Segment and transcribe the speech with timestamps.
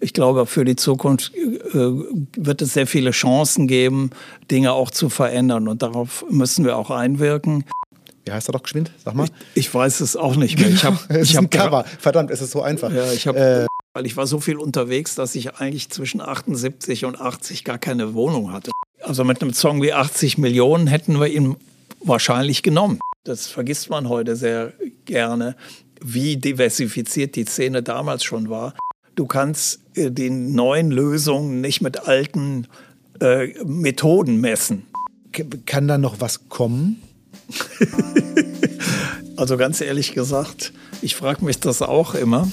[0.00, 4.10] Ich glaube, für die Zukunft äh, wird es sehr viele Chancen geben,
[4.50, 5.68] Dinge auch zu verändern.
[5.68, 7.64] Und darauf müssen wir auch einwirken.
[8.24, 8.90] Wie heißt er doch geschwind?
[9.04, 9.28] Sag mal.
[9.54, 10.68] Ich, ich weiß es auch nicht mehr.
[10.68, 11.84] Ich hab, es ich ist ein Cover.
[11.98, 12.92] Verdammt, es ist so einfach.
[12.92, 17.04] Ja, ich habe, äh, weil ich war so viel unterwegs, dass ich eigentlich zwischen 78
[17.04, 18.70] und 80 gar keine Wohnung hatte.
[19.02, 21.56] Also mit einem Song wie 80 Millionen hätten wir ihn
[22.00, 22.98] wahrscheinlich genommen.
[23.24, 24.72] Das vergisst man heute sehr
[25.04, 25.56] gerne,
[26.00, 28.74] wie diversifiziert die Szene damals schon war.
[29.14, 32.66] Du kannst die neuen Lösungen nicht mit alten
[33.20, 34.84] äh, Methoden messen.
[35.66, 37.02] Kann da noch was kommen?
[39.36, 42.48] also ganz ehrlich gesagt, ich frage mich das auch immer.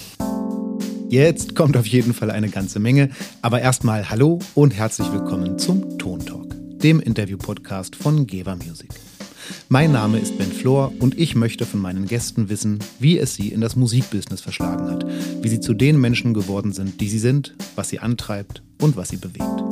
[1.10, 3.10] Jetzt kommt auf jeden Fall eine ganze Menge.
[3.42, 8.90] Aber erstmal hallo und herzlich willkommen zum Ton Talk, dem Interview-Podcast von Geva Music.
[9.70, 13.50] Mein Name ist Ben Flor und ich möchte von meinen Gästen wissen, wie es sie
[13.50, 15.06] in das Musikbusiness verschlagen hat,
[15.42, 19.10] wie sie zu den Menschen geworden sind, die sie sind, was sie antreibt und was
[19.10, 19.64] sie bewegt.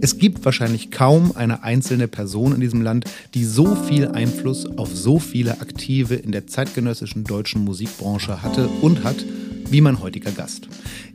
[0.00, 4.94] Es gibt wahrscheinlich kaum eine einzelne Person in diesem Land, die so viel Einfluss auf
[4.94, 9.24] so viele Aktive in der zeitgenössischen deutschen Musikbranche hatte und hat
[9.70, 10.68] wie mein heutiger Gast.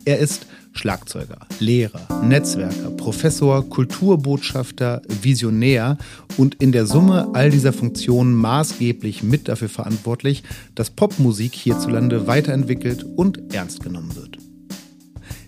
[0.05, 5.97] Er ist Schlagzeuger, Lehrer, Netzwerker, Professor, Kulturbotschafter, Visionär
[6.37, 13.05] und in der Summe all dieser Funktionen maßgeblich mit dafür verantwortlich, dass Popmusik hierzulande weiterentwickelt
[13.15, 14.37] und ernst genommen wird.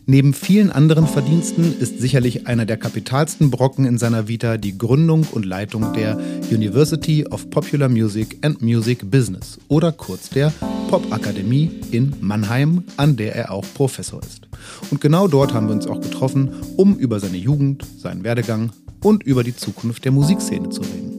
[0.05, 5.25] Neben vielen anderen Verdiensten ist sicherlich einer der kapitalsten Brocken in seiner Vita die Gründung
[5.31, 6.19] und Leitung der
[6.51, 10.51] University of Popular Music and Music Business oder kurz der
[10.89, 14.42] Popakademie in Mannheim, an der er auch Professor ist.
[14.91, 19.23] Und genau dort haben wir uns auch getroffen, um über seine Jugend, seinen Werdegang und
[19.23, 21.13] über die Zukunft der Musikszene zu reden.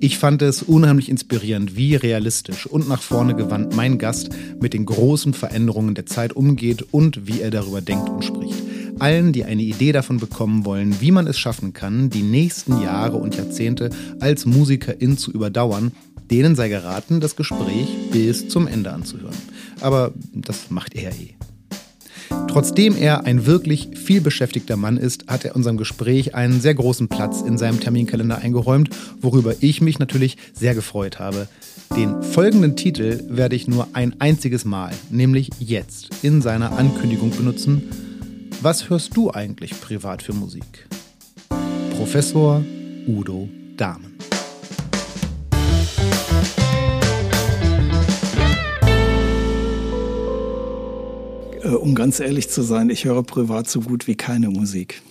[0.00, 4.84] Ich fand es unheimlich inspirierend, wie realistisch und nach vorne gewandt mein Gast mit den
[4.84, 8.60] großen Veränderungen der Zeit umgeht und wie er darüber denkt und spricht.
[8.98, 13.16] Allen, die eine Idee davon bekommen wollen, wie man es schaffen kann, die nächsten Jahre
[13.16, 15.92] und Jahrzehnte als Musikerin zu überdauern,
[16.32, 19.36] denen sei geraten, das Gespräch bis zum Ende anzuhören.
[19.80, 21.34] Aber das macht er eh.
[22.52, 27.40] Trotzdem er ein wirklich vielbeschäftigter Mann ist, hat er unserem Gespräch einen sehr großen Platz
[27.40, 31.48] in seinem Terminkalender eingeräumt, worüber ich mich natürlich sehr gefreut habe.
[31.96, 37.82] Den folgenden Titel werde ich nur ein einziges Mal, nämlich jetzt, in seiner Ankündigung benutzen.
[38.60, 40.86] Was hörst du eigentlich privat für Musik?
[41.96, 42.62] Professor
[43.06, 44.12] Udo Dahmen.
[51.80, 55.02] Um ganz ehrlich zu sein, ich höre privat so gut wie keine Musik.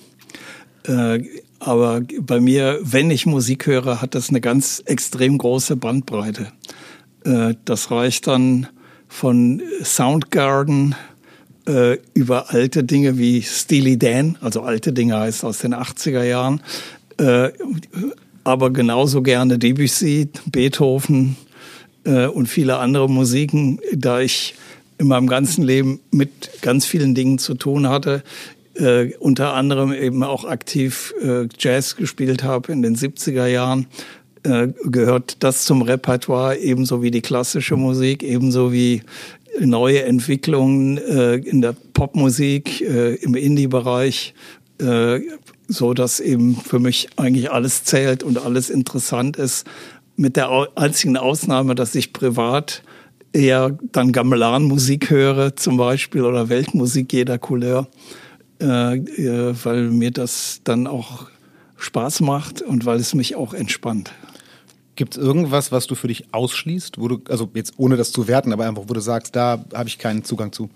[0.85, 1.23] Äh,
[1.59, 6.47] aber bei mir, wenn ich Musik höre, hat das eine ganz extrem große Bandbreite.
[7.23, 8.67] Äh, das reicht dann
[9.07, 10.95] von Soundgarden
[12.15, 16.59] über alte Dinge wie Steely Dan, also alte Dinge heißt aus den 80er Jahren,
[18.43, 21.35] aber genauso gerne Debussy, Beethoven
[22.03, 24.55] und viele andere Musiken, da ich
[25.01, 28.23] in meinem ganzen Leben mit ganz vielen Dingen zu tun hatte.
[28.75, 33.87] Äh, unter anderem eben auch aktiv äh, Jazz gespielt habe in den 70er Jahren,
[34.43, 39.01] äh, gehört das zum Repertoire, ebenso wie die klassische Musik, ebenso wie
[39.59, 44.35] neue Entwicklungen äh, in der Popmusik, äh, im Indie-Bereich,
[44.77, 45.19] äh,
[45.67, 49.65] so dass eben für mich eigentlich alles zählt und alles interessant ist.
[50.15, 52.83] Mit der einzigen Ausnahme, dass ich privat
[53.33, 57.87] eher dann Gamelan-Musik höre zum Beispiel oder Weltmusik jeder Couleur,
[58.61, 61.27] äh, äh, weil mir das dann auch
[61.77, 64.11] Spaß macht und weil es mich auch entspannt.
[64.95, 68.27] Gibt es irgendwas, was du für dich ausschließt, wo du, also jetzt ohne das zu
[68.27, 70.69] werten, aber einfach, wo du sagst, da habe ich keinen Zugang zu?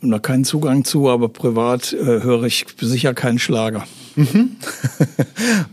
[0.00, 3.84] Da keinen Zugang zu, aber privat äh, höre ich sicher keinen Schlager.
[4.16, 4.56] Mhm.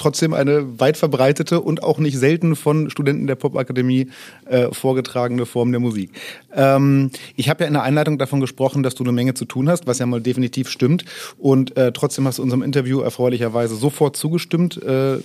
[0.00, 4.08] Trotzdem eine weit verbreitete und auch nicht selten von Studenten der Popakademie
[4.46, 6.10] äh, vorgetragene Form der Musik.
[6.54, 9.68] Ähm, ich habe ja in der Einleitung davon gesprochen, dass du eine Menge zu tun
[9.68, 11.04] hast, was ja mal definitiv stimmt.
[11.36, 14.82] Und äh, trotzdem hast du unserem Interview erfreulicherweise sofort zugestimmt.
[14.82, 15.18] Äh,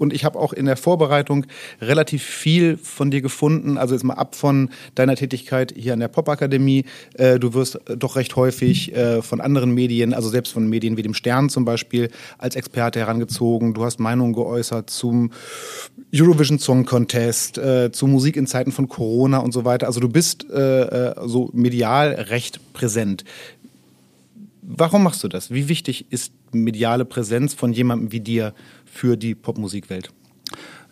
[0.00, 1.44] und ich habe auch in der Vorbereitung
[1.80, 3.76] relativ viel von dir gefunden.
[3.76, 6.86] Also jetzt mal ab von deiner Tätigkeit hier an der Popakademie.
[7.14, 11.02] Äh, du wirst doch recht häufig äh, von anderen Medien, also selbst von Medien wie
[11.02, 12.08] dem Stern zum Beispiel,
[12.38, 13.74] als Experte herangezogen.
[13.74, 15.32] Du hast Meinungen geäußert zum
[16.14, 19.86] Eurovision Song Contest, äh, zu Musik in Zeiten von Corona und so weiter.
[19.86, 23.24] Also du bist äh, äh so medial recht präsent.
[24.62, 25.50] Warum machst du das?
[25.50, 28.54] Wie wichtig ist mediale Präsenz von jemandem wie dir
[28.92, 30.10] für die Popmusikwelt?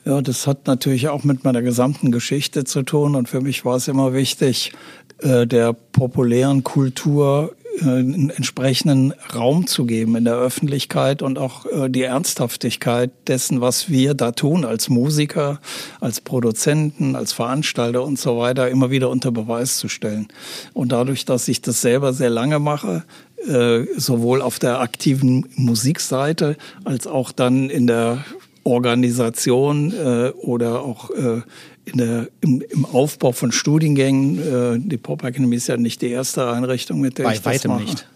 [0.05, 3.77] Ja, das hat natürlich auch mit meiner gesamten Geschichte zu tun und für mich war
[3.77, 4.73] es immer wichtig,
[5.19, 11.67] äh, der populären Kultur äh, einen entsprechenden Raum zu geben in der Öffentlichkeit und auch
[11.67, 15.61] äh, die Ernsthaftigkeit dessen, was wir da tun als Musiker,
[16.01, 20.29] als Produzenten, als Veranstalter und so weiter, immer wieder unter Beweis zu stellen.
[20.73, 23.05] Und dadurch, dass ich das selber sehr lange mache,
[23.47, 28.25] äh, sowohl auf der aktiven Musikseite als auch dann in der
[28.69, 31.41] Organisation äh, oder auch äh,
[31.85, 34.39] in der, im, im, Aufbau von Studiengängen.
[34.39, 37.55] Äh, die Pop Academy ist ja nicht die erste Einrichtung, mit der Bei ich das
[37.55, 37.85] weitem mache.
[37.85, 38.07] nicht.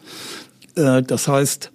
[0.77, 1.71] Äh, das heißt,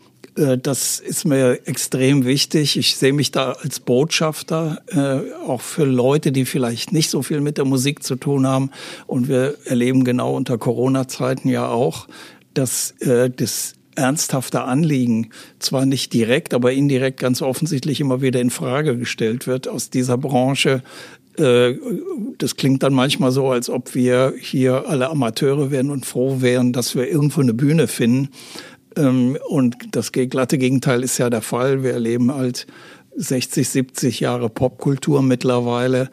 [0.61, 2.77] das ist mir extrem wichtig.
[2.77, 4.83] Ich sehe mich da als Botschafter,
[5.47, 8.69] auch für Leute, die vielleicht nicht so viel mit der Musik zu tun haben.
[9.07, 12.07] Und wir erleben genau unter Corona-Zeiten ja auch,
[12.57, 18.51] dass äh, das ernsthafte Anliegen zwar nicht direkt, aber indirekt ganz offensichtlich immer wieder in
[18.51, 20.83] Frage gestellt wird aus dieser Branche.
[21.37, 21.75] Äh,
[22.37, 26.73] das klingt dann manchmal so, als ob wir hier alle Amateure wären und froh wären,
[26.73, 28.29] dass wir irgendwo eine Bühne finden.
[28.95, 31.83] Ähm, und das glatte Gegenteil ist ja der Fall.
[31.83, 32.67] Wir erleben halt
[33.15, 36.09] 60, 70 Jahre Popkultur mittlerweile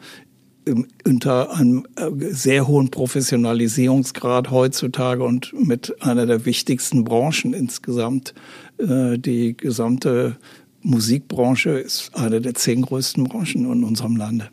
[1.05, 8.33] unter einem äh, sehr hohen Professionalisierungsgrad heutzutage und mit einer der wichtigsten Branchen insgesamt.
[8.77, 10.37] Äh, die gesamte
[10.81, 14.49] Musikbranche ist eine der zehn größten Branchen in unserem Lande.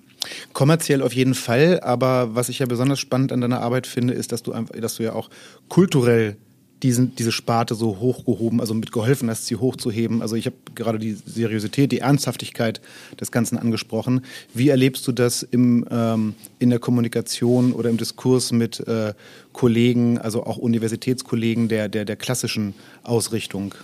[0.53, 4.33] Kommerziell auf jeden Fall, aber was ich ja besonders spannend an deiner Arbeit finde, ist,
[4.33, 5.31] dass du, dass du ja auch
[5.69, 6.37] kulturell
[6.83, 10.23] diesen, diese Sparte so hochgehoben, also mitgeholfen hast, sie hochzuheben.
[10.23, 12.81] Also ich habe gerade die Seriosität, die Ernsthaftigkeit
[13.21, 14.23] des Ganzen angesprochen.
[14.53, 19.15] Wie erlebst du das im, ähm, in der Kommunikation oder im Diskurs mit äh,
[19.53, 22.75] Kollegen, also auch Universitätskollegen der, der, der klassischen
[23.05, 23.75] Ausrichtung?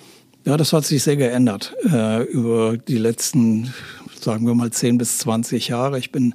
[0.44, 3.72] Ja, das hat sich sehr geändert äh, über die letzten,
[4.18, 5.98] sagen wir mal, 10 bis 20 Jahre.
[5.98, 6.34] Ich bin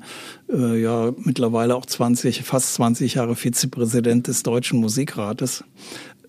[0.50, 5.64] äh, ja mittlerweile auch 20, fast 20 Jahre Vizepräsident des Deutschen Musikrates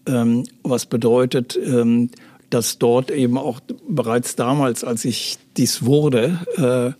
[0.07, 2.11] ähm, was bedeutet, ähm,
[2.51, 6.93] dass dort eben auch bereits damals, als ich dies wurde, äh,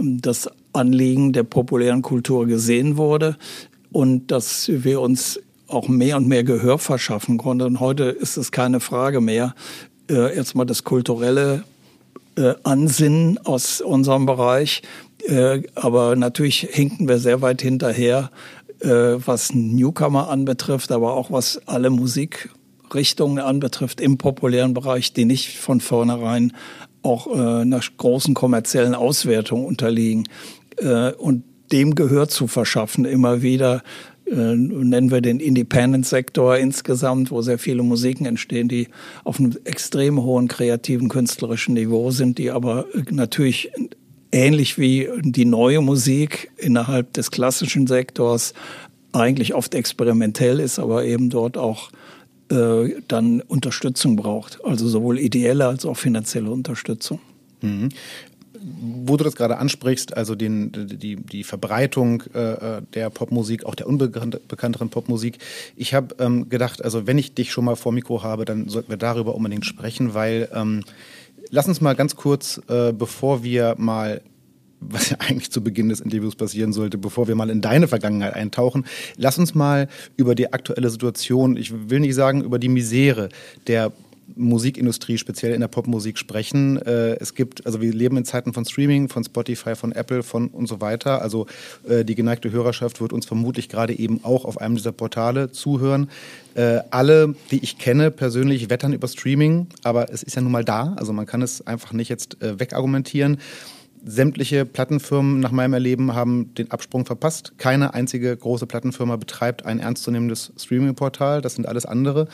[0.00, 3.36] das Anliegen der populären Kultur gesehen wurde
[3.92, 7.64] und dass wir uns auch mehr und mehr Gehör verschaffen konnten.
[7.64, 9.54] Und heute ist es keine Frage mehr,
[10.10, 11.64] äh, erstmal das kulturelle
[12.36, 14.82] äh, Ansinnen aus unserem Bereich.
[15.26, 18.30] Äh, aber natürlich hinken wir sehr weit hinterher,
[18.80, 25.80] was Newcomer anbetrifft, aber auch was alle Musikrichtungen anbetrifft im populären Bereich, die nicht von
[25.80, 26.52] vornherein
[27.02, 30.24] auch äh, einer großen kommerziellen Auswertung unterliegen.
[30.76, 33.82] Äh, und dem Gehör zu verschaffen, immer wieder,
[34.26, 38.88] äh, nennen wir den Independent-Sektor insgesamt, wo sehr viele Musiken entstehen, die
[39.24, 43.70] auf einem extrem hohen kreativen künstlerischen Niveau sind, die aber natürlich
[44.32, 48.54] ähnlich wie die neue Musik innerhalb des klassischen Sektors
[49.12, 51.90] eigentlich oft experimentell ist, aber eben dort auch
[52.50, 54.64] äh, dann Unterstützung braucht.
[54.64, 57.20] Also sowohl ideelle als auch finanzielle Unterstützung.
[57.60, 57.90] Mhm.
[59.04, 63.86] Wo du das gerade ansprichst, also den, die, die Verbreitung äh, der Popmusik, auch der
[63.86, 65.38] unbekannteren Popmusik.
[65.76, 68.90] Ich habe ähm, gedacht, also wenn ich dich schon mal vor Mikro habe, dann sollten
[68.90, 70.82] wir darüber unbedingt sprechen, weil ähm,
[71.50, 74.22] Lass uns mal ganz kurz, äh, bevor wir mal
[74.80, 78.34] was ja eigentlich zu Beginn des Interviews passieren sollte, bevor wir mal in deine Vergangenheit
[78.34, 78.86] eintauchen.
[79.16, 83.28] Lass uns mal über die aktuelle Situation, ich will nicht sagen über die Misere
[83.66, 83.92] der
[84.36, 86.80] Musikindustrie, speziell in der Popmusik sprechen.
[86.82, 90.48] Äh, es gibt, also wir leben in Zeiten von Streaming, von Spotify, von Apple, von
[90.48, 91.22] und so weiter.
[91.22, 91.46] Also
[91.88, 96.10] äh, die geneigte Hörerschaft wird uns vermutlich gerade eben auch auf einem dieser Portale zuhören.
[96.54, 100.64] Äh, alle, die ich kenne, persönlich wettern über Streaming, aber es ist ja nun mal
[100.64, 100.94] da.
[100.96, 103.38] Also man kann es einfach nicht jetzt wegargumentieren
[104.04, 107.52] sämtliche Plattenfirmen nach meinem Erleben haben den Absprung verpasst.
[107.58, 111.40] Keine einzige große Plattenfirma betreibt ein ernstzunehmendes Streaming-Portal.
[111.40, 112.28] Das sind alles andere.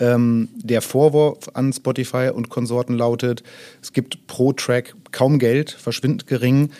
[0.00, 3.42] Ähm, der Vorwurf an Spotify und Konsorten lautet,
[3.82, 6.70] es gibt pro Track kaum Geld, verschwindend gering.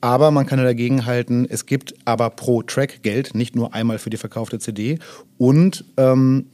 [0.00, 4.10] Aber man kann dagegen halten, es gibt aber pro Track Geld, nicht nur einmal für
[4.10, 4.98] die verkaufte CD.
[5.38, 6.46] Und ähm,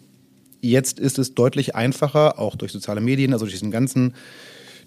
[0.60, 4.14] jetzt ist es deutlich einfacher, auch durch soziale Medien, also durch diesen ganzen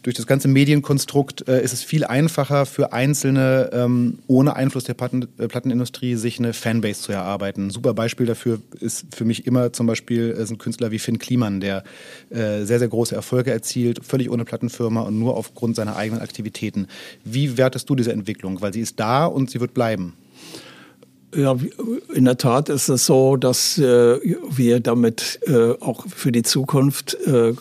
[0.04, 4.94] durch das ganze Medienkonstrukt äh, ist es viel einfacher für Einzelne ähm, ohne Einfluss der
[4.94, 7.68] Platten, äh, Plattenindustrie sich eine Fanbase zu erarbeiten.
[7.68, 11.20] Ein super Beispiel dafür ist für mich immer zum Beispiel äh, sind Künstler wie Finn
[11.20, 11.84] Kliman, der
[12.30, 16.88] äh, sehr, sehr große Erfolge erzielt, völlig ohne Plattenfirma und nur aufgrund seiner eigenen Aktivitäten.
[17.24, 18.62] Wie wertest du diese Entwicklung?
[18.62, 20.14] Weil sie ist da und sie wird bleiben.
[21.34, 21.56] Ja,
[22.14, 24.20] in der Tat ist es so, dass äh,
[24.50, 27.54] wir damit äh, auch für die Zukunft äh,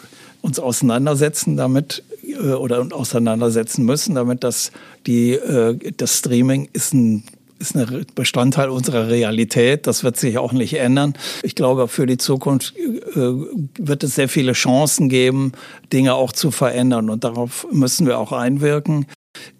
[0.43, 4.73] uns auseinandersetzen damit, äh, oder auseinandersetzen müssen, damit das
[5.07, 7.25] die äh, das Streaming ist ein
[7.59, 9.87] ist ein Bestandteil unserer Realität.
[9.87, 11.15] Das wird sich auch nicht ändern.
[11.45, 15.53] Ich glaube, für die Zukunft äh, wird es sehr viele Chancen geben,
[15.93, 17.09] Dinge auch zu verändern.
[17.09, 19.07] Und darauf müssen wir auch einwirken.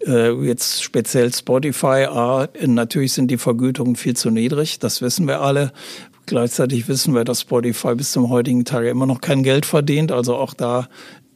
[0.05, 5.71] Jetzt speziell Spotify, ah, natürlich sind die Vergütungen viel zu niedrig, das wissen wir alle.
[6.25, 10.11] Gleichzeitig wissen wir, dass Spotify bis zum heutigen Tage immer noch kein Geld verdient.
[10.11, 10.87] Also auch da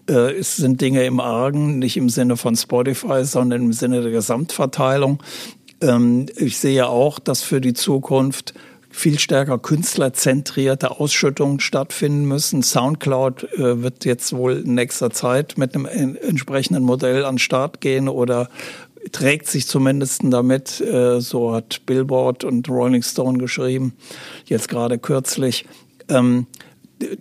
[0.07, 4.11] äh, es sind Dinge im Argen, nicht im Sinne von Spotify, sondern im Sinne der
[4.11, 5.21] Gesamtverteilung.
[5.81, 8.53] Ähm, ich sehe auch, dass für die Zukunft
[8.89, 12.63] viel stärker künstlerzentrierte Ausschüttungen stattfinden müssen.
[12.63, 17.79] Soundcloud äh, wird jetzt wohl in nächster Zeit mit einem entsprechenden Modell an den Start
[17.81, 18.49] gehen oder
[19.11, 23.93] trägt sich zumindest damit, äh, so hat Billboard und Rolling Stone geschrieben,
[24.45, 25.65] jetzt gerade kürzlich.
[26.09, 26.47] Ähm,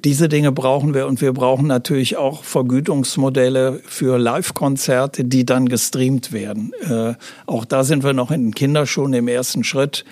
[0.04, 6.32] diese Dinge brauchen wir und wir brauchen natürlich auch Vergütungsmodelle für Live-Konzerte, die dann gestreamt
[6.32, 6.72] werden.
[6.88, 7.14] Äh,
[7.46, 10.04] auch da sind wir noch in den Kinderschuhen im ersten Schritt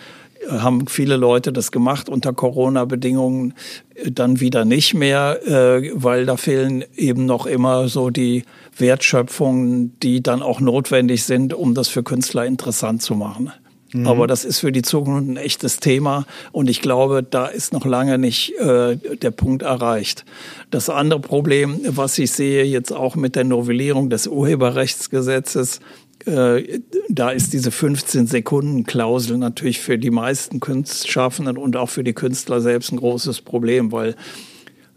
[0.48, 3.54] äh, haben viele Leute das gemacht unter Corona-Bedingungen,
[3.94, 8.44] äh, dann wieder nicht mehr, äh, weil da fehlen eben noch immer so die
[8.76, 13.52] Wertschöpfungen, die dann auch notwendig sind, um das für Künstler interessant zu machen.
[13.94, 14.08] Mhm.
[14.08, 17.86] Aber das ist für die Zukunft ein echtes Thema und ich glaube, da ist noch
[17.86, 20.24] lange nicht äh, der Punkt erreicht.
[20.70, 25.78] Das andere Problem, was ich sehe jetzt auch mit der Novellierung des Urheberrechtsgesetzes,
[26.26, 32.60] äh, da ist diese 15-Sekunden-Klausel natürlich für die meisten Kunstschaffenden und auch für die Künstler
[32.60, 34.16] selbst ein großes Problem, weil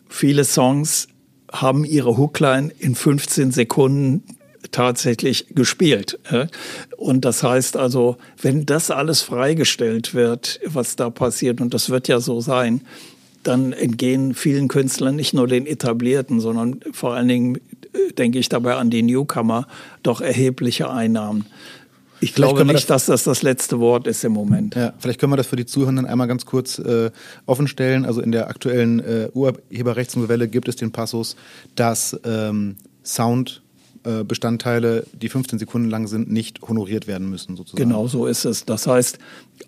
[0.10, 1.08] viele Songs
[1.52, 4.24] haben ihre Hookline in 15 Sekunden
[4.72, 6.20] tatsächlich gespielt.
[6.98, 12.08] Und das heißt also, wenn das alles freigestellt wird, was da passiert, und das wird
[12.08, 12.82] ja so sein,
[13.44, 18.50] dann entgehen vielen Künstlern nicht nur den etablierten, sondern vor allen Dingen äh, denke ich
[18.50, 19.68] dabei an die Newcomer,
[20.04, 21.46] doch erhebliche Einnahmen.
[22.20, 24.76] Ich glaube nicht, das, dass das das letzte Wort ist im Moment.
[24.76, 27.12] Ja, vielleicht können wir das für die Zuhörenden einmal ganz kurz äh,
[27.46, 28.06] offenstellen.
[28.06, 31.36] Also in der aktuellen äh, Urheberrechtsnovelle gibt es den Passus,
[31.76, 33.62] dass ähm, Sound
[34.24, 37.90] Bestandteile, die 15 Sekunden lang sind, nicht honoriert werden müssen, sozusagen.
[37.90, 38.66] Genau so ist es.
[38.66, 39.20] Das heißt,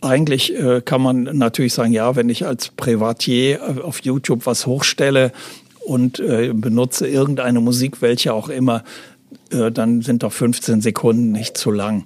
[0.02, 4.66] eigentlich äh, kann man natürlich sagen, ja, wenn ich als Privatier äh, auf YouTube was
[4.66, 5.32] hochstelle
[5.86, 8.84] und äh, benutze irgendeine Musik, welche auch immer,
[9.52, 12.06] äh, dann sind doch 15 Sekunden nicht zu lang.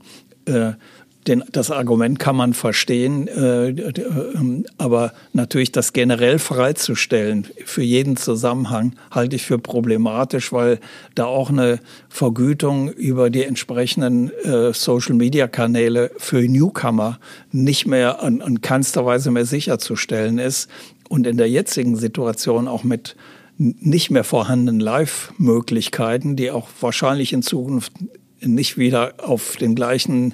[1.27, 8.17] Den, das Argument kann man verstehen, äh, äh, aber natürlich das generell freizustellen für jeden
[8.17, 10.79] Zusammenhang halte ich für problematisch, weil
[11.15, 17.19] da auch eine Vergütung über die entsprechenden äh, Social-Media-Kanäle für Newcomer
[17.51, 20.69] nicht mehr an, an keinster Weise mehr sicherzustellen ist
[21.07, 23.15] und in der jetzigen Situation auch mit
[23.57, 27.93] nicht mehr vorhandenen Live-Möglichkeiten, die auch wahrscheinlich in Zukunft
[28.41, 30.33] nicht wieder auf den gleichen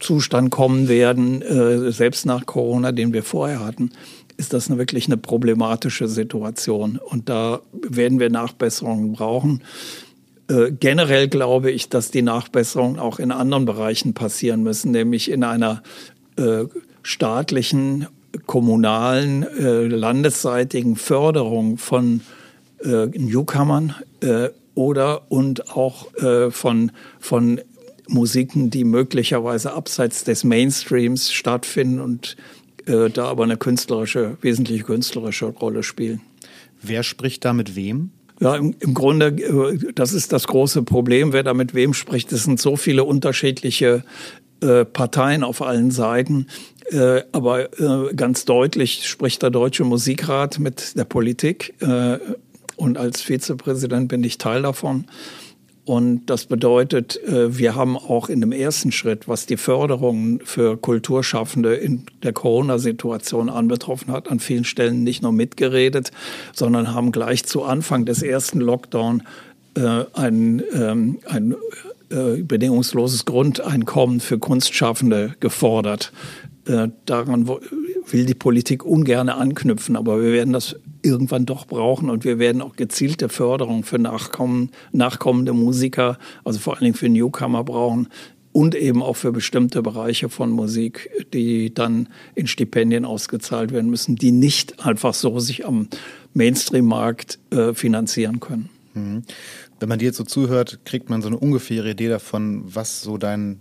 [0.00, 3.90] Zustand kommen werden, äh, selbst nach Corona, den wir vorher hatten,
[4.36, 6.98] ist das eine, wirklich eine problematische Situation.
[7.02, 9.62] Und da werden wir Nachbesserungen brauchen.
[10.48, 15.44] Äh, generell glaube ich, dass die Nachbesserungen auch in anderen Bereichen passieren müssen, nämlich in
[15.44, 15.82] einer
[16.36, 16.64] äh,
[17.02, 18.06] staatlichen,
[18.46, 22.22] kommunalen, äh, landesseitigen Förderung von
[22.82, 23.94] äh, Newcomern
[24.74, 27.60] oder und auch äh, von, von
[28.12, 32.36] Musiken, die möglicherweise abseits des Mainstreams stattfinden und
[32.86, 36.20] äh, da aber eine künstlerische, wesentliche künstlerische Rolle spielen.
[36.82, 38.10] Wer spricht da mit wem?
[38.40, 42.32] Ja, im, im Grunde, äh, das ist das große Problem, wer da mit wem spricht.
[42.32, 44.02] Es sind so viele unterschiedliche
[44.60, 46.46] äh, Parteien auf allen Seiten.
[46.90, 51.74] Äh, aber äh, ganz deutlich spricht der Deutsche Musikrat mit der Politik.
[51.80, 52.18] Äh,
[52.76, 55.04] und als Vizepräsident bin ich Teil davon.
[55.90, 60.76] Und das bedeutet, äh, wir haben auch in dem ersten Schritt, was die Förderung für
[60.76, 66.12] Kulturschaffende in der Corona-Situation anbetroffen hat, an vielen Stellen nicht nur mitgeredet,
[66.54, 69.24] sondern haben gleich zu Anfang des ersten Lockdown
[69.74, 71.56] äh, ein, ähm, ein
[72.10, 76.12] äh, bedingungsloses Grundeinkommen für Kunstschaffende gefordert.
[77.04, 82.38] Daran will die Politik ungern anknüpfen, aber wir werden das irgendwann doch brauchen und wir
[82.38, 88.08] werden auch gezielte Förderung für Nachkommen, nachkommende Musiker, also vor allen Dingen für Newcomer brauchen
[88.52, 94.16] und eben auch für bestimmte Bereiche von Musik, die dann in Stipendien ausgezahlt werden müssen,
[94.16, 95.88] die nicht einfach so sich am
[96.34, 98.68] Mainstream-Markt äh, finanzieren können.
[98.94, 99.22] Mhm.
[99.78, 103.18] Wenn man dir jetzt so zuhört, kriegt man so eine ungefähre Idee davon, was so
[103.18, 103.60] dein,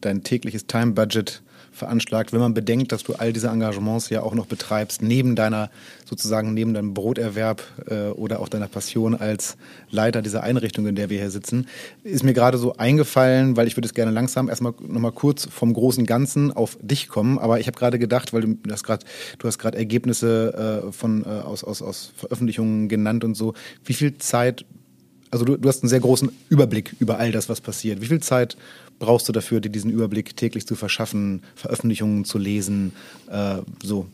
[0.00, 4.46] dein tägliches Time-Budget veranschlagt, wenn man bedenkt, dass du all diese Engagements ja auch noch
[4.46, 5.70] betreibst, neben deiner,
[6.04, 9.56] sozusagen neben deinem Broterwerb äh, oder auch deiner Passion als
[9.90, 11.66] Leiter dieser Einrichtung, in der wir hier sitzen,
[12.04, 15.72] ist mir gerade so eingefallen, weil ich würde es gerne langsam erstmal nochmal kurz vom
[15.72, 19.04] großen Ganzen auf dich kommen, aber ich habe gerade gedacht, weil du hast gerade,
[19.38, 23.54] du hast gerade Ergebnisse äh, von, äh, aus, aus, aus Veröffentlichungen genannt und so.
[23.84, 24.64] Wie viel Zeit
[25.32, 28.02] also du, du hast einen sehr großen Überblick über all das, was passiert.
[28.02, 28.56] Wie viel Zeit
[29.02, 32.92] brauchst du dafür, dir diesen Überblick täglich zu verschaffen, Veröffentlichungen zu lesen,
[33.28, 34.06] äh, so?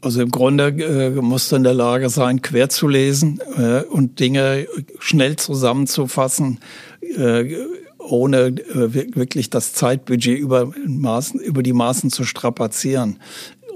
[0.00, 4.20] Also im Grunde äh, musst du in der Lage sein, quer zu lesen äh, und
[4.20, 4.66] Dinge
[5.00, 6.60] schnell zusammenzufassen,
[7.00, 7.56] äh,
[7.98, 13.18] ohne äh, wirklich das Zeitbudget über, Maßen, über die Maßen zu strapazieren.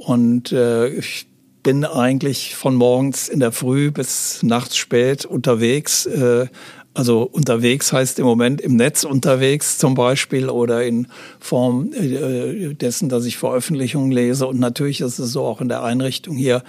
[0.06, 1.26] Und äh, ich
[1.64, 6.06] bin eigentlich von morgens in der Früh bis nachts spät unterwegs.
[6.06, 6.46] Äh,
[6.94, 11.08] also unterwegs heißt im Moment im Netz unterwegs zum Beispiel oder in
[11.40, 14.46] Form äh, dessen, dass ich Veröffentlichungen lese.
[14.46, 16.62] Und natürlich ist es so auch in der Einrichtung hier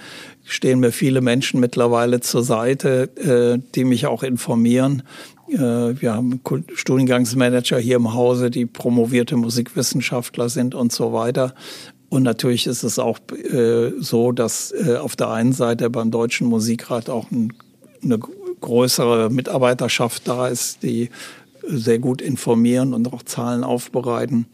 [0.44, 5.02] stehen mir viele Menschen mittlerweile zur Seite, äh, die mich auch informieren.
[5.48, 6.40] Wir haben
[6.74, 11.54] Studiengangsmanager hier im Hause, die promovierte Musikwissenschaftler sind und so weiter.
[12.08, 16.46] Und natürlich ist es auch äh, so, dass äh, auf der einen Seite beim Deutschen
[16.46, 17.52] Musikrat auch ein,
[18.02, 18.18] eine
[18.60, 21.10] größere Mitarbeiterschaft da ist, die
[21.68, 24.46] sehr gut informieren und auch Zahlen aufbereiten.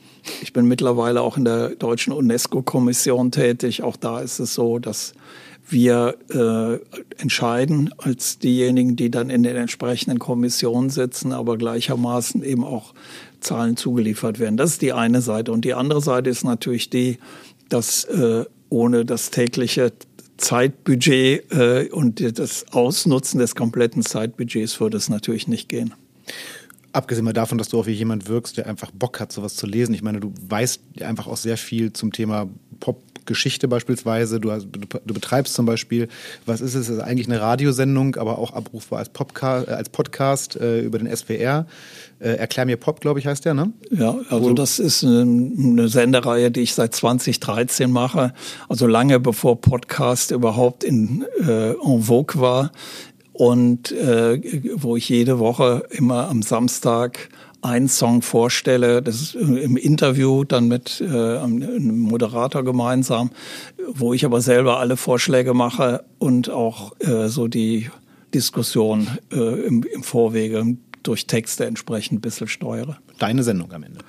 [0.43, 3.83] Ich bin mittlerweile auch in der deutschen UNESCO-Kommission tätig.
[3.83, 5.13] Auch da ist es so, dass
[5.69, 12.65] wir äh, entscheiden als diejenigen, die dann in den entsprechenden Kommissionen sitzen, aber gleichermaßen eben
[12.65, 12.95] auch
[13.41, 14.57] Zahlen zugeliefert werden.
[14.57, 15.53] Das ist die eine Seite.
[15.53, 17.19] Und die andere Seite ist natürlich die,
[17.69, 19.93] dass äh, ohne das tägliche
[20.43, 25.95] Zeitbudget äh, und das Ausnutzen des kompletten Zeitbudgets würde es natürlich nicht gehen.
[26.93, 29.67] Abgesehen mal davon, dass du auch wie jemand wirkst, der einfach Bock hat, sowas zu
[29.67, 29.95] lesen.
[29.95, 32.49] Ich meine, du weißt einfach auch sehr viel zum Thema
[32.81, 34.41] Pop Geschichte beispielsweise.
[34.41, 36.09] Du, hast, du, betreibst zum Beispiel,
[36.47, 36.89] was ist es?
[36.89, 41.15] Es ist eigentlich eine Radiosendung, aber auch abrufbar als, Popca als Podcast äh, über den
[41.15, 41.67] SWR.
[42.23, 43.73] Äh, Erklär mir Pop, glaube ich, heißt der, ne?
[43.91, 48.33] Ja, also das ist eine, eine Sendereihe, die ich seit 2013 mache.
[48.69, 52.71] Also lange bevor Podcast überhaupt in, äh, en vogue war.
[53.33, 54.41] Und äh,
[54.77, 57.29] wo ich jede Woche immer am Samstag
[57.61, 63.31] einen Song vorstelle, das ist im Interview dann mit äh, einem Moderator gemeinsam,
[63.93, 67.89] wo ich aber selber alle Vorschläge mache und auch äh, so die
[68.35, 72.99] Diskussion äh, im, im Vorwege durch Texte entsprechend ein bisschen steuere.
[73.19, 74.01] Deine Sendung am Ende.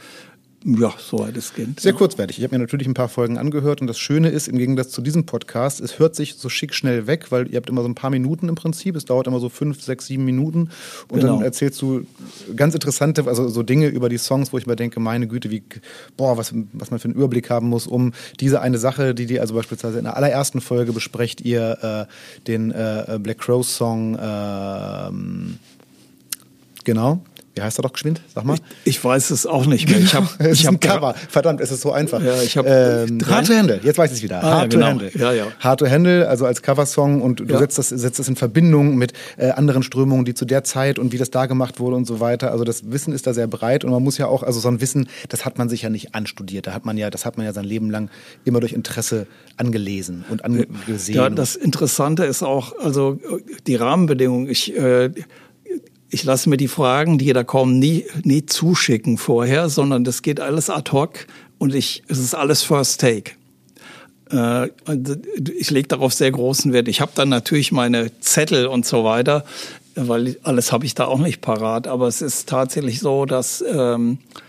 [0.66, 1.82] Ja, soweit es geht.
[1.82, 1.98] Sehr ja.
[1.98, 2.38] kurzweilig.
[2.38, 5.02] Ich habe mir natürlich ein paar Folgen angehört und das Schöne ist, im Gegensatz zu
[5.02, 7.96] diesem Podcast, es hört sich so schick schnell weg, weil ihr habt immer so ein
[7.96, 8.96] paar Minuten im Prinzip.
[8.96, 10.70] Es dauert immer so fünf, sechs, sieben Minuten
[11.10, 11.36] und genau.
[11.36, 12.06] dann erzählst du
[12.56, 15.64] ganz interessante, also so Dinge über die Songs, wo ich mir denke, meine Güte, wie,
[16.16, 19.42] boah, was, was man für einen Überblick haben muss, um diese eine Sache, die die
[19.42, 25.12] also beispielsweise in der allerersten Folge besprecht ihr äh, den äh, Black Crow Song, äh,
[26.84, 27.22] genau
[27.56, 28.22] wie heißt er doch geschwind?
[28.34, 28.56] Sag mal.
[28.84, 30.00] Ich, ich weiß es auch nicht mehr.
[30.04, 31.14] Ich hab, es ich ist ein Cover.
[31.30, 32.22] Verdammt, es ist so einfach.
[32.22, 33.80] Ja, ich hab, ähm, Hard to Handle.
[33.84, 34.44] Jetzt weiß ich es wieder.
[34.44, 34.86] Ah, Hard genau.
[34.86, 35.12] to Handle.
[35.16, 35.48] Ja, ja.
[35.60, 37.60] Hard to Handle, also als Coversong und du ja.
[37.60, 41.14] setzt, das, setzt das in Verbindung mit äh, anderen Strömungen, die zu der Zeit und
[41.14, 42.52] wie das da gemacht wurde und so weiter.
[42.52, 44.82] Also das Wissen ist da sehr breit und man muss ja auch, also so ein
[44.82, 46.68] Wissen, das hat man sich ja nicht anstudiert.
[46.68, 48.10] Da hat man ja, das hat man ja sein Leben lang
[48.46, 51.16] immer durch Interesse angelesen und angesehen.
[51.16, 53.20] Ja, das Interessante ist auch, also
[53.68, 54.50] die Rahmenbedingungen.
[54.50, 55.12] Ich äh,
[56.14, 60.40] ich lasse mir die Fragen, die da kommen, nie, nie zuschicken vorher, sondern das geht
[60.40, 61.26] alles ad hoc
[61.58, 63.32] und ich, es ist alles First Take.
[64.32, 64.70] Äh,
[65.58, 66.88] ich lege darauf sehr großen Wert.
[66.88, 69.44] Ich habe dann natürlich meine Zettel und so weiter,
[69.96, 71.88] weil alles habe ich da auch nicht parat.
[71.88, 74.43] Aber es ist tatsächlich so, dass ähm, äh,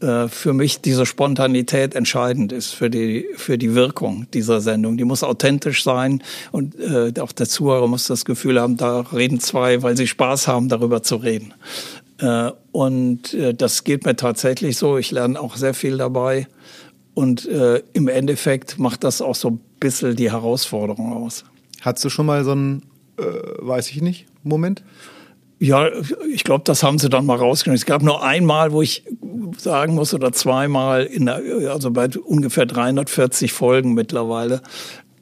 [0.00, 4.98] für mich diese Spontanität entscheidend ist für die, für die Wirkung dieser Sendung.
[4.98, 9.40] Die muss authentisch sein und äh, auch der Zuhörer muss das Gefühl haben, da reden
[9.40, 11.54] zwei, weil sie Spaß haben, darüber zu reden.
[12.18, 14.98] Äh, und äh, das geht mir tatsächlich so.
[14.98, 16.46] Ich lerne auch sehr viel dabei.
[17.14, 21.44] Und äh, im Endeffekt macht das auch so ein bisschen die Herausforderung aus.
[21.80, 22.82] Hattest du schon mal so einen,
[23.18, 23.22] äh,
[23.58, 24.82] weiß ich nicht, Moment?
[25.58, 25.88] Ja,
[26.32, 27.76] ich glaube, das haben sie dann mal rausgenommen.
[27.76, 29.04] Es gab nur einmal, wo ich
[29.56, 31.40] sagen muss, oder zweimal, in der,
[31.70, 34.62] also bei ungefähr 340 Folgen mittlerweile,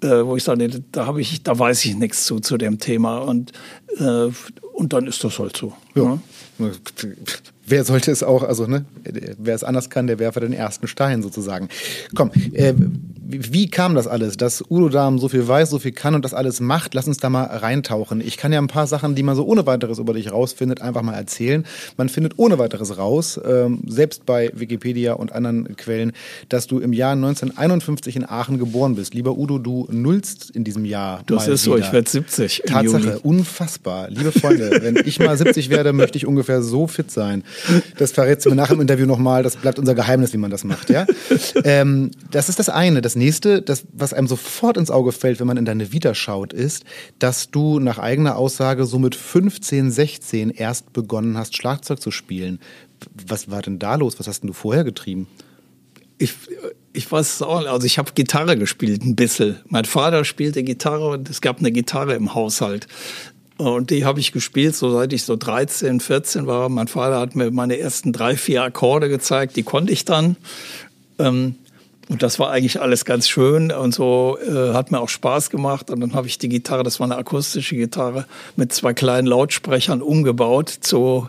[0.02, 3.18] äh, wo ich sage, da habe ich, da weiß ich nichts zu zu dem Thema
[3.18, 3.52] und
[3.98, 4.28] äh,
[4.72, 5.74] und dann ist das halt so.
[5.94, 6.18] Ja.
[6.58, 6.68] ja.
[7.66, 8.84] Wer sollte es auch, also ne,
[9.38, 11.68] wer es anders kann, der werfe den ersten Stein sozusagen.
[12.14, 12.74] Komm, äh,
[13.32, 16.24] wie, wie, kam das alles, dass Udo Dahm so viel weiß, so viel kann und
[16.24, 16.94] das alles macht?
[16.94, 18.20] Lass uns da mal reintauchen.
[18.20, 21.02] Ich kann ja ein paar Sachen, die man so ohne weiteres über dich rausfindet, einfach
[21.02, 21.64] mal erzählen.
[21.96, 26.12] Man findet ohne weiteres raus, ähm, selbst bei Wikipedia und anderen Quellen,
[26.48, 29.14] dass du im Jahr 1951 in Aachen geboren bist.
[29.14, 31.22] Lieber Udo, du nullst in diesem Jahr.
[31.26, 31.76] Das ist wieder.
[31.78, 32.62] so, ich werde 70.
[32.66, 34.10] Tatsache, unfassbar.
[34.10, 37.44] Liebe Freunde, wenn ich mal 70 werde, möchte ich ungefähr so fit sein.
[37.96, 39.42] Das verrätst du mir nach dem Interview nochmal.
[39.42, 40.90] Das bleibt unser Geheimnis, wie man das macht.
[40.90, 41.06] Ja?
[41.64, 43.00] ähm, das ist das eine.
[43.00, 46.52] Das nächste, das, was einem sofort ins Auge fällt, wenn man in deine Vita schaut,
[46.52, 46.84] ist,
[47.18, 52.58] dass du nach eigener Aussage so mit 15, 16 erst begonnen hast, Schlagzeug zu spielen.
[53.26, 54.18] Was war denn da los?
[54.18, 55.26] Was hast denn du vorher getrieben?
[56.18, 56.34] Ich,
[56.92, 59.56] ich weiß auch, also ich habe Gitarre gespielt, ein bisschen.
[59.68, 62.86] Mein Vater spielte Gitarre und es gab eine Gitarre im Haushalt.
[63.58, 66.68] Und die habe ich gespielt, so seit ich so 13, 14 war.
[66.68, 70.36] Mein Vater hat mir meine ersten drei, vier Akkorde gezeigt, die konnte ich dann.
[71.18, 71.56] Ähm,
[72.08, 75.90] und das war eigentlich alles ganz schön und so äh, hat mir auch Spaß gemacht.
[75.90, 80.02] Und dann habe ich die Gitarre, das war eine akustische Gitarre, mit zwei kleinen Lautsprechern
[80.02, 81.28] umgebaut, zu,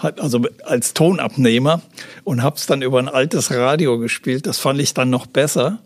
[0.00, 1.82] also als Tonabnehmer
[2.24, 4.46] und habe es dann über ein altes Radio gespielt.
[4.46, 5.78] Das fand ich dann noch besser.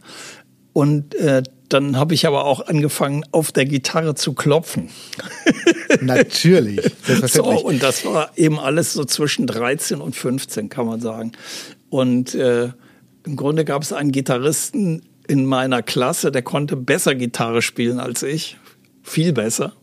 [0.72, 4.88] Und äh, dann habe ich aber auch angefangen, auf der Gitarre zu klopfen.
[6.00, 6.80] Natürlich,
[7.26, 11.32] So, und das war eben alles so zwischen 13 und 15, kann man sagen.
[11.90, 12.70] Und äh,
[13.24, 18.22] im Grunde gab es einen Gitarristen in meiner Klasse, der konnte besser Gitarre spielen als
[18.22, 18.56] ich,
[19.02, 19.74] viel besser.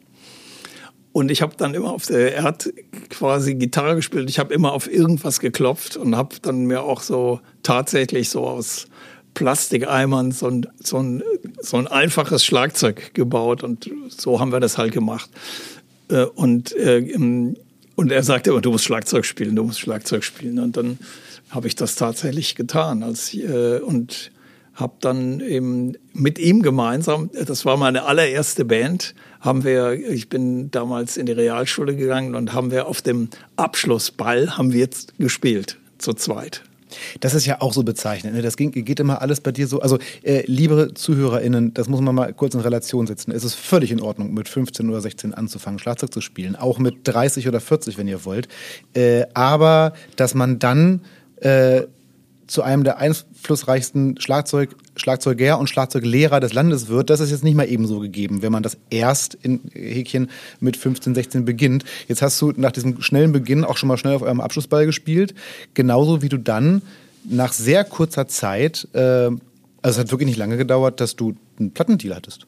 [1.12, 2.70] Und ich habe dann immer auf der, er hat
[3.10, 4.30] quasi Gitarre gespielt.
[4.30, 8.88] Ich habe immer auf irgendwas geklopft und habe dann mir auch so tatsächlich so aus
[9.34, 11.24] Plastikeimern so ein, so, ein,
[11.62, 15.30] so ein einfaches Schlagzeug gebaut und so haben wir das halt gemacht.
[16.10, 17.16] Äh, und, äh,
[17.96, 20.60] und er sagte immer, du musst Schlagzeug spielen, du musst Schlagzeug spielen.
[20.60, 21.00] Und dann
[21.50, 23.04] habe ich das tatsächlich getan.
[23.04, 24.32] Als, äh, und
[24.76, 30.70] habe dann eben mit ihm gemeinsam, das war meine allererste Band, haben wir, ich bin
[30.70, 35.78] damals in die Realschule gegangen und haben wir auf dem Abschlussball haben wir jetzt gespielt,
[35.98, 36.64] zu zweit.
[37.20, 38.36] Das ist ja auch so bezeichnend.
[38.36, 38.42] Ne?
[38.42, 39.80] Das ging, geht immer alles bei dir so.
[39.82, 43.32] Also, äh, liebe ZuhörerInnen, das muss man mal kurz in Relation setzen.
[43.32, 46.56] Es ist völlig in Ordnung, mit 15 oder 16 anzufangen, Schlagzeug zu spielen.
[46.56, 48.48] Auch mit 30 oder 40, wenn ihr wollt.
[48.94, 51.02] Äh, aber, dass man dann
[51.46, 51.88] äh,
[52.48, 57.56] zu einem der einflussreichsten Schlagzeug, Schlagzeuger und Schlagzeuglehrer des Landes wird, das ist jetzt nicht
[57.56, 60.30] mal ebenso gegeben, wenn man das erst in Häkchen
[60.60, 61.86] mit 15, 16 beginnt.
[62.08, 65.34] Jetzt hast du nach diesem schnellen Beginn auch schon mal schnell auf eurem Abschlussball gespielt,
[65.74, 66.82] genauso wie du dann
[67.24, 69.40] nach sehr kurzer Zeit, äh, also
[69.84, 72.46] es hat wirklich nicht lange gedauert, dass du einen Plattendeal hattest.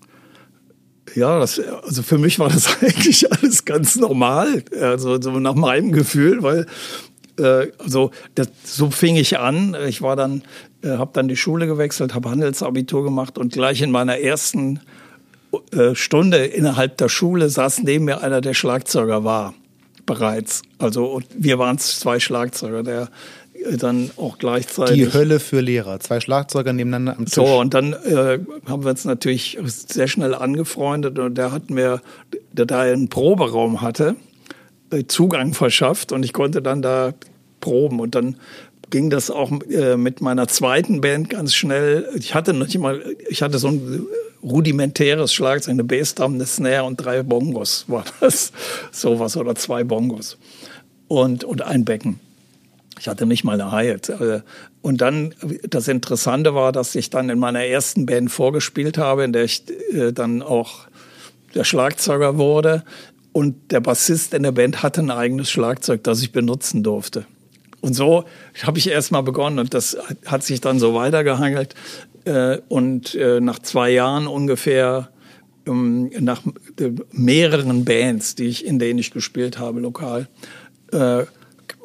[1.16, 5.92] Ja, das, also für mich war das eigentlich alles ganz normal, also so nach meinem
[5.92, 6.66] Gefühl, weil
[7.40, 9.76] äh, also das, so fing ich an.
[9.88, 10.44] Ich war dann,
[10.84, 14.80] äh, habe dann die Schule gewechselt, habe Handelsabitur gemacht und gleich in meiner ersten
[15.72, 19.54] äh, Stunde innerhalb der Schule saß neben mir einer, der Schlagzeuger war
[20.06, 20.62] bereits.
[20.80, 23.10] Also wir waren zwei Schlagzeuger, der
[23.54, 24.96] äh, dann auch gleichzeitig.
[24.96, 27.36] Die Hölle für Lehrer, zwei Schlagzeuger nebeneinander am Tisch.
[27.36, 32.02] So, und dann äh, haben wir uns natürlich sehr schnell angefreundet und der hat mir,
[32.52, 34.16] der da einen Proberaum hatte,
[35.08, 37.14] Zugang verschafft und ich konnte dann da
[37.60, 38.38] proben und dann
[38.90, 42.10] ging das auch äh, mit meiner zweiten Band ganz schnell.
[42.16, 44.08] Ich hatte noch nicht mal, ich hatte so ein
[44.42, 48.52] rudimentäres Schlagzeug, eine Bassdrum, eine Snare und drei Bongos war das,
[48.92, 50.38] sowas oder zwei Bongos
[51.08, 52.20] und und ein Becken.
[53.00, 54.10] Ich hatte nicht mal eine Hi-Hat.
[54.10, 54.42] Äh,
[54.82, 55.36] und dann,
[55.70, 59.64] das Interessante war, dass ich dann in meiner ersten Band vorgespielt habe, in der ich
[60.14, 60.88] dann auch
[61.54, 62.84] der Schlagzeuger wurde.
[63.38, 67.28] Und der Bassist in der Band hatte ein eigenes Schlagzeug, das ich benutzen durfte.
[67.82, 68.24] Und so
[68.64, 69.96] habe ich erst mal begonnen und das
[70.26, 71.76] hat sich dann so weitergehangelt.
[72.26, 75.10] Äh, und äh, nach zwei Jahren ungefähr,
[75.68, 76.42] ähm, nach
[77.12, 80.28] mehreren Bands, die ich, in denen ich gespielt habe, lokal,
[80.92, 81.26] äh,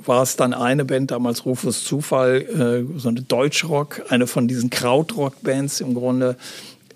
[0.06, 5.82] war es dann eine Band, damals Rufus Zufall, so eine Deutschrock, eine von diesen Krautrock-Bands
[5.82, 6.36] im Grunde,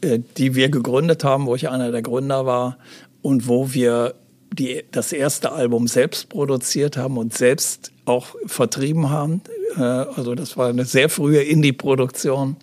[0.02, 2.78] die wir gegründet haben, wo ich einer der Gründer war
[3.20, 4.14] und wo wir
[4.52, 9.42] die das erste Album selbst produziert haben und selbst auch vertrieben haben.
[9.76, 12.56] Äh, also das war eine sehr frühe Indie-Produktion.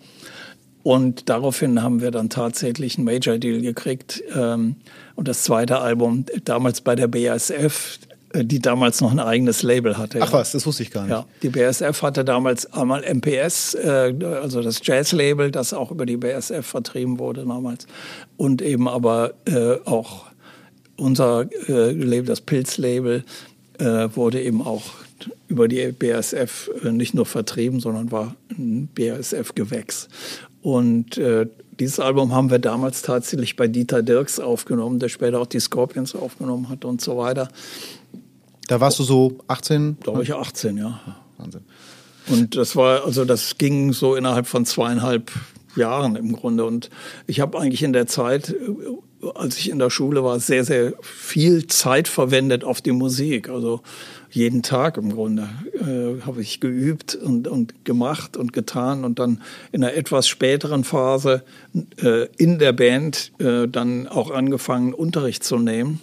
[0.82, 4.22] Und daraufhin haben wir dann tatsächlich einen Major-Deal gekriegt.
[4.34, 4.76] Ähm,
[5.14, 7.98] und das zweite Album, damals bei der BASF,
[8.34, 10.18] äh, die damals noch ein eigenes Label hatte.
[10.20, 11.12] Ach was, das wusste ich gar nicht.
[11.12, 16.18] Ja, die BASF hatte damals einmal MPS, äh, also das Jazz-Label, das auch über die
[16.18, 17.86] BASF vertrieben wurde damals.
[18.36, 19.32] Und eben aber
[19.86, 20.26] auch
[20.96, 23.24] unser äh, Label, das Pilz-Label,
[23.78, 24.82] äh, wurde eben auch
[25.48, 30.08] über die BASF äh, nicht nur vertrieben, sondern war ein BASF-Gewächs.
[30.62, 31.46] Und äh,
[31.78, 36.14] dieses Album haben wir damals tatsächlich bei Dieter Dirks aufgenommen, der später auch die Scorpions
[36.14, 37.48] aufgenommen hat und so weiter.
[38.68, 39.98] Da warst du so 18?
[40.00, 41.00] Glaube ich 18, ja.
[41.36, 41.62] Wahnsinn.
[42.28, 45.30] Und das war, also das ging so innerhalb von zweieinhalb
[45.76, 46.64] Jahren im Grunde.
[46.64, 46.88] Und
[47.26, 48.54] ich habe eigentlich in der Zeit,
[49.34, 53.48] als ich in der Schule war, sehr, sehr viel Zeit verwendet auf die Musik.
[53.48, 53.80] Also
[54.30, 59.40] jeden Tag im Grunde äh, habe ich geübt und, und gemacht und getan und dann
[59.72, 61.42] in einer etwas späteren Phase
[62.02, 66.00] äh, in der Band äh, dann auch angefangen, Unterricht zu nehmen.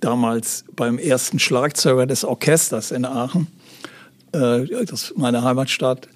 [0.00, 3.46] Damals beim ersten Schlagzeuger des Orchesters in Aachen,
[4.32, 6.08] äh, das ist meine Heimatstadt,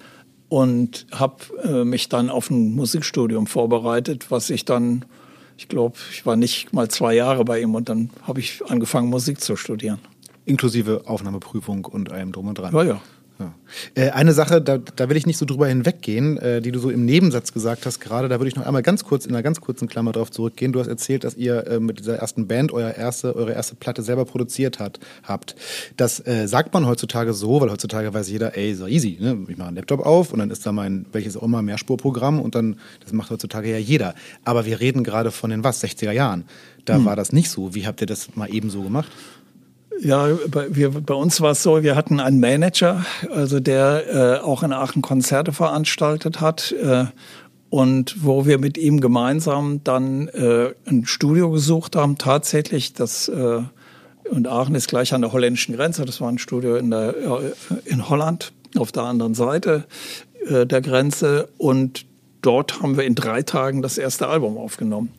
[0.53, 5.03] und habe äh, mich dann auf ein Musikstudium vorbereitet, was ich dann,
[5.63, 9.09] ich glaube, ich war nicht mal zwei Jahre bei ihm und dann habe ich angefangen,
[9.09, 9.99] Musik zu studieren.
[10.43, 12.75] Inklusive Aufnahmeprüfung und allem drum und dran.
[12.75, 13.01] Ja, ja.
[13.39, 13.53] Ja.
[13.95, 16.89] Äh, eine Sache, da, da will ich nicht so drüber hinweggehen, äh, die du so
[16.89, 19.59] im Nebensatz gesagt hast gerade, da würde ich noch einmal ganz kurz in einer ganz
[19.59, 20.71] kurzen Klammer drauf zurückgehen.
[20.71, 24.03] Du hast erzählt, dass ihr äh, mit dieser ersten Band euer erste, eure erste Platte
[24.03, 25.55] selber produziert hat, habt.
[25.97, 29.37] Das äh, sagt man heutzutage so, weil heutzutage weiß jeder, ey, so easy, ne?
[29.47, 32.55] ich mache einen Laptop auf und dann ist da mein, welches auch immer, Mehrspurprogramm und
[32.55, 34.13] dann, das macht heutzutage ja jeder.
[34.45, 36.45] Aber wir reden gerade von den was, 60er Jahren.
[36.85, 37.05] Da hm.
[37.05, 37.73] war das nicht so.
[37.73, 39.09] Wie habt ihr das mal eben so gemacht?
[40.01, 44.43] Ja, bei, wir, bei uns war es so, wir hatten einen Manager, also der äh,
[44.43, 47.05] auch in Aachen Konzerte veranstaltet hat äh,
[47.69, 53.61] und wo wir mit ihm gemeinsam dann äh, ein Studio gesucht haben, tatsächlich das äh,
[54.29, 56.05] und Aachen ist gleich an der holländischen Grenze.
[56.05, 57.13] Das war ein Studio in, der,
[57.85, 59.85] in Holland auf der anderen Seite
[60.47, 62.05] äh, der Grenze und
[62.41, 65.11] dort haben wir in drei Tagen das erste Album aufgenommen.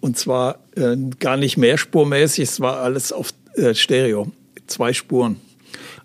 [0.00, 4.30] Und zwar äh, gar nicht mehrspurmäßig, es war alles auf äh, Stereo,
[4.66, 5.40] zwei Spuren.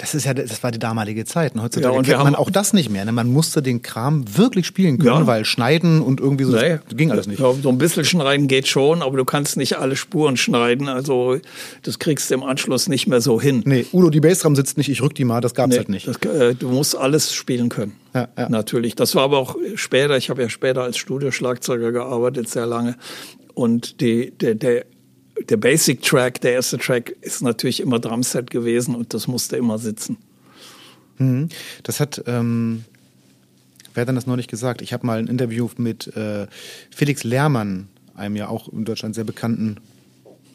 [0.02, 1.56] Das ist ja, das war die damalige Zeit.
[1.56, 1.62] Ne?
[1.62, 3.06] Heutzutage ja, und kennt man auch das nicht mehr.
[3.06, 3.12] Ne?
[3.12, 5.28] Man musste den Kram wirklich spielen können, ja.
[5.28, 6.80] weil schneiden und irgendwie so nee.
[6.96, 7.40] ging alles nicht.
[7.40, 10.88] Ja, so ein bisschen schneiden geht schon, aber du kannst nicht alle Spuren schneiden.
[10.88, 11.38] Also
[11.84, 13.62] das kriegst du im Anschluss nicht mehr so hin.
[13.66, 16.08] Nee, Udo, die Bassdrum sitzt nicht, ich rück die mal, das gab's nee, halt nicht.
[16.08, 17.94] Das, äh, du musst alles spielen können.
[18.16, 18.50] Ja, ja.
[18.50, 18.96] Natürlich.
[18.96, 22.96] Das war aber auch später, ich habe ja später als Studioschlagzeuger gearbeitet, sehr lange.
[23.54, 24.86] Und die, der, der
[25.50, 29.78] der Basic Track, der erste Track, ist natürlich immer Drumset gewesen und das musste immer
[29.78, 30.18] sitzen.
[31.18, 31.50] Mhm.
[31.84, 32.86] Das hat, ähm,
[33.94, 34.82] wer hat denn das neulich gesagt?
[34.82, 36.48] Ich habe mal ein Interview mit äh,
[36.90, 39.78] Felix Lehrmann, einem ja auch in Deutschland sehr bekannten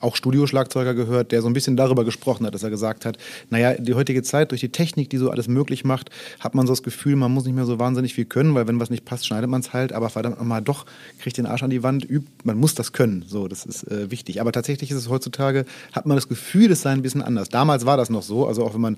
[0.01, 3.19] auch Studioschlagzeuger gehört, der so ein bisschen darüber gesprochen hat, dass er gesagt hat,
[3.51, 6.73] naja, die heutige Zeit, durch die Technik, die so alles möglich macht, hat man so
[6.73, 9.27] das Gefühl, man muss nicht mehr so wahnsinnig viel können, weil wenn was nicht passt,
[9.27, 10.87] schneidet man es halt, aber verdammt nochmal doch,
[11.19, 14.11] kriegt den Arsch an die Wand, übt, man muss das können, so, das ist äh,
[14.11, 14.41] wichtig.
[14.41, 17.49] Aber tatsächlich ist es heutzutage, hat man das Gefühl, es sei ein bisschen anders.
[17.49, 18.97] Damals war das noch so, also auch wenn man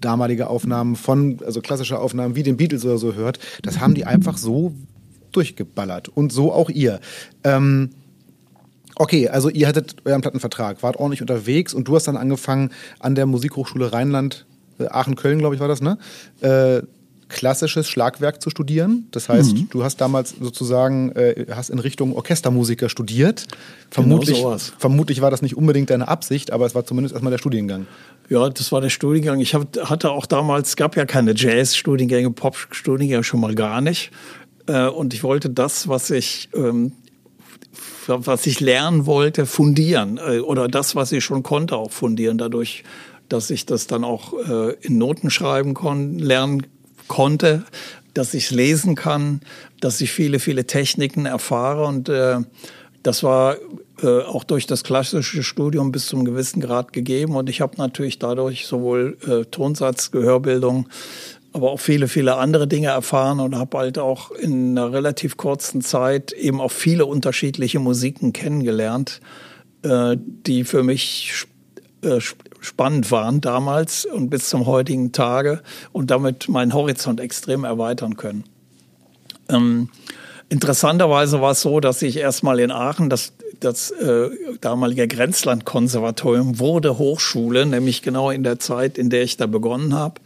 [0.00, 4.04] damalige Aufnahmen von, also klassische Aufnahmen wie den Beatles oder so hört, das haben die
[4.04, 4.72] einfach so
[5.32, 7.00] durchgeballert und so auch ihr.
[7.44, 7.90] Ähm,
[9.02, 13.16] Okay, also ihr hattet euren Plattenvertrag, wart ordentlich unterwegs und du hast dann angefangen an
[13.16, 14.46] der Musikhochschule Rheinland,
[14.78, 15.98] äh, Aachen-Köln, glaube ich, war das, ne?
[16.40, 16.82] Äh,
[17.28, 19.08] klassisches Schlagwerk zu studieren.
[19.10, 19.68] Das heißt, mhm.
[19.70, 23.48] du hast damals sozusagen, äh, hast in Richtung Orchestermusiker studiert.
[23.90, 27.38] Vermutlich, genau vermutlich war das nicht unbedingt deine Absicht, aber es war zumindest erstmal der
[27.38, 27.88] Studiengang.
[28.28, 29.40] Ja, das war der Studiengang.
[29.40, 34.12] Ich hab, hatte auch damals, es gab ja keine Jazz-Studiengänge, Pop-Studiengänge schon mal gar nicht.
[34.68, 36.92] Äh, und ich wollte das, was ich ähm,
[38.06, 40.18] was ich lernen wollte, fundieren.
[40.18, 42.38] Äh, oder das, was ich schon konnte, auch fundieren.
[42.38, 42.84] Dadurch,
[43.28, 46.66] dass ich das dann auch äh, in Noten schreiben kon lernen
[47.08, 47.64] konnte,
[48.14, 49.40] dass ich es lesen kann,
[49.80, 51.86] dass ich viele, viele Techniken erfahre.
[51.86, 52.38] Und äh,
[53.02, 53.56] das war
[54.02, 57.36] äh, auch durch das klassische Studium bis zum gewissen Grad gegeben.
[57.36, 60.88] Und ich habe natürlich dadurch sowohl äh, Tonsatz, Gehörbildung
[61.52, 65.82] aber auch viele, viele andere Dinge erfahren und habe halt auch in einer relativ kurzen
[65.82, 69.20] Zeit eben auch viele unterschiedliche Musiken kennengelernt,
[69.82, 71.46] äh, die für mich
[72.02, 72.20] äh,
[72.60, 75.62] spannend waren damals und bis zum heutigen Tage
[75.92, 78.44] und damit meinen Horizont extrem erweitern können.
[79.48, 79.88] Ähm,
[80.48, 86.98] interessanterweise war es so, dass ich erstmal in Aachen, das, das äh, damalige Grenzlandkonservatorium wurde
[86.98, 90.20] Hochschule, nämlich genau in der Zeit, in der ich da begonnen habe.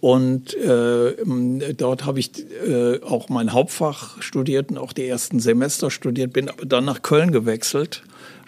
[0.00, 1.16] Und äh,
[1.74, 2.30] dort habe ich
[2.66, 7.02] äh, auch mein Hauptfach studiert und auch die ersten Semester studiert, bin aber dann nach
[7.02, 8.04] Köln gewechselt.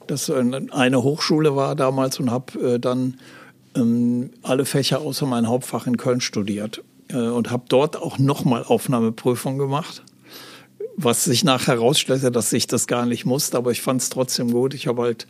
[0.07, 3.19] Das eine Hochschule war damals und habe äh, dann
[3.77, 8.65] ähm, alle Fächer außer mein Hauptfach in Köln studiert äh, und habe dort auch nochmal
[8.65, 10.05] Aufnahmeprüfung gemacht.
[10.97, 14.53] Was sich nachher herausstellte, dass ich das gar nicht musste, aber ich fand es trotzdem
[14.53, 14.75] gut.
[14.75, 15.27] Ich habe halt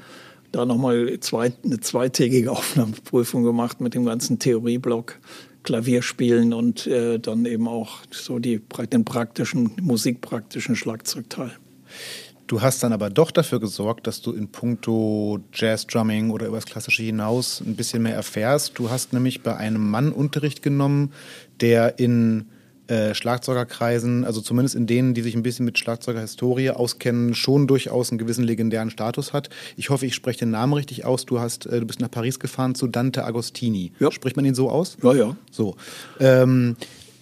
[0.52, 5.18] da nochmal zwei, eine zweitägige Aufnahmeprüfung gemacht mit dem ganzen Theorieblock
[5.62, 8.60] Klavier spielen und äh, dann eben auch so die,
[8.92, 11.52] den praktischen, musikpraktischen Schlagzeugteil.
[12.46, 17.04] Du hast dann aber doch dafür gesorgt, dass du in puncto Jazz-Drumming oder übers Klassische
[17.04, 18.76] hinaus ein bisschen mehr erfährst.
[18.76, 21.12] Du hast nämlich bei einem Mann Unterricht genommen,
[21.60, 22.46] der in
[22.90, 28.10] äh, Schlagzeugerkreisen, also zumindest in denen, die sich ein bisschen mit Schlagzeugerhistorie auskennen, schon durchaus
[28.10, 29.48] einen gewissen legendären Status hat.
[29.76, 31.24] Ich hoffe, ich spreche den Namen richtig aus.
[31.24, 33.92] Du hast, äh, du bist nach Paris gefahren zu Dante Agostini.
[34.00, 34.10] Ja.
[34.10, 34.96] Spricht man ihn so aus?
[35.02, 35.36] Ja, ja.
[35.52, 35.76] So.
[36.18, 36.76] Ähm,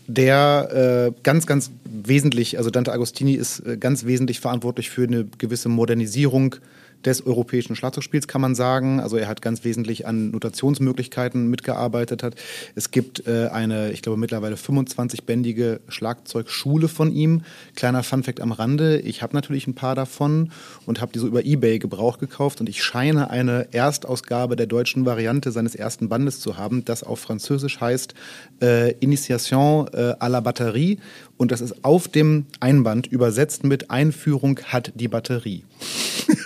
[0.07, 5.27] der äh, ganz, ganz wesentlich, also Dante Agostini ist äh, ganz wesentlich verantwortlich für eine
[5.37, 6.57] gewisse Modernisierung
[7.05, 9.01] des europäischen Schlagzeugspiels, kann man sagen.
[9.01, 12.23] Also er hat ganz wesentlich an Notationsmöglichkeiten mitgearbeitet.
[12.23, 12.35] Hat.
[12.75, 17.43] Es gibt äh, eine, ich glaube, mittlerweile 25-bändige Schlagzeugschule von ihm.
[17.77, 19.01] Kleiner Funfact am Rande.
[19.01, 20.51] Ich habe natürlich ein paar davon
[20.87, 25.07] und habe die so über Ebay Gebrauch gekauft und ich scheine eine Erstausgabe der deutschen
[25.07, 28.15] Variante seines ersten Bandes zu haben, das auf Französisch heißt
[28.63, 30.99] äh, Initiation äh, à la Batterie
[31.39, 35.65] und das ist auf dem Einband übersetzt mit Einführung hat die Batterie.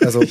[0.04, 0.22] Also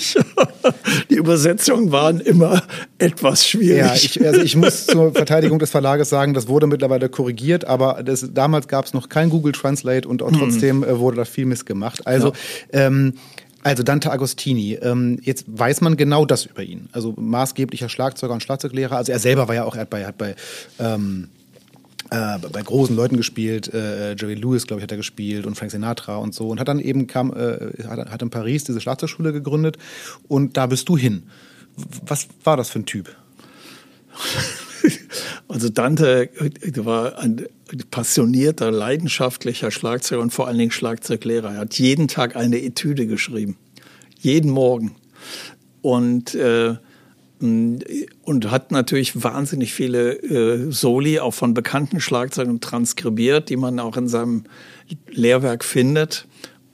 [1.09, 2.63] die Übersetzungen waren immer
[2.97, 3.77] etwas schwierig.
[3.77, 8.03] Ja, ich, also ich muss zur Verteidigung des Verlages sagen, das wurde mittlerweile korrigiert, aber
[8.03, 10.37] das, damals gab es noch kein Google Translate und auch mhm.
[10.37, 10.99] trotzdem mhm.
[10.99, 12.05] wurde da viel missgemacht.
[12.07, 12.33] Also
[12.71, 12.87] ja.
[12.87, 13.15] ähm,
[13.63, 16.89] also Dante Agostini, ähm, jetzt weiß man genau das über ihn.
[16.91, 18.95] Also maßgeblicher Schlagzeuger und Schlagzeuglehrer.
[18.95, 20.35] Also er selber war ja auch, er hat bei, hat bei
[20.79, 21.29] ähm,
[22.11, 25.71] äh, bei großen Leuten gespielt, äh, Jerry Lewis, glaube ich, hat er gespielt und Frank
[25.71, 29.31] Sinatra und so und hat dann eben kam, äh, hat, hat in Paris diese Schlagzeugschule
[29.31, 29.77] gegründet
[30.27, 31.23] und da bist du hin.
[32.05, 33.15] Was war das für ein Typ?
[35.47, 36.29] Also Dante
[36.77, 37.45] war ein
[37.91, 41.51] passionierter, leidenschaftlicher Schlagzeuger und vor allen Dingen Schlagzeuglehrer.
[41.51, 43.57] Er hat jeden Tag eine Etüde geschrieben,
[44.17, 44.95] jeden Morgen.
[45.81, 46.75] Und äh,
[47.41, 53.97] und hat natürlich wahnsinnig viele äh, Soli auch von bekannten Schlagzeugern transkribiert, die man auch
[53.97, 54.43] in seinem
[55.09, 56.27] Lehrwerk findet.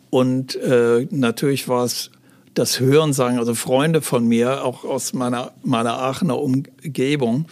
[0.10, 2.12] Und äh, natürlich war es
[2.54, 7.46] das Hören sagen, also Freunde von mir, auch aus meiner, meiner Aachener Umgebung,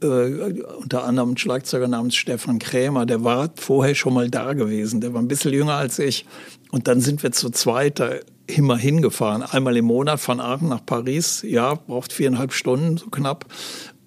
[0.00, 5.00] äh, unter anderem ein Schlagzeuger namens Stefan Krämer, der war vorher schon mal da gewesen,
[5.00, 6.24] der war ein bisschen jünger als ich.
[6.70, 8.14] Und dann sind wir zu zweit da
[8.46, 11.42] immer hingefahren, einmal im Monat von Aachen nach Paris.
[11.46, 13.46] Ja, braucht viereinhalb Stunden, so knapp.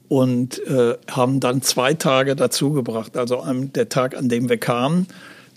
[0.09, 3.17] Und äh, haben dann zwei Tage dazu gebracht.
[3.17, 5.07] Also am, der Tag, an dem wir kamen,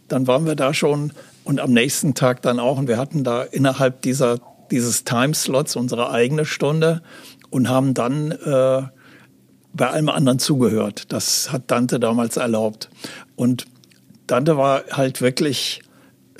[0.08, 1.12] dann waren wir da schon
[1.44, 2.78] und am nächsten Tag dann auch.
[2.78, 4.38] Und wir hatten da innerhalb dieser,
[4.70, 7.02] dieses Timeslots unsere eigene Stunde
[7.50, 8.82] und haben dann äh,
[9.72, 11.12] bei allem anderen zugehört.
[11.12, 12.90] Das hat Dante damals erlaubt.
[13.36, 13.66] Und
[14.26, 15.82] Dante war halt wirklich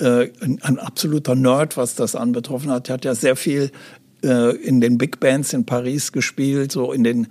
[0.01, 2.89] äh, ein, absoluter Nerd, was das anbetroffen hat.
[2.89, 3.71] Er hat ja sehr viel
[4.23, 7.27] äh, in den Big Bands in Paris gespielt, so in den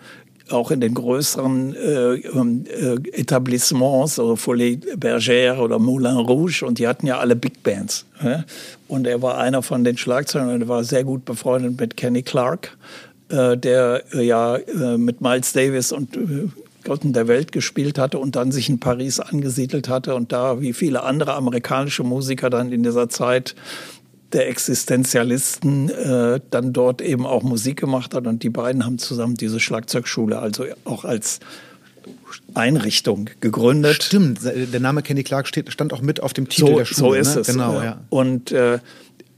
[0.52, 6.78] auch in den größeren äh, ähm, äh, Etablissements, so Folie Bergère oder Moulin Rouge, und
[6.78, 8.04] die hatten ja alle Big Bands.
[8.22, 8.44] Ja?
[8.88, 12.22] Und er war einer von den Schlagzeugern und er war sehr gut befreundet mit Kenny
[12.22, 12.76] Clark,
[13.28, 16.18] äh, der äh, ja äh, mit Miles Davis und
[16.84, 20.72] Gotten der Welt gespielt hatte und dann sich in Paris angesiedelt hatte und da wie
[20.72, 23.54] viele andere amerikanische Musiker dann in dieser Zeit
[24.32, 29.34] der Existenzialisten äh, dann dort eben auch Musik gemacht hat und die beiden haben zusammen
[29.34, 31.40] diese Schlagzeugschule also auch als
[32.54, 34.02] Einrichtung gegründet.
[34.02, 37.08] Stimmt, der Name Kenny Clark steht, stand auch mit auf dem Titel so, der Schule.
[37.08, 37.40] So ist ne?
[37.40, 37.46] es.
[37.48, 38.00] Genau, ja.
[38.08, 38.78] Und äh,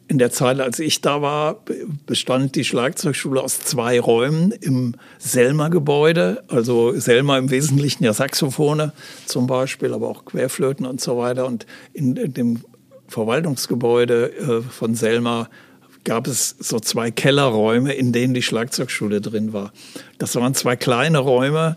[0.09, 1.65] in der Zeit, als ich da war,
[2.07, 6.45] bestand die Schlagzeugschule aus zwei Räumen im Selma-Gebäude.
[6.49, 8.93] Also Selma im Wesentlichen ja Saxophone
[9.27, 11.47] zum Beispiel, aber auch Querflöten und so weiter.
[11.47, 12.61] Und in, in dem
[13.09, 15.49] Verwaltungsgebäude äh, von Selma
[16.05, 19.73] gab es so zwei Kellerräume, in denen die Schlagzeugschule drin war.
[20.19, 21.77] Das waren zwei kleine Räume,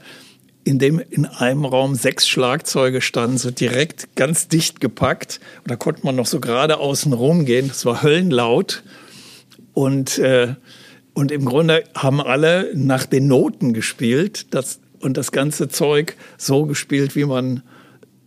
[0.65, 5.39] in dem in einem Raum sechs Schlagzeuge standen, so direkt ganz dicht gepackt.
[5.63, 7.67] Und da konnte man noch so gerade außen rumgehen.
[7.67, 8.83] Das war höllenlaut.
[9.73, 10.55] Und, äh,
[11.13, 16.65] und im Grunde haben alle nach den Noten gespielt das, und das ganze Zeug so
[16.65, 17.61] gespielt, wie man,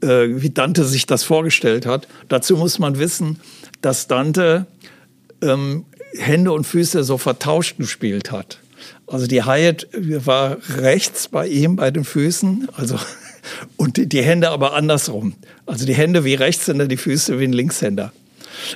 [0.01, 2.07] äh, wie Dante sich das vorgestellt hat.
[2.29, 3.41] Dazu muss man wissen,
[3.81, 4.67] dass Dante
[5.43, 8.61] ähm, Hände und Füße so vertauscht gespielt hat.
[9.11, 12.99] Also die Hyatt war rechts bei ihm, bei den Füßen, also
[13.77, 15.35] und die, die Hände aber andersrum.
[15.67, 18.13] Also die Hände wie Rechtshänder, die Füße wie ein Linkshänder.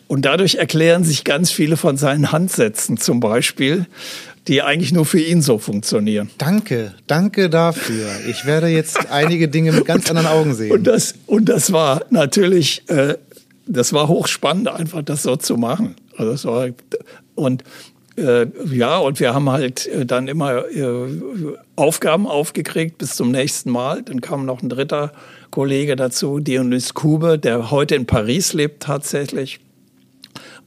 [0.06, 3.86] Und dadurch erklären sich ganz viele von seinen Handsätzen zum Beispiel,
[4.48, 6.30] die eigentlich nur für ihn so funktionieren.
[6.38, 8.08] Danke, danke dafür.
[8.28, 10.72] Ich werde jetzt einige Dinge mit ganz und, anderen Augen sehen.
[10.72, 13.16] Und das, und das war natürlich, äh,
[13.66, 15.94] das war hochspannend, einfach das so zu machen.
[16.16, 16.68] Also das war,
[17.34, 17.64] und
[18.16, 21.08] äh, ja, und wir haben halt äh, dann immer äh,
[21.76, 24.02] Aufgaben aufgekriegt bis zum nächsten Mal.
[24.02, 25.12] Dann kam noch ein dritter
[25.50, 29.60] Kollege dazu, Dionys Kube, der heute in Paris lebt tatsächlich.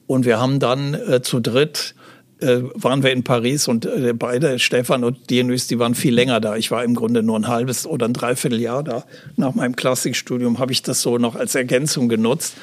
[0.08, 1.96] Und wir haben dann äh, zu dritt
[2.42, 6.42] äh, waren wir in Paris und äh, beide, Stefan und Dionys, die waren viel länger
[6.42, 6.56] da.
[6.56, 9.06] Ich war im Grunde nur ein halbes oder ein Dreivierteljahr da.
[9.38, 12.56] Nach meinem Klassikstudium habe ich das so noch als Ergänzung genutzt.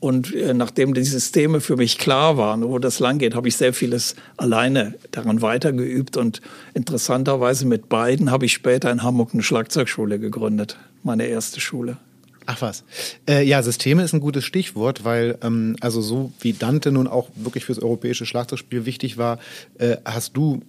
[0.00, 3.56] Und äh, nachdem die Systeme für mich klar waren, wo das lang geht, habe ich
[3.56, 6.16] sehr vieles alleine daran weitergeübt.
[6.16, 6.40] Und
[6.72, 11.98] interessanterweise mit beiden habe ich später in Hamburg eine Schlagzeugschule gegründet, meine erste Schule.
[12.46, 12.82] Ach was.
[13.28, 17.28] Äh, ja, Systeme ist ein gutes Stichwort, weil ähm, also so wie Dante nun auch
[17.36, 19.38] wirklich fürs europäische Schlagzeugspiel wichtig war,
[19.78, 20.62] äh, hast du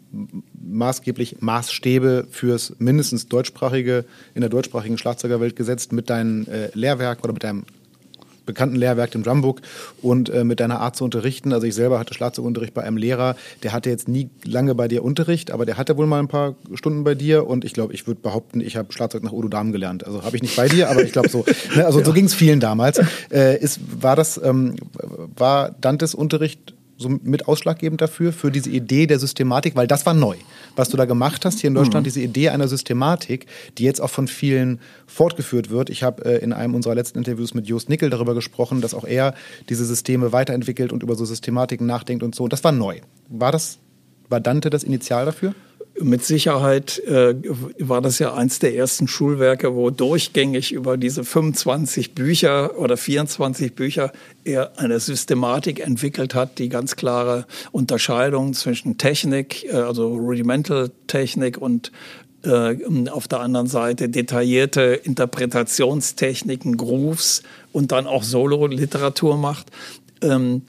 [0.62, 4.06] maßgeblich Maßstäbe fürs mindestens deutschsprachige
[4.36, 7.64] in der deutschsprachigen Schlagzeugerwelt gesetzt mit deinen äh, Lehrwerken oder mit deinem
[8.46, 9.62] bekannten Lehrwerk, dem Drumbook,
[10.02, 11.54] und äh, mit deiner Art zu unterrichten.
[11.54, 15.04] Also ich selber hatte Schlagzeugunterricht bei einem Lehrer, der hatte jetzt nie lange bei dir
[15.04, 18.08] Unterricht, aber der hatte wohl mal ein paar Stunden bei dir und ich glaube, ich
[18.08, 20.06] würde behaupten, ich habe Schlagzeug nach Udo Dahm gelernt.
[20.06, 21.46] Also habe ich nicht bei dir, aber ich glaube so.
[21.76, 21.86] Ne?
[21.86, 22.06] Also ja.
[22.06, 23.00] so ging es vielen damals.
[23.32, 24.76] Äh, ist, war das, ähm,
[25.38, 30.14] war Dantes Unterricht so mit ausschlaggebend dafür, für diese Idee der Systematik, weil das war
[30.14, 30.36] neu.
[30.76, 32.06] Was du da gemacht hast hier in Deutschland, mhm.
[32.06, 33.46] diese Idee einer Systematik,
[33.78, 35.90] die jetzt auch von vielen fortgeführt wird.
[35.90, 39.06] Ich habe äh, in einem unserer letzten Interviews mit Jost Nickel darüber gesprochen, dass auch
[39.06, 39.34] er
[39.70, 42.48] diese Systeme weiterentwickelt und über so Systematiken nachdenkt und so.
[42.48, 43.00] Das war neu.
[43.30, 43.80] War das,
[44.30, 45.54] war Dante das Initial dafür?
[46.00, 47.36] Mit Sicherheit äh,
[47.80, 53.74] war das ja eins der ersten Schulwerke, wo durchgängig über diese 25 Bücher oder 24
[53.74, 54.12] Bücher
[54.44, 61.58] er eine Systematik entwickelt hat, die ganz klare Unterscheidung zwischen Technik, äh, also Rudimental Technik
[61.58, 61.92] und
[62.44, 62.78] äh,
[63.10, 69.68] auf der anderen Seite detaillierte Interpretationstechniken, Grooves und dann auch Solo-Literatur macht.
[70.22, 70.64] Ähm,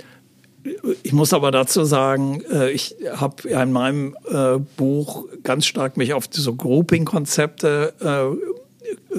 [1.03, 6.15] ich muss aber dazu sagen, äh, ich habe in meinem äh, Buch ganz stark mich
[6.15, 8.39] auf diese Grouping-Konzepte
[9.15, 9.19] äh,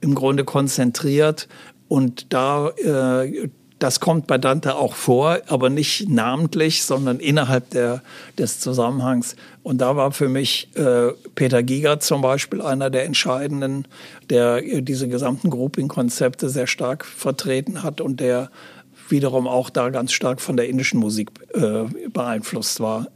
[0.00, 1.48] im Grunde konzentriert
[1.88, 2.70] und da
[3.78, 8.02] das kommt bei Dante auch vor, aber nicht namentlich, sondern innerhalb der,
[8.36, 9.36] des Zusammenhangs.
[9.62, 10.68] Und da war für mich
[11.34, 13.86] Peter Giger zum Beispiel einer der entscheidenden,
[14.28, 18.50] der diese gesamten Grouping-Konzepte sehr stark vertreten hat und der
[19.10, 23.08] wiederum auch da ganz stark von der indischen Musik äh, beeinflusst war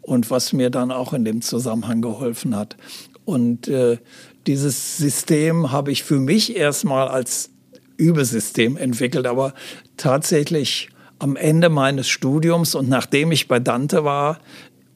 [0.00, 2.76] und was mir dann auch in dem Zusammenhang geholfen hat.
[3.24, 3.98] Und äh,
[4.46, 7.50] dieses System habe ich für mich erstmal als
[7.96, 9.54] Übesystem entwickelt, aber
[9.96, 10.88] tatsächlich
[11.18, 14.40] am Ende meines Studiums und nachdem ich bei Dante war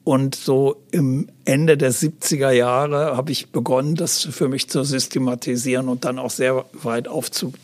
[0.03, 5.87] und so im Ende der 70er Jahre habe ich begonnen, das für mich zu systematisieren
[5.87, 7.59] und dann auch sehr weit aufzubauen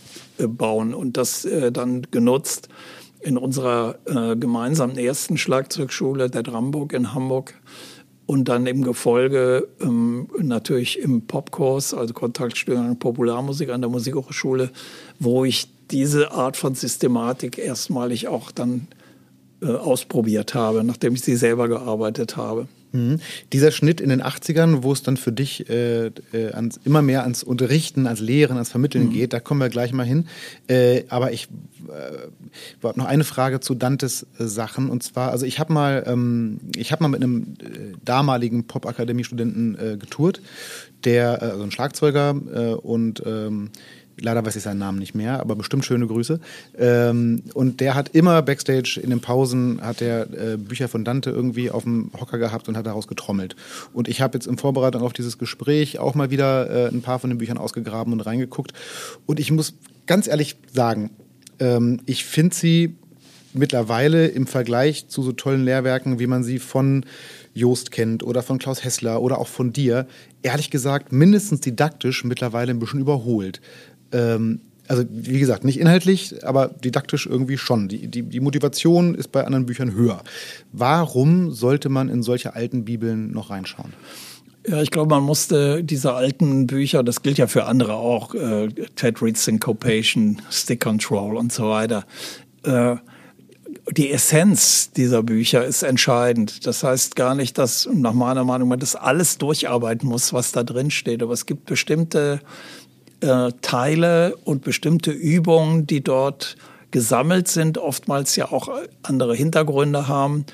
[0.48, 2.70] bauen und das äh, dann genutzt
[3.22, 7.54] in unserer äh, gemeinsamen ersten Schlagzeugschule, der Dramburg in Hamburg.
[8.26, 14.70] Und dann im Gefolge ähm, natürlich im Popkurs, also Kontaktstörung Popularmusik an der Musikhochschule,
[15.20, 18.88] wo ich diese Art von Systematik erstmalig auch dann
[19.62, 22.68] äh, ausprobiert habe, nachdem ich sie selber gearbeitet habe.
[22.92, 23.20] Mhm.
[23.54, 27.24] Dieser Schnitt in den 80ern, wo es dann für dich äh, äh, ans, immer mehr
[27.24, 29.12] ans Unterrichten, ans Lehren, ans Vermitteln mhm.
[29.12, 30.28] geht, da kommen wir gleich mal hin.
[30.68, 31.48] Äh, aber ich
[31.88, 34.89] äh, habe noch eine Frage zu Dantes äh, Sachen.
[34.89, 39.76] Und zwar, also ich habe mal, ähm, ich habe mal mit einem äh, damaligen Popakademie-Studenten
[39.76, 40.42] äh, getourt,
[41.06, 43.72] der, also ein Schlagzeuger und ähm,
[44.22, 46.39] leider weiß ich seinen Namen nicht mehr, aber bestimmt schöne Grüße.
[46.78, 51.30] Ähm, und der hat immer Backstage in den Pausen hat er äh, Bücher von Dante
[51.30, 53.55] irgendwie auf dem Hocker gehabt und hat daraus getrommelt.
[53.93, 57.19] Und ich habe jetzt in Vorbereitung auf dieses Gespräch auch mal wieder äh, ein paar
[57.19, 58.74] von den Büchern ausgegraben und reingeguckt.
[59.26, 59.74] Und ich muss
[60.05, 61.11] ganz ehrlich sagen,
[61.59, 62.95] ähm, ich finde sie
[63.53, 67.05] mittlerweile im Vergleich zu so tollen Lehrwerken, wie man sie von
[67.53, 70.07] Joost kennt oder von Klaus Hessler oder auch von dir,
[70.41, 73.61] ehrlich gesagt mindestens didaktisch mittlerweile ein bisschen überholt.
[74.12, 77.88] Ähm, also wie gesagt, nicht inhaltlich, aber didaktisch irgendwie schon.
[77.88, 80.22] Die, die, die Motivation ist bei anderen Büchern höher.
[80.74, 83.93] Warum sollte man in solche alten Bibeln noch reinschauen?
[84.68, 88.68] Ja, ich glaube, man musste diese alten Bücher, das gilt ja für andere auch, äh,
[88.95, 92.05] Ted Reed Syncopation, Stick Control und so weiter.
[92.64, 92.97] Äh,
[93.89, 96.68] die Essenz dieser Bücher ist entscheidend.
[96.68, 100.64] Das heißt gar nicht, dass nach meiner Meinung man das alles durcharbeiten muss, was da
[100.64, 101.24] drin steht.
[101.24, 102.41] Aber es gibt bestimmte
[103.22, 106.57] äh, Teile und bestimmte Übungen, die dort
[106.91, 108.69] gesammelt sind, oftmals ja auch
[109.03, 110.45] andere Hintergründe haben,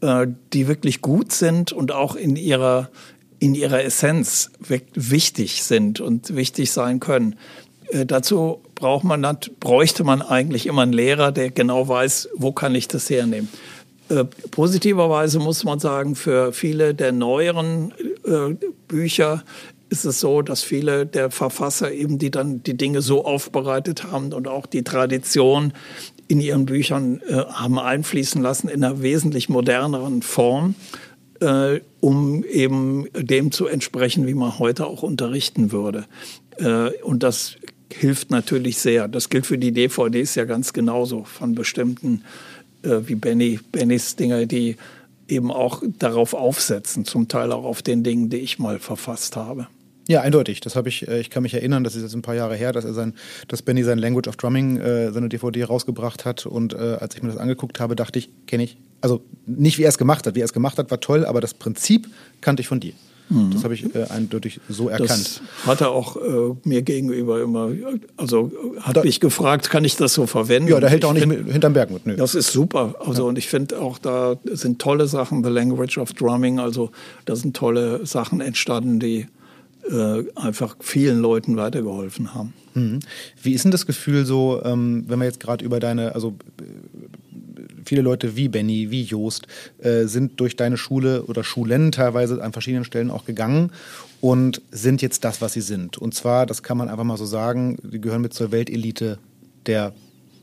[0.00, 2.90] äh, die wirklich gut sind und auch in ihrer,
[3.38, 4.50] in ihrer Essenz
[4.94, 7.36] wichtig sind und wichtig sein können.
[7.90, 9.26] Äh, dazu braucht man,
[9.60, 13.48] bräuchte man eigentlich immer einen Lehrer, der genau weiß, wo kann ich das hernehmen.
[14.08, 17.94] Äh, positiverweise muss man sagen, für viele der neueren
[18.26, 18.54] äh,
[18.88, 19.44] Bücher
[19.94, 24.32] ist es so, dass viele der Verfasser eben, die dann die Dinge so aufbereitet haben
[24.32, 25.72] und auch die Tradition
[26.26, 30.74] in ihren Büchern äh, haben einfließen lassen in einer wesentlich moderneren Form,
[31.40, 36.06] äh, um eben dem zu entsprechen, wie man heute auch unterrichten würde.
[36.56, 37.54] Äh, und das
[37.92, 39.06] hilft natürlich sehr.
[39.06, 42.24] Das gilt für die DVDs ja ganz genauso von bestimmten,
[42.82, 44.74] äh, wie Benny, Bennys Dinge, die
[45.28, 49.68] eben auch darauf aufsetzen, zum Teil auch auf den Dingen, die ich mal verfasst habe.
[50.06, 50.60] Ja, eindeutig.
[50.60, 52.72] Das habe ich, äh, ich kann mich erinnern, das ist jetzt ein paar Jahre her,
[52.72, 53.14] dass er sein,
[53.48, 56.46] dass Benny sein Language of Drumming, äh, seine DVD rausgebracht hat.
[56.46, 58.76] Und äh, als ich mir das angeguckt habe, dachte ich, kenne ich.
[59.00, 60.34] Also nicht, wie er es gemacht hat.
[60.34, 62.08] Wie er es gemacht hat, war toll, aber das Prinzip
[62.40, 62.92] kannte ich von dir.
[63.30, 63.52] Mhm.
[63.52, 65.10] Das habe ich äh, eindeutig so erkannt.
[65.10, 67.70] Das hat er auch äh, mir gegenüber immer,
[68.18, 70.68] also hat da, mich gefragt, kann ich das so verwenden?
[70.68, 72.06] Ja, da hält er auch nicht find, hinterm Berg mit.
[72.06, 72.16] Nö.
[72.16, 72.94] Das ist super.
[73.00, 73.28] Also ja.
[73.30, 76.90] und ich finde auch, da sind tolle Sachen, The Language of Drumming, also
[77.24, 79.26] da sind tolle Sachen entstanden, die
[79.90, 82.54] äh, einfach vielen Leuten weitergeholfen haben.
[82.74, 83.00] Mhm.
[83.42, 86.34] Wie ist denn das Gefühl so, ähm, wenn wir jetzt gerade über deine, also
[87.84, 89.46] viele Leute wie Benny, wie Joost
[89.78, 93.70] äh, sind durch deine Schule oder Schulen teilweise an verschiedenen Stellen auch gegangen
[94.20, 95.98] und sind jetzt das, was sie sind.
[95.98, 99.18] Und zwar, das kann man einfach mal so sagen, die gehören mit zur Weltelite
[99.66, 99.92] der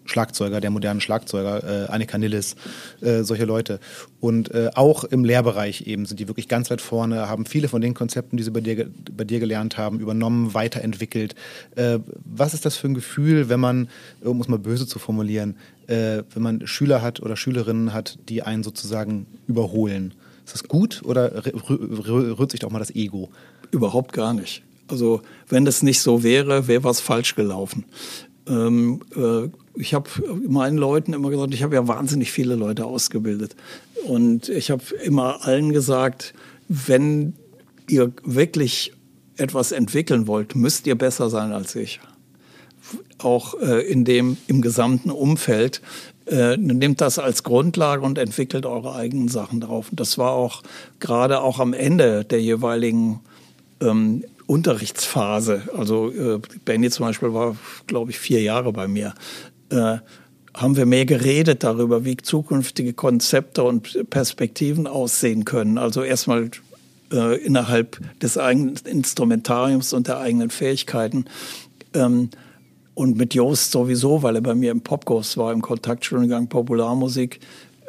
[0.05, 2.55] Schlagzeuger, der modernen Schlagzeuger, äh, Annika Nilles,
[3.01, 3.79] äh, solche Leute.
[4.19, 7.81] Und äh, auch im Lehrbereich eben sind die wirklich ganz weit vorne, haben viele von
[7.81, 11.35] den Konzepten, die sie bei dir, bei dir gelernt haben, übernommen, weiterentwickelt.
[11.75, 13.89] Äh, was ist das für ein Gefühl, wenn man,
[14.21, 15.55] um es mal böse zu formulieren,
[15.87, 20.13] äh, wenn man Schüler hat oder Schülerinnen hat, die einen sozusagen überholen?
[20.45, 23.29] Ist das gut oder rührt sich doch mal das Ego?
[23.71, 24.63] Überhaupt gar nicht.
[24.87, 27.85] Also wenn das nicht so wäre, wäre was falsch gelaufen.
[28.47, 30.09] Ähm, äh, ich habe
[30.47, 33.55] meinen Leuten immer gesagt, ich habe ja wahnsinnig viele Leute ausgebildet.
[34.05, 36.33] Und ich habe immer allen gesagt,
[36.67, 37.33] wenn
[37.87, 38.93] ihr wirklich
[39.37, 41.99] etwas entwickeln wollt, müsst ihr besser sein als ich.
[43.17, 45.81] Auch äh, in dem, im gesamten Umfeld.
[46.27, 49.89] Äh, nehmt das als Grundlage und entwickelt eure eigenen Sachen drauf.
[49.89, 50.61] Und das war auch
[50.99, 53.19] gerade auch am Ende der jeweiligen
[53.81, 55.63] ähm, Unterrichtsphase.
[55.75, 57.55] Also äh, Benny zum Beispiel war,
[57.87, 59.13] glaube ich, vier Jahre bei mir
[59.71, 59.97] äh,
[60.53, 65.77] haben wir mehr geredet darüber, wie zukünftige Konzepte und Perspektiven aussehen können.
[65.77, 66.51] Also erstmal
[67.11, 71.25] äh, innerhalb des eigenen Instrumentariums und der eigenen Fähigkeiten.
[71.93, 72.29] Ähm,
[72.93, 77.39] und mit Joost sowieso, weil er bei mir im Popkurs war, im Kontaktstudiengang Popularmusik,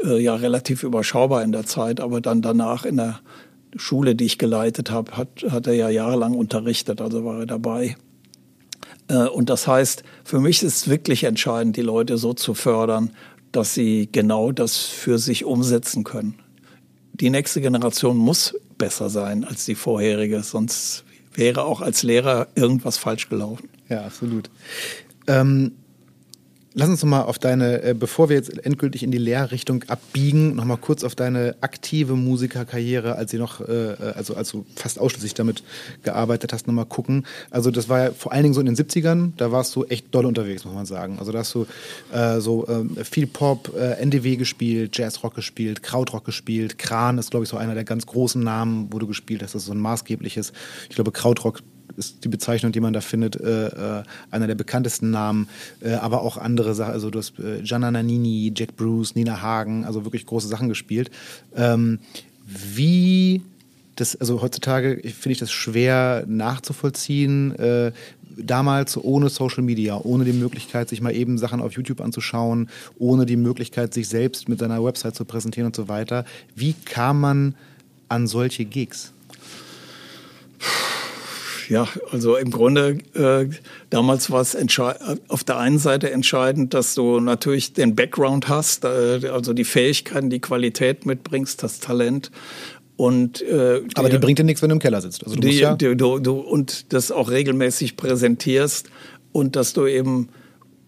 [0.04, 3.20] äh, ja relativ überschaubar in der Zeit, aber dann danach in der
[3.76, 7.96] Schule, die ich geleitet habe, hat, hat er ja jahrelang unterrichtet, also war er dabei.
[9.12, 13.10] Äh, und das heißt, für mich ist es wirklich entscheidend, die Leute so zu fördern,
[13.52, 16.38] dass sie genau das für sich umsetzen können.
[17.12, 21.04] Die nächste Generation muss besser sein als die vorherige, sonst
[21.34, 23.68] wäre auch als Lehrer irgendwas falsch gelaufen.
[23.88, 24.50] Ja, absolut.
[25.26, 25.72] Ähm,
[26.74, 30.54] Lass uns noch mal auf deine, äh, bevor wir jetzt endgültig in die Lehrrichtung abbiegen,
[30.54, 34.64] noch mal kurz auf deine aktive Musikerkarriere, als sie noch, äh, äh, also als du
[34.74, 35.62] fast ausschließlich damit
[36.02, 37.26] gearbeitet hast, noch mal gucken.
[37.50, 40.14] Also das war ja vor allen Dingen so in den 70ern, da warst du echt
[40.14, 41.18] doll unterwegs, muss man sagen.
[41.18, 41.66] Also da hast du
[42.10, 47.44] äh, so äh, viel Pop, äh, NDW gespielt, Jazzrock gespielt, Krautrock gespielt, Kran ist, glaube
[47.44, 49.54] ich, so einer der ganz großen Namen, wo du gespielt hast.
[49.54, 50.54] Das ist so ein maßgebliches,
[50.88, 51.60] ich glaube, Krautrock
[51.96, 55.48] ist die Bezeichnung, die man da findet, äh, äh, einer der bekanntesten Namen,
[55.80, 59.84] äh, aber auch andere Sachen, also du hast äh, Gianna Nannini, Jack Bruce, Nina Hagen,
[59.84, 61.10] also wirklich große Sachen gespielt.
[61.54, 61.98] Ähm,
[62.46, 63.42] wie
[63.96, 67.54] das, also heutzutage finde ich das schwer nachzuvollziehen.
[67.56, 67.92] Äh,
[68.36, 72.68] damals ohne Social Media, ohne die Möglichkeit, sich mal eben Sachen auf YouTube anzuschauen,
[72.98, 76.24] ohne die Möglichkeit, sich selbst mit seiner Website zu präsentieren und so weiter.
[76.54, 77.54] Wie kam man
[78.08, 79.12] an solche Gigs?
[81.72, 83.48] Ja, also im Grunde äh,
[83.88, 84.54] damals war es
[85.28, 90.28] auf der einen Seite entscheidend, dass du natürlich den Background hast, äh, also die Fähigkeiten,
[90.28, 92.30] die Qualität mitbringst, das Talent.
[92.98, 95.24] Und, äh, Aber die, die bringt dir nichts, wenn du im Keller sitzt.
[95.24, 98.90] Also du die, ja du, du, und das auch regelmäßig präsentierst
[99.32, 100.28] und dass du eben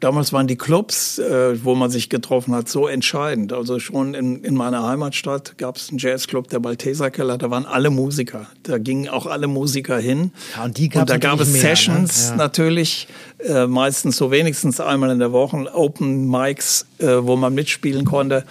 [0.05, 3.55] Damals waren die Clubs, äh, wo man sich getroffen hat, so entscheidend.
[3.55, 7.65] Also schon in, in meiner Heimatstadt gab es einen Jazzclub, der Malteser Keller, da waren
[7.65, 8.47] alle Musiker.
[8.65, 10.33] Da gingen auch alle Musiker hin.
[10.55, 11.69] Ja, und, die und da gab es mehr, ne?
[11.69, 12.31] Sessions ne?
[12.33, 12.37] ja.
[12.37, 18.05] natürlich, äh, meistens so wenigstens einmal in der Woche, Open Mics, äh, wo man mitspielen
[18.05, 18.45] konnte.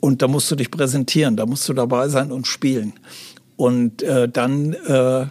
[0.00, 2.92] Und da musst du dich präsentieren, da musst du dabei sein und spielen.
[3.56, 5.24] Und äh, dann äh,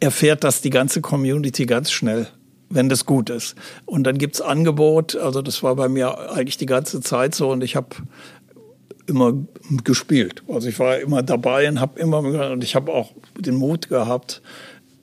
[0.00, 2.26] erfährt das die ganze Community ganz schnell
[2.70, 3.54] wenn das gut ist.
[3.86, 7.62] Und dann gibt's Angebot, also das war bei mir eigentlich die ganze Zeit so und
[7.62, 7.96] ich habe
[9.06, 9.34] immer
[9.84, 10.42] gespielt.
[10.48, 14.40] Also ich war immer dabei und habe immer und ich habe auch den Mut gehabt,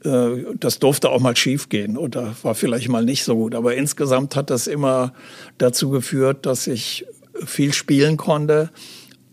[0.03, 3.55] äh, das durfte auch mal schief gehen oder war vielleicht mal nicht so gut.
[3.55, 5.13] Aber insgesamt hat das immer
[5.57, 7.05] dazu geführt, dass ich
[7.45, 8.71] viel spielen konnte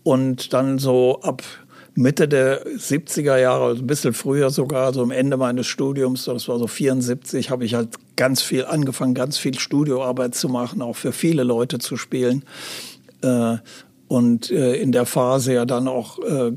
[0.03, 1.43] und dann so ab
[1.99, 6.47] Mitte der 70er Jahre, also ein bisschen früher sogar, so am Ende meines Studiums, das
[6.47, 10.95] war so 74, habe ich halt ganz viel angefangen, ganz viel Studioarbeit zu machen, auch
[10.95, 12.43] für viele Leute zu spielen.
[13.21, 13.57] Äh,
[14.07, 16.53] und äh, in der Phase ja dann auch äh,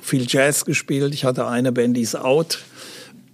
[0.00, 1.12] viel Jazz gespielt.
[1.12, 2.60] Ich hatte eine Band, die ist Out.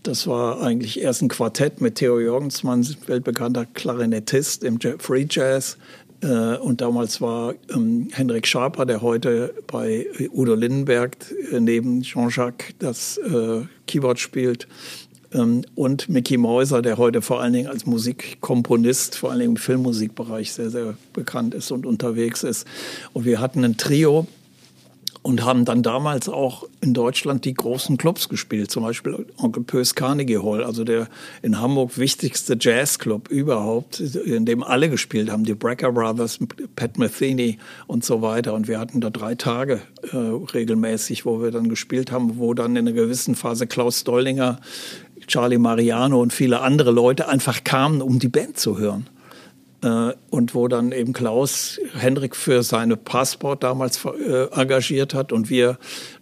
[0.02, 5.78] Das war eigentlich erst ein Quartett mit Theo Jorgensmann, weltbekannter Klarinettist im Free Jazz.
[6.26, 11.16] Äh, und damals war ähm, Henrik Schaper, der heute bei Udo Lindenberg
[11.52, 14.66] äh, neben Jean-Jacques das äh, Keyboard spielt,
[15.32, 19.56] ähm, und Mickey Mäuser, der heute vor allen Dingen als Musikkomponist, vor allen Dingen im
[19.56, 22.66] Filmmusikbereich sehr, sehr bekannt ist und unterwegs ist.
[23.12, 24.26] Und wir hatten ein Trio,
[25.26, 29.96] und haben dann damals auch in Deutschland die großen Clubs gespielt, zum Beispiel Onkel Pös
[29.96, 31.08] Carnegie Hall, also der
[31.42, 36.38] in Hamburg wichtigste Jazzclub überhaupt, in dem alle gespielt haben, die Brecker Brothers,
[36.76, 37.58] Pat Metheny
[37.88, 38.54] und so weiter.
[38.54, 39.80] Und wir hatten da drei Tage
[40.12, 44.60] äh, regelmäßig, wo wir dann gespielt haben, wo dann in einer gewissen Phase Klaus Dollinger,
[45.26, 49.08] Charlie Mariano und viele andere Leute einfach kamen, um die Band zu hören.
[49.82, 55.50] Äh, und wo dann eben Klaus Hendrik für seine Passport damals äh, engagiert hat und
[55.50, 55.78] wir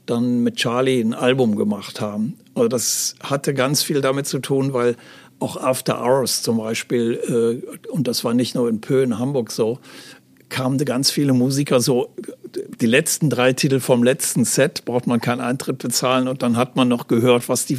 [0.07, 2.37] dann mit Charlie ein Album gemacht haben.
[2.55, 4.97] Also das hatte ganz viel damit zu tun, weil
[5.39, 9.53] auch After Hours zum Beispiel, äh, und das war nicht nur in Pö in Hamburg
[9.53, 9.79] so,
[10.49, 12.11] kamen ganz viele Musiker so,
[12.81, 16.77] die letzten drei Titel vom letzten Set braucht man keinen Eintritt bezahlen und dann hat
[16.77, 17.79] man noch gehört, was die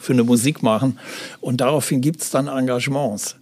[0.00, 0.98] für eine Musik machen.
[1.40, 3.36] Und daraufhin gibt es dann Engagements.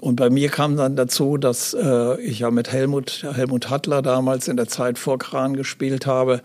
[0.00, 4.46] Und bei mir kam dann dazu, dass äh, ich ja mit Helmut, Helmut Hattler damals
[4.46, 6.40] in der Zeit vor Kran gespielt habe.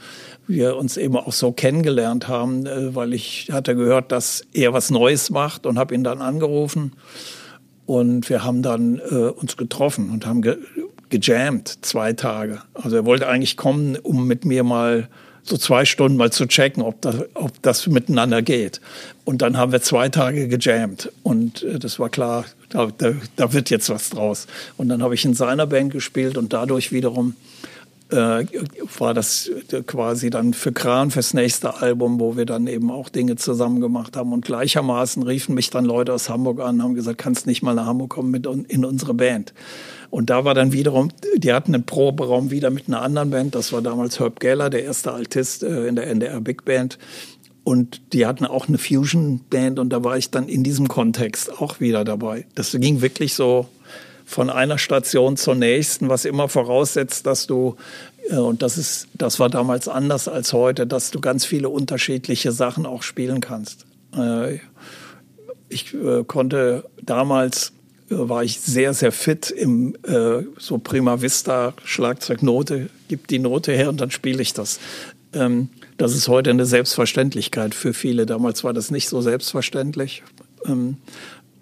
[0.47, 4.89] Wir uns eben auch so kennengelernt haben, äh, weil ich hatte gehört, dass er was
[4.89, 6.93] Neues macht und habe ihn dann angerufen.
[7.85, 10.57] Und wir haben dann äh, uns getroffen und haben ge
[11.09, 12.63] gejammt zwei Tage.
[12.73, 15.09] Also er wollte eigentlich kommen, um mit mir mal
[15.43, 18.79] so zwei Stunden mal zu checken, ob das, ob das miteinander geht.
[19.25, 21.11] Und dann haben wir zwei Tage gejammt.
[21.21, 24.47] Und äh, das war klar, da, da, da, wird jetzt was draus.
[24.77, 27.35] Und dann habe ich in seiner Band gespielt und dadurch wiederum
[28.09, 28.45] äh,
[28.97, 29.49] war das
[29.85, 34.15] quasi dann für Kran fürs nächste Album, wo wir dann eben auch Dinge zusammen gemacht
[34.15, 34.33] haben.
[34.33, 37.85] Und gleichermaßen riefen mich dann Leute aus Hamburg an, haben gesagt, kannst nicht mal nach
[37.85, 39.53] Hamburg kommen mit in unsere Band.
[40.13, 43.55] Und da war dann wiederum, die hatten einen Proberaum wieder mit einer anderen Band.
[43.55, 46.99] Das war damals Herb Geller, der erste Altist äh, in der NDR Big Band.
[47.63, 51.79] Und die hatten auch eine Fusion-Band und da war ich dann in diesem Kontext auch
[51.79, 52.45] wieder dabei.
[52.53, 53.67] Das ging wirklich so
[54.23, 57.75] von einer Station zur nächsten, was immer voraussetzt, dass du
[58.29, 62.51] äh, und das ist, das war damals anders als heute, dass du ganz viele unterschiedliche
[62.51, 63.87] Sachen auch spielen kannst.
[64.15, 64.59] Äh,
[65.69, 65.95] ich
[66.27, 67.73] konnte damals
[68.17, 73.89] war ich sehr, sehr fit im äh, so Prima Vista Schlagzeugnote, gib die Note her
[73.89, 74.79] und dann spiele ich das.
[75.33, 78.25] Ähm, das ist heute eine Selbstverständlichkeit für viele.
[78.25, 80.23] Damals war das nicht so selbstverständlich.
[80.65, 80.97] Ähm,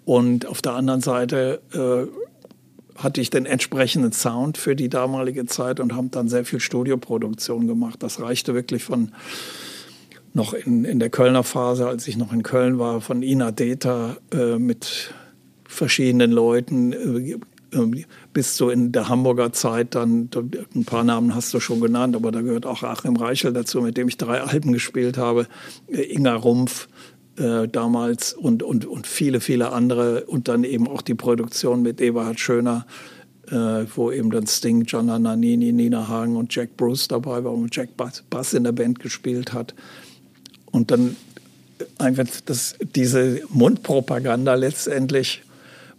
[0.04, 5.80] und auf der anderen Seite äh, hatte ich den entsprechenden Sound für die damalige Zeit
[5.80, 8.02] und habe dann sehr viel Studioproduktion gemacht.
[8.02, 9.12] Das reichte wirklich von
[10.34, 14.16] noch in, in der Kölner Phase, als ich noch in Köln war, von Ina Deta
[14.32, 15.12] äh, mit
[15.72, 17.38] verschiedenen Leuten äh,
[17.72, 20.28] äh, bis so in der Hamburger Zeit dann,
[20.74, 23.96] ein paar Namen hast du schon genannt, aber da gehört auch Achim Reichel dazu, mit
[23.96, 25.46] dem ich drei Alben gespielt habe,
[25.88, 26.88] äh, Inga Rumpf
[27.36, 32.00] äh, damals und, und, und viele, viele andere und dann eben auch die Produktion mit
[32.00, 32.86] Eberhard Schöner,
[33.48, 37.74] äh, wo eben dann Sting, Gianna Nannini, Nina Hagen und Jack Bruce dabei war und
[37.74, 39.74] Jack Bass, Bass in der Band gespielt hat.
[40.70, 41.16] Und dann
[41.98, 45.42] einfach das, diese Mundpropaganda letztendlich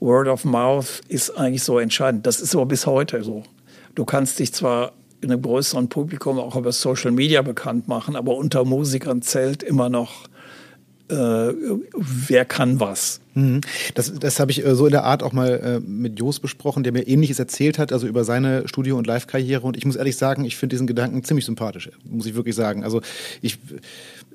[0.04, 2.28] Word of Mouth ist eigentlich so entscheidend.
[2.28, 3.44] Das ist aber bis heute so.
[3.96, 4.92] Du kannst dich zwar
[5.22, 9.88] in einem größeren Publikum auch über Social Media bekannt machen, aber unter Musikern zählt immer
[9.88, 10.28] noch,
[11.14, 13.22] wer kann was.
[13.36, 13.62] Mhm.
[13.96, 16.84] Das, das habe ich äh, so in der Art auch mal äh, mit Jos besprochen,
[16.84, 19.66] der mir Ähnliches erzählt hat, also über seine Studio- und Live-Karriere.
[19.66, 22.84] Und ich muss ehrlich sagen, ich finde diesen Gedanken ziemlich sympathisch, muss ich wirklich sagen.
[22.84, 23.02] Also
[23.42, 23.58] ich,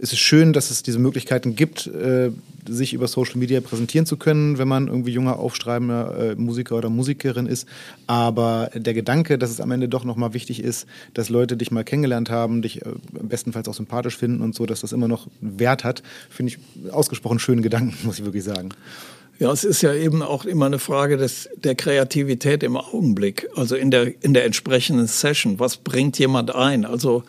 [0.01, 2.31] es ist schön, dass es diese Möglichkeiten gibt, äh,
[2.69, 7.47] sich über Social Media präsentieren zu können, wenn man irgendwie junger, aufstreibender Musiker oder Musikerin
[7.47, 7.67] ist.
[8.07, 11.85] Aber der Gedanke, dass es am Ende doch nochmal wichtig ist, dass Leute dich mal
[11.85, 16.03] kennengelernt haben, dich bestenfalls auch sympathisch finden und so, dass das immer noch Wert hat,
[16.29, 16.59] finde ich
[16.91, 18.71] ausgesprochen schönen Gedanken, muss ich wirklich sagen.
[19.39, 23.77] Ja, es ist ja eben auch immer eine Frage des, der Kreativität im Augenblick, also
[23.77, 25.61] in der, in der entsprechenden Session.
[25.61, 26.85] Was bringt jemand ein?
[26.85, 27.23] Also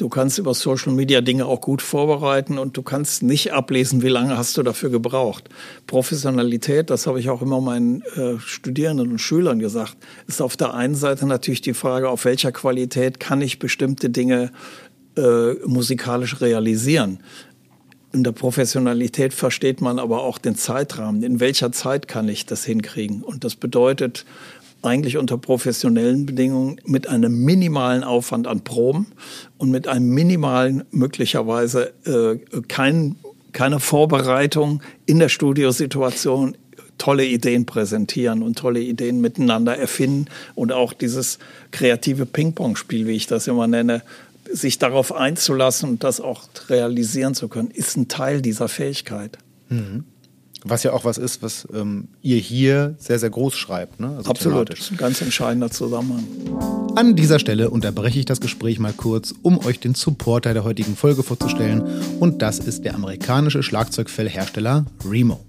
[0.00, 4.08] Du kannst über Social Media Dinge auch gut vorbereiten und du kannst nicht ablesen, wie
[4.08, 5.50] lange hast du dafür gebraucht.
[5.86, 10.72] Professionalität, das habe ich auch immer meinen äh, Studierenden und Schülern gesagt, ist auf der
[10.72, 14.52] einen Seite natürlich die Frage, auf welcher Qualität kann ich bestimmte Dinge
[15.18, 17.18] äh, musikalisch realisieren.
[18.12, 21.22] In der Professionalität versteht man aber auch den Zeitrahmen.
[21.22, 23.22] In welcher Zeit kann ich das hinkriegen?
[23.22, 24.24] Und das bedeutet
[24.82, 29.06] eigentlich unter professionellen Bedingungen mit einem minimalen Aufwand an Proben
[29.58, 33.16] und mit einem minimalen, möglicherweise äh, kein,
[33.52, 36.56] keine Vorbereitung in der Studiosituation
[37.00, 41.38] tolle Ideen präsentieren und tolle Ideen miteinander erfinden und auch dieses
[41.70, 44.02] kreative Ping-Pong-Spiel, wie ich das immer nenne,
[44.52, 49.38] sich darauf einzulassen und das auch realisieren zu können, ist ein Teil dieser Fähigkeit.
[49.68, 50.04] Mhm.
[50.62, 53.98] Was ja auch was ist, was ähm, ihr hier sehr, sehr groß schreibt.
[53.98, 54.14] Ne?
[54.16, 56.24] Also Absolut, das ist ein ganz entscheidender Zusammenhang.
[56.96, 60.96] An dieser Stelle unterbreche ich das Gespräch mal kurz, um euch den Supporter der heutigen
[60.96, 61.82] Folge vorzustellen.
[62.20, 65.40] Und das ist der amerikanische Schlagzeugfellhersteller Remo.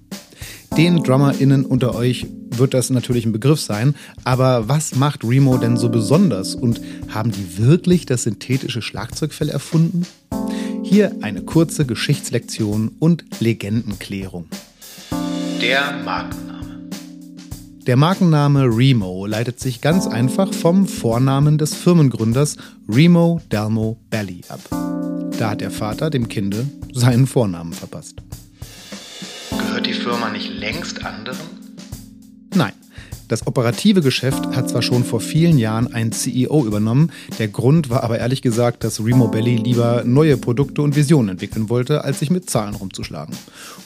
[0.78, 3.94] Den DrummerInnen unter euch wird das natürlich ein Begriff sein,
[4.24, 10.06] aber was macht Remo denn so besonders und haben die wirklich das synthetische Schlagzeugfell erfunden?
[10.82, 14.46] Hier eine kurze Geschichtslektion und Legendenklärung.
[15.62, 16.90] Der Markenname.
[17.86, 22.56] Der Markenname Remo leitet sich ganz einfach vom Vornamen des Firmengründers
[22.88, 24.62] Remo Delmo Belly ab.
[25.38, 28.22] Da hat der Vater dem Kinde seinen Vornamen verpasst.
[29.68, 31.38] Gehört die Firma nicht längst anderen?
[32.53, 32.74] Nein.
[33.32, 38.03] Das operative Geschäft hat zwar schon vor vielen Jahren ein CEO übernommen, der Grund war
[38.03, 42.30] aber ehrlich gesagt, dass Remo Belli lieber neue Produkte und Visionen entwickeln wollte, als sich
[42.30, 43.34] mit Zahlen rumzuschlagen.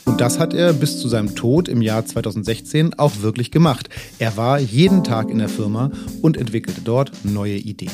[0.04, 3.88] Und das hat er bis zu seinem Tod im Jahr 2016 auch wirklich gemacht.
[4.18, 7.92] Er war jeden Tag in der Firma und entwickelte dort neue Ideen.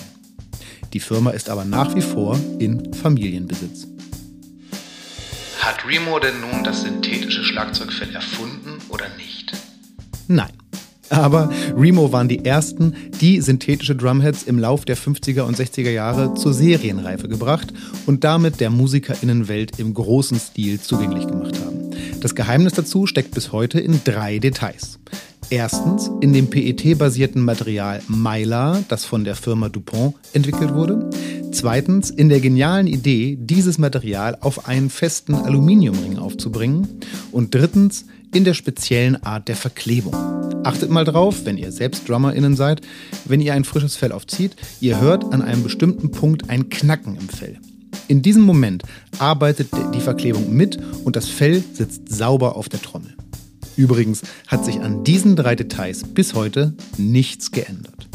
[0.95, 3.92] Die Firma ist aber nach wie vor in Familienbesitz.
[5.63, 9.53] Hat Remo denn nun das synthetische Schlagzeugfell erfunden oder nicht?
[10.27, 10.51] Nein.
[11.09, 16.35] Aber Remo waren die ersten, die synthetische Drumheads im Lauf der 50er und 60er Jahre
[16.35, 17.73] zur Serienreife gebracht
[18.07, 21.93] und damit der Musikerinnenwelt im großen Stil zugänglich gemacht haben.
[22.21, 24.99] Das Geheimnis dazu steckt bis heute in drei Details.
[25.53, 31.11] Erstens in dem PET-basierten Material Mylar, das von der Firma DuPont entwickelt wurde.
[31.53, 36.89] Zweitens in der genialen Idee, dieses Material auf einen festen Aluminiumring aufzubringen.
[37.33, 40.15] Und drittens in der speziellen Art der Verklebung.
[40.65, 42.81] Achtet mal drauf, wenn ihr selbst DrummerInnen seid,
[43.27, 47.29] wenn ihr ein frisches Fell aufzieht, ihr hört an einem bestimmten Punkt ein Knacken im
[47.29, 47.59] Fell.
[48.09, 48.85] In diesem Moment
[49.19, 53.15] arbeitet die Verklebung mit und das Fell sitzt sauber auf der Trommel.
[53.77, 58.09] Übrigens hat sich an diesen drei Details bis heute nichts geändert.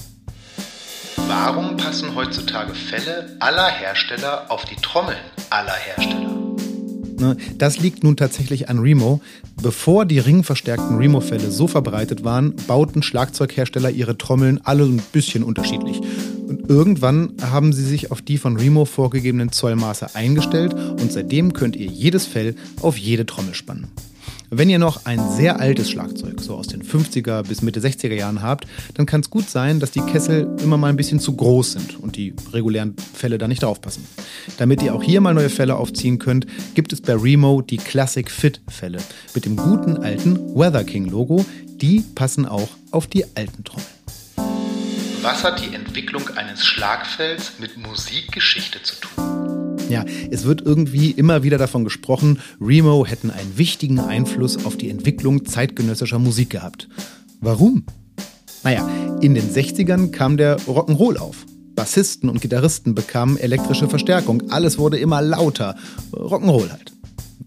[1.28, 5.18] Warum passen heutzutage Fälle aller Hersteller auf die Trommeln
[5.50, 6.38] aller Hersteller?
[7.58, 9.22] Das liegt nun tatsächlich an Remo.
[9.62, 16.00] Bevor die ringverstärkten Remo-Fälle so verbreitet waren, bauten Schlagzeughersteller ihre Trommeln alle ein bisschen unterschiedlich.
[16.48, 21.76] Und irgendwann haben sie sich auf die von Remo vorgegebenen Zollmaße eingestellt und seitdem könnt
[21.76, 23.88] ihr jedes Fell auf jede Trommel spannen.
[24.50, 28.42] Wenn ihr noch ein sehr altes Schlagzeug, so aus den 50er bis Mitte 60er Jahren
[28.42, 31.74] habt, dann kann es gut sein, dass die Kessel immer mal ein bisschen zu groß
[31.74, 34.08] sind und die regulären Fälle da nicht draufpassen.
[34.58, 38.32] Damit ihr auch hier mal neue Fälle aufziehen könnt, gibt es bei Remo die Classic
[38.32, 39.00] Fit Fälle
[39.36, 41.46] mit dem guten alten Weather King Logo.
[41.66, 43.88] Die passen auch auf die alten Trommeln.
[45.24, 49.57] Was hat die Entwicklung eines Schlagfells mit Musikgeschichte zu tun?
[49.90, 54.90] Ja, es wird irgendwie immer wieder davon gesprochen, Remo hätten einen wichtigen Einfluss auf die
[54.90, 56.90] Entwicklung zeitgenössischer Musik gehabt.
[57.40, 57.84] Warum?
[58.64, 58.88] Naja,
[59.22, 61.46] in den 60ern kam der Rock'n'Roll auf.
[61.76, 64.50] Bassisten und Gitarristen bekamen elektrische Verstärkung.
[64.50, 65.76] Alles wurde immer lauter.
[66.12, 66.97] Rock'n'Roll halt.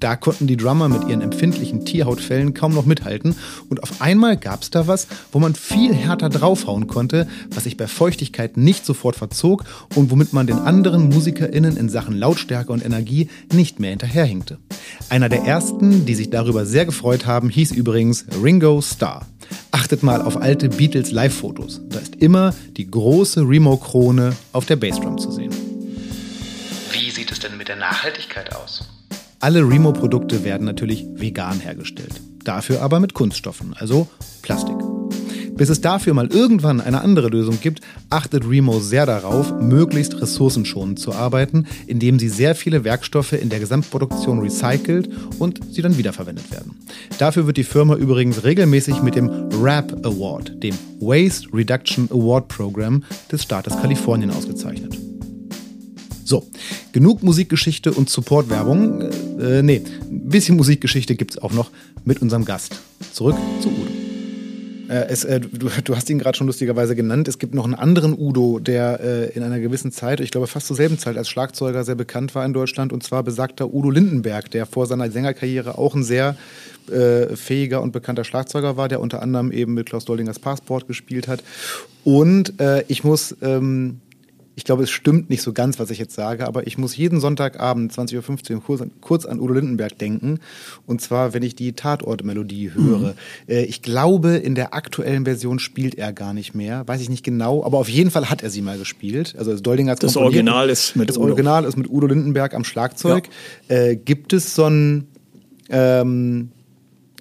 [0.01, 3.37] Da konnten die Drummer mit ihren empfindlichen Tierhautfällen kaum noch mithalten
[3.69, 7.77] und auf einmal gab es da was, wo man viel härter draufhauen konnte, was sich
[7.77, 12.85] bei Feuchtigkeit nicht sofort verzog und womit man den anderen MusikerInnen in Sachen Lautstärke und
[12.85, 14.59] Energie nicht mehr hinterherhinkte.
[15.11, 19.27] Einer der ersten, die sich darüber sehr gefreut haben, hieß übrigens Ringo Starr.
[19.71, 21.83] Achtet mal auf alte Beatles Live-Fotos.
[21.91, 25.53] Da ist immer die große Remo-Krone auf der Bassdrum zu sehen.
[26.93, 28.90] Wie sieht es denn mit der Nachhaltigkeit aus?
[29.43, 32.21] Alle Remo-Produkte werden natürlich vegan hergestellt.
[32.45, 34.07] Dafür aber mit Kunststoffen, also
[34.43, 34.77] Plastik.
[35.57, 37.81] Bis es dafür mal irgendwann eine andere Lösung gibt,
[38.11, 43.61] achtet Remo sehr darauf, möglichst ressourcenschonend zu arbeiten, indem sie sehr viele Werkstoffe in der
[43.61, 46.77] Gesamtproduktion recycelt und sie dann wiederverwendet werden.
[47.17, 53.05] Dafür wird die Firma übrigens regelmäßig mit dem RAP Award, dem Waste Reduction Award Program
[53.33, 55.10] des Staates Kalifornien ausgezeichnet.
[56.31, 56.47] So,
[56.93, 59.01] genug Musikgeschichte und Supportwerbung.
[59.41, 61.73] Äh, nee, ein bisschen Musikgeschichte gibt es auch noch
[62.05, 62.81] mit unserem Gast.
[63.13, 63.91] Zurück zu Udo.
[64.89, 67.27] Äh, es, äh, du, du, hast ihn gerade schon lustigerweise genannt.
[67.27, 70.69] Es gibt noch einen anderen Udo, der äh, in einer gewissen Zeit, ich glaube fast
[70.69, 74.53] zur selben Zeit als Schlagzeuger sehr bekannt war in Deutschland, und zwar besagter Udo Lindenberg,
[74.53, 76.37] der vor seiner Sängerkarriere auch ein sehr
[76.93, 81.27] äh, fähiger und bekannter Schlagzeuger war, der unter anderem eben mit Klaus Doldingers Passport gespielt
[81.27, 81.43] hat.
[82.05, 84.01] Und äh, ich muss ähm,
[84.61, 87.19] ich glaube, es stimmt nicht so ganz, was ich jetzt sage, aber ich muss jeden
[87.19, 90.39] Sonntagabend 20.15 Uhr kurz, kurz, an Udo Lindenberg denken.
[90.85, 92.99] Und zwar, wenn ich die Tatortmelodie höre.
[92.99, 93.13] Mhm.
[93.49, 96.87] Äh, ich glaube, in der aktuellen Version spielt er gar nicht mehr.
[96.87, 99.35] Weiß ich nicht genau, aber auf jeden Fall hat er sie mal gespielt.
[99.39, 101.29] Also das Doldinger Das Original ist mit Das Udo.
[101.29, 103.31] Original ist mit Udo Lindenberg am Schlagzeug.
[103.71, 103.77] Ja.
[103.77, 105.07] Äh, gibt es so ein
[105.71, 106.51] ähm,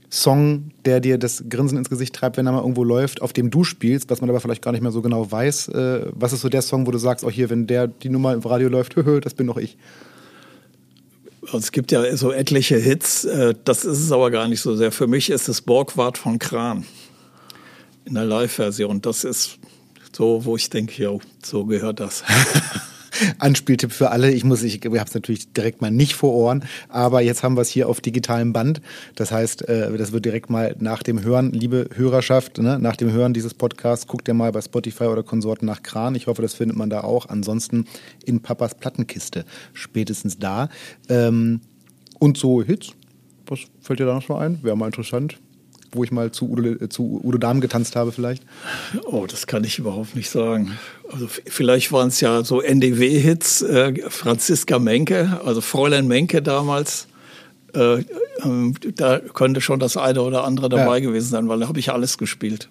[0.09, 3.51] Song, der dir das Grinsen ins Gesicht treibt, wenn er mal irgendwo läuft, auf dem
[3.51, 5.67] du spielst, was man aber vielleicht gar nicht mehr so genau weiß.
[5.69, 8.33] Äh, was ist so der Song, wo du sagst, auch hier, wenn der die Nummer
[8.33, 9.77] im Radio läuft, das bin doch ich.
[11.43, 14.75] Also es gibt ja so etliche Hits, äh, das ist es aber gar nicht so
[14.75, 14.91] sehr.
[14.91, 16.85] Für mich ist es Borgward von Kran
[18.05, 19.01] in der Live-Version.
[19.01, 19.59] Das ist
[20.11, 22.23] so, wo ich denke, jo, so gehört das.
[23.39, 24.31] Anspieltipp für alle.
[24.31, 27.61] Ich muss, ich habe es natürlich direkt mal nicht vor Ohren, aber jetzt haben wir
[27.61, 28.81] es hier auf digitalem Band.
[29.15, 33.11] Das heißt, äh, das wird direkt mal nach dem Hören, liebe Hörerschaft, ne, nach dem
[33.11, 36.15] Hören dieses Podcasts, guckt ihr mal bei Spotify oder Konsorten nach Kran.
[36.15, 37.27] Ich hoffe, das findet man da auch.
[37.29, 37.85] Ansonsten
[38.25, 40.69] in Papas Plattenkiste spätestens da.
[41.09, 41.61] Ähm,
[42.19, 42.91] und so Hits.
[43.47, 44.61] Was fällt dir da noch so ein?
[44.63, 45.39] Wäre mal interessant
[45.91, 48.43] wo ich mal zu Udo, äh, zu Udo Dahm getanzt habe vielleicht?
[49.05, 50.77] Oh, das kann ich überhaupt nicht sagen.
[51.11, 57.07] Also vielleicht waren es ja so NDW-Hits, äh, Franziska Menke, also Fräulein Menke damals.
[57.73, 58.03] Äh, äh,
[58.95, 60.99] da könnte schon das eine oder andere dabei ja.
[60.99, 62.69] gewesen sein, weil da habe ich alles gespielt.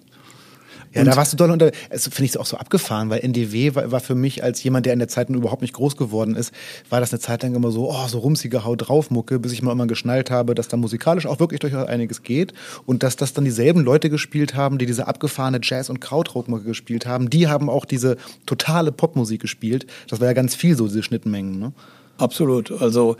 [0.93, 3.75] Ja, und da warst du doll unter, das finde ich auch so abgefahren, weil NDW
[3.75, 6.51] war, war, für mich als jemand, der in der Zeit überhaupt nicht groß geworden ist,
[6.89, 9.61] war das eine Zeit lang immer so, oh, so rumsige Haut drauf Mucke, bis ich
[9.61, 12.53] mal immer geschnallt habe, dass da musikalisch auch wirklich durchaus einiges geht
[12.85, 17.05] und dass das dann dieselben Leute gespielt haben, die diese abgefahrene Jazz- und Krautrockmucke gespielt
[17.05, 18.17] haben, die haben auch diese
[18.47, 19.85] totale Popmusik gespielt.
[20.07, 21.73] Das war ja ganz viel so, diese Schnittmengen, ne?
[22.19, 22.69] Absolut.
[22.81, 23.15] Also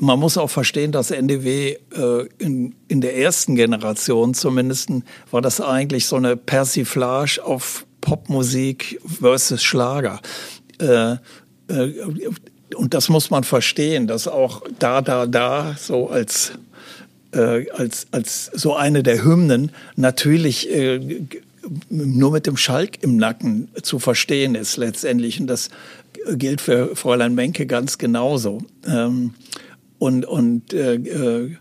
[0.00, 4.88] man muss auch verstehen, dass NDW äh, in, in der ersten Generation zumindest
[5.30, 10.20] war das eigentlich so eine Persiflage auf Popmusik versus Schlager.
[10.80, 11.12] Äh,
[11.68, 11.92] äh,
[12.74, 16.52] und das muss man verstehen, dass auch da, da, da so als
[17.32, 21.26] äh, als, als so eine der Hymnen natürlich äh,
[21.90, 25.40] nur mit dem Schalk im Nacken zu verstehen ist letztendlich.
[25.40, 25.68] Und das
[26.36, 28.58] gilt für Fräulein Menke ganz genauso.
[28.86, 29.34] Ähm,
[29.98, 31.56] und und äh, äh,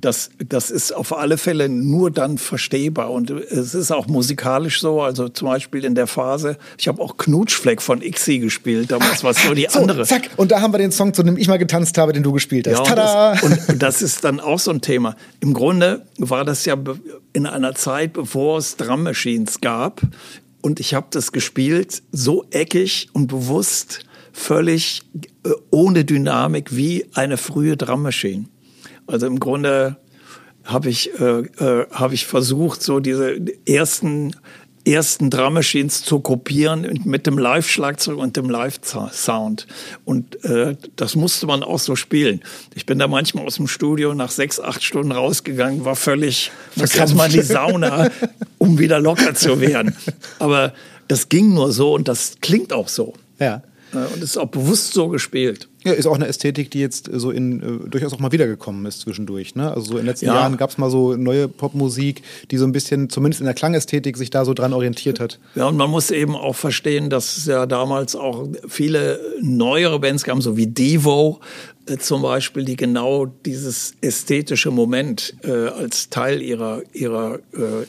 [0.00, 3.10] das, das ist auf alle Fälle nur dann verstehbar.
[3.10, 5.00] Und es ist auch musikalisch so.
[5.00, 9.30] Also zum Beispiel in der Phase, ich habe auch Knutschfleck von Ixi gespielt, damals war
[9.30, 10.04] es so die so, andere.
[10.04, 12.32] Zack, und da haben wir den Song, zu dem ich mal getanzt habe, den du
[12.32, 12.78] gespielt hast.
[12.78, 13.32] Ja, Tada!
[13.42, 15.16] Und das, und das ist dann auch so ein Thema.
[15.40, 16.76] Im Grunde war das ja
[17.32, 20.02] in einer Zeit, bevor es Drum Machines gab,
[20.66, 24.00] und ich habe das gespielt so eckig und bewusst,
[24.32, 25.02] völlig
[25.44, 28.08] äh, ohne Dynamik wie eine frühe Drum.
[29.06, 29.96] Also im Grunde
[30.64, 34.34] habe ich, äh, äh, hab ich versucht, so diese ersten
[34.86, 39.66] ersten Drum Machines zu kopieren mit dem Live-Schlagzeug und dem Live-Sound.
[40.04, 42.42] Und äh, das musste man auch so spielen.
[42.74, 46.94] Ich bin da manchmal aus dem Studio nach sechs, acht Stunden rausgegangen, war völlig, muss
[46.94, 48.10] erstmal in die Sauna,
[48.58, 49.96] um wieder locker zu werden.
[50.38, 50.72] Aber
[51.08, 53.14] das ging nur so und das klingt auch so.
[53.38, 53.62] Ja.
[53.92, 55.68] Und ist auch bewusst so gespielt.
[55.84, 59.00] Ja, ist auch eine Ästhetik, die jetzt so in äh, durchaus auch mal wiedergekommen ist
[59.00, 59.54] zwischendurch.
[59.54, 59.70] Ne?
[59.70, 60.34] Also so in den letzten ja.
[60.34, 64.16] Jahren gab es mal so neue Popmusik, die so ein bisschen, zumindest in der Klangästhetik,
[64.16, 65.38] sich da so dran orientiert hat.
[65.54, 70.24] Ja, und man muss eben auch verstehen, dass es ja damals auch viele neuere Bands
[70.24, 71.40] gab, so wie Devo
[71.86, 77.86] äh, zum Beispiel, die genau dieses ästhetische Moment äh, als Teil ihrer, ihrer äh,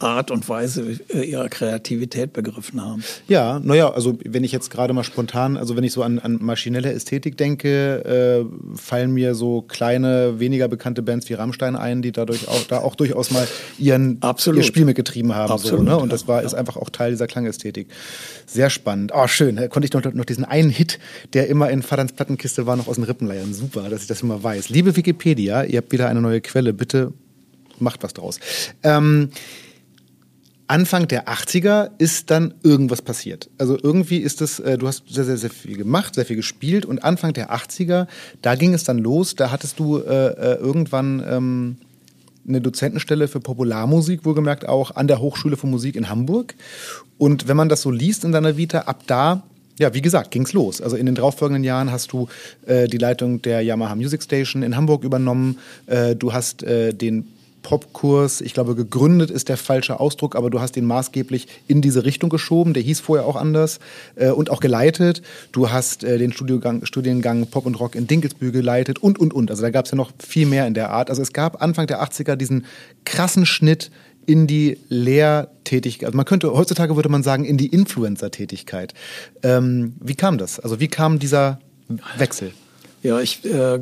[0.00, 3.04] Art und Weise äh, ihrer Kreativität begriffen haben.
[3.28, 6.38] Ja, naja, also wenn ich jetzt gerade mal spontan, also wenn ich so an, an
[6.40, 12.12] maschinelle Ästhetik denke, äh, fallen mir so kleine, weniger bekannte Bands wie Rammstein ein, die
[12.12, 13.46] dadurch auch, da auch durchaus mal
[13.78, 15.52] ihren, ihr Spiel mitgetrieben haben.
[15.52, 15.96] Absolut, so, ne?
[15.96, 17.88] Und das war, ist einfach auch Teil dieser Klangästhetik.
[18.46, 19.12] Sehr spannend.
[19.14, 19.56] Oh, schön.
[19.56, 20.98] Da konnte ich noch, noch diesen einen Hit,
[21.34, 23.52] der immer in Vaterns Plattenkiste war, noch aus den Rippen leiern.
[23.52, 24.70] Super, dass ich das immer weiß.
[24.70, 26.72] Liebe Wikipedia, ihr habt wieder eine neue Quelle.
[26.72, 27.12] Bitte
[27.78, 28.40] macht was draus.
[28.82, 29.30] Ähm,
[30.70, 33.50] Anfang der 80er ist dann irgendwas passiert.
[33.58, 36.86] Also irgendwie ist es, äh, du hast sehr, sehr, sehr viel gemacht, sehr viel gespielt
[36.86, 38.06] und Anfang der 80er,
[38.40, 41.76] da ging es dann los, da hattest du äh, äh, irgendwann ähm,
[42.46, 46.54] eine Dozentenstelle für Popularmusik, wohlgemerkt auch an der Hochschule für Musik in Hamburg.
[47.18, 49.42] Und wenn man das so liest in deiner Vita, ab da
[49.80, 50.82] ja, wie gesagt, ging's los.
[50.82, 52.28] Also in den darauffolgenden Jahren hast du
[52.66, 55.58] äh, die Leitung der Yamaha Music Station in Hamburg übernommen.
[55.86, 57.26] Äh, du hast äh, den
[57.62, 62.04] Popkurs, ich glaube, gegründet ist der falsche Ausdruck, aber du hast ihn maßgeblich in diese
[62.04, 62.74] Richtung geschoben.
[62.74, 63.78] Der hieß vorher auch anders
[64.16, 65.22] äh, und auch geleitet.
[65.52, 69.50] Du hast äh, den Studiengang, Studiengang Pop und Rock in Dinkelsbühl geleitet und, und, und.
[69.50, 71.10] Also da gab es ja noch viel mehr in der Art.
[71.10, 72.66] Also es gab Anfang der 80er diesen
[73.04, 73.90] krassen Schnitt
[74.26, 76.06] in die Lehrtätigkeit.
[76.06, 78.94] Also man könnte, heutzutage würde man sagen, in die Influencer-Tätigkeit.
[79.42, 80.60] Ähm, wie kam das?
[80.60, 81.58] Also wie kam dieser
[82.16, 82.52] Wechsel?
[83.02, 83.80] Ja, ich äh,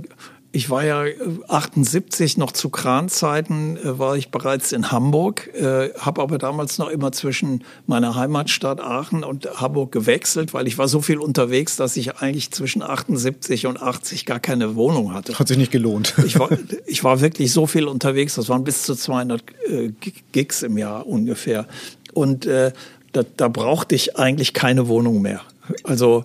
[0.50, 1.04] ich war ja
[1.48, 6.78] 78 äh, noch zu Kranzeiten äh, war ich bereits in Hamburg, äh, habe aber damals
[6.78, 11.76] noch immer zwischen meiner Heimatstadt Aachen und Hamburg gewechselt, weil ich war so viel unterwegs,
[11.76, 15.38] dass ich eigentlich zwischen 78 und 80 gar keine Wohnung hatte.
[15.38, 16.14] Hat sich nicht gelohnt.
[16.24, 16.48] Ich war,
[16.86, 19.92] ich war wirklich so viel unterwegs, das waren bis zu 200 äh,
[20.32, 21.66] Gigs im Jahr ungefähr.
[22.14, 22.72] Und äh,
[23.12, 25.42] da, da brauchte ich eigentlich keine Wohnung mehr.
[25.84, 26.24] Also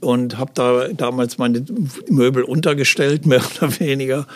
[0.00, 1.64] und habe da damals meine
[2.08, 4.26] Möbel untergestellt, mehr oder weniger,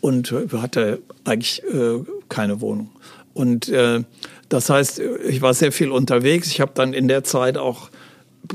[0.00, 2.90] und hatte eigentlich äh, keine Wohnung.
[3.34, 4.02] Und äh,
[4.48, 6.48] das heißt, ich war sehr viel unterwegs.
[6.48, 7.88] Ich habe dann in der Zeit auch,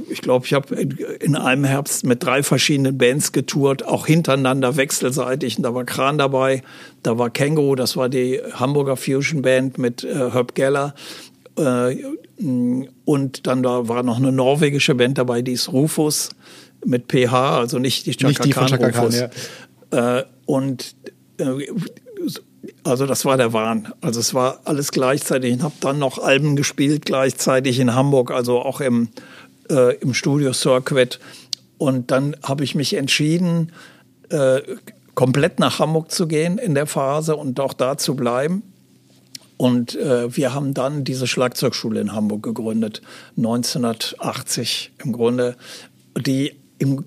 [0.10, 5.58] ich glaube, ich habe in einem Herbst mit drei verschiedenen Bands getourt, auch hintereinander wechselseitig.
[5.58, 6.62] Und da war Kran dabei,
[7.01, 10.93] da war Känguru, das war die Hamburger Fusion Band mit äh, Herb Geller.
[11.58, 11.95] Äh,
[13.05, 16.30] und dann da war noch eine norwegische Band dabei, die ist Rufus
[16.88, 20.19] mit PH, also nicht die Chaka, nicht die Khan, Chaka Khan ja.
[20.19, 20.95] Äh, und
[21.38, 21.67] äh,
[22.83, 23.93] also das war der Wahn.
[24.01, 25.55] Also es war alles gleichzeitig.
[25.55, 29.09] Ich habe dann noch Alben gespielt gleichzeitig in Hamburg, also auch im,
[29.69, 31.19] äh, im Studio Circuit.
[31.77, 33.73] Und dann habe ich mich entschieden,
[34.29, 34.61] äh,
[35.13, 38.63] komplett nach Hamburg zu gehen in der Phase und auch da zu bleiben.
[39.57, 43.01] Und äh, wir haben dann diese Schlagzeugschule in Hamburg gegründet,
[43.35, 45.57] 1980 im Grunde,
[46.15, 47.05] die im,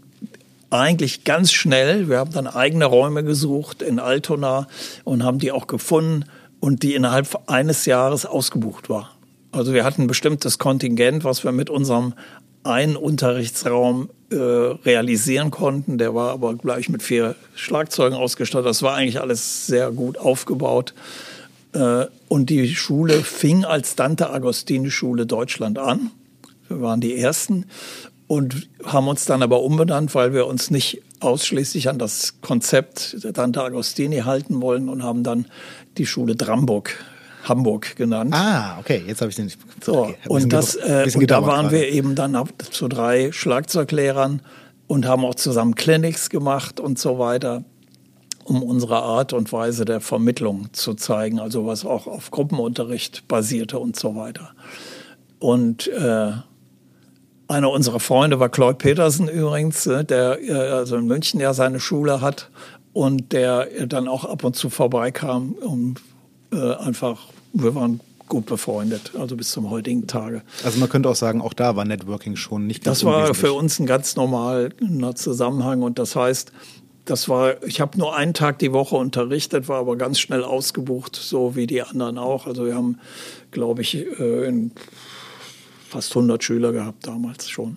[0.70, 4.68] eigentlich ganz schnell, wir haben dann eigene Räume gesucht in Altona
[5.04, 6.24] und haben die auch gefunden
[6.60, 9.16] und die innerhalb eines Jahres ausgebucht war.
[9.52, 12.14] Also wir hatten ein bestimmtes Kontingent, was wir mit unserem
[12.62, 15.98] einen Unterrichtsraum äh, realisieren konnten.
[15.98, 18.66] Der war aber gleich mit vier Schlagzeugen ausgestattet.
[18.66, 20.94] Das war eigentlich alles sehr gut aufgebaut.
[21.72, 26.10] Äh, und die Schule fing als Dante Agostini Schule Deutschland an.
[26.68, 27.66] Wir waren die Ersten
[28.30, 33.60] und haben uns dann aber umbenannt, weil wir uns nicht ausschließlich an das Konzept Dante
[33.60, 35.46] Agostini halten wollen und haben dann
[35.98, 36.94] die Schule Dramburg
[37.42, 38.32] Hamburg genannt.
[38.32, 39.50] Ah, okay, jetzt habe ich den.
[39.84, 41.76] So, okay, und, das, äh, und da waren gerade.
[41.78, 44.42] wir eben dann zu drei Schlagzeuglehrern
[44.86, 47.64] und haben auch zusammen Clinics gemacht und so weiter
[48.44, 53.80] um unsere Art und Weise der Vermittlung zu zeigen, also was auch auf Gruppenunterricht basierte
[53.80, 54.52] und so weiter.
[55.40, 56.32] Und äh,
[57.51, 61.80] einer unserer Freunde war Claude Petersen übrigens, äh, der äh, also in München ja seine
[61.80, 62.48] Schule hat
[62.92, 65.96] und der dann auch ab und zu vorbeikam, um
[66.53, 70.42] äh, einfach, wir waren gut befreundet, also bis zum heutigen Tage.
[70.64, 73.53] Also man könnte auch sagen, auch da war Networking schon nicht ganz Das war für
[73.53, 74.70] uns ein ganz normaler
[75.16, 76.53] Zusammenhang und das heißt,
[77.05, 81.16] das war, ich habe nur einen Tag die Woche unterrichtet, war aber ganz schnell ausgebucht,
[81.16, 82.46] so wie die anderen auch.
[82.46, 83.01] Also wir haben,
[83.51, 84.70] glaube ich, äh,
[85.91, 87.76] fast 100 Schüler gehabt damals schon.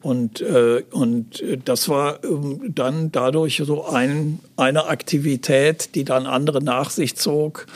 [0.00, 6.60] Und, äh, und das war ähm, dann dadurch so ein, eine Aktivität, die dann andere
[6.62, 7.66] nach sich zog,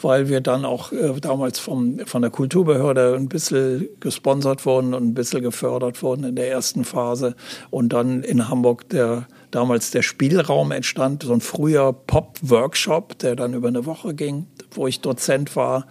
[0.00, 5.04] weil wir dann auch äh, damals vom, von der Kulturbehörde ein bisschen gesponsert wurden und
[5.04, 7.34] ein bisschen gefördert wurden in der ersten Phase.
[7.70, 13.54] Und dann in Hamburg der damals der Spielraum entstand, so ein früher Pop-Workshop, der dann
[13.54, 15.86] über eine Woche ging, wo ich Dozent war.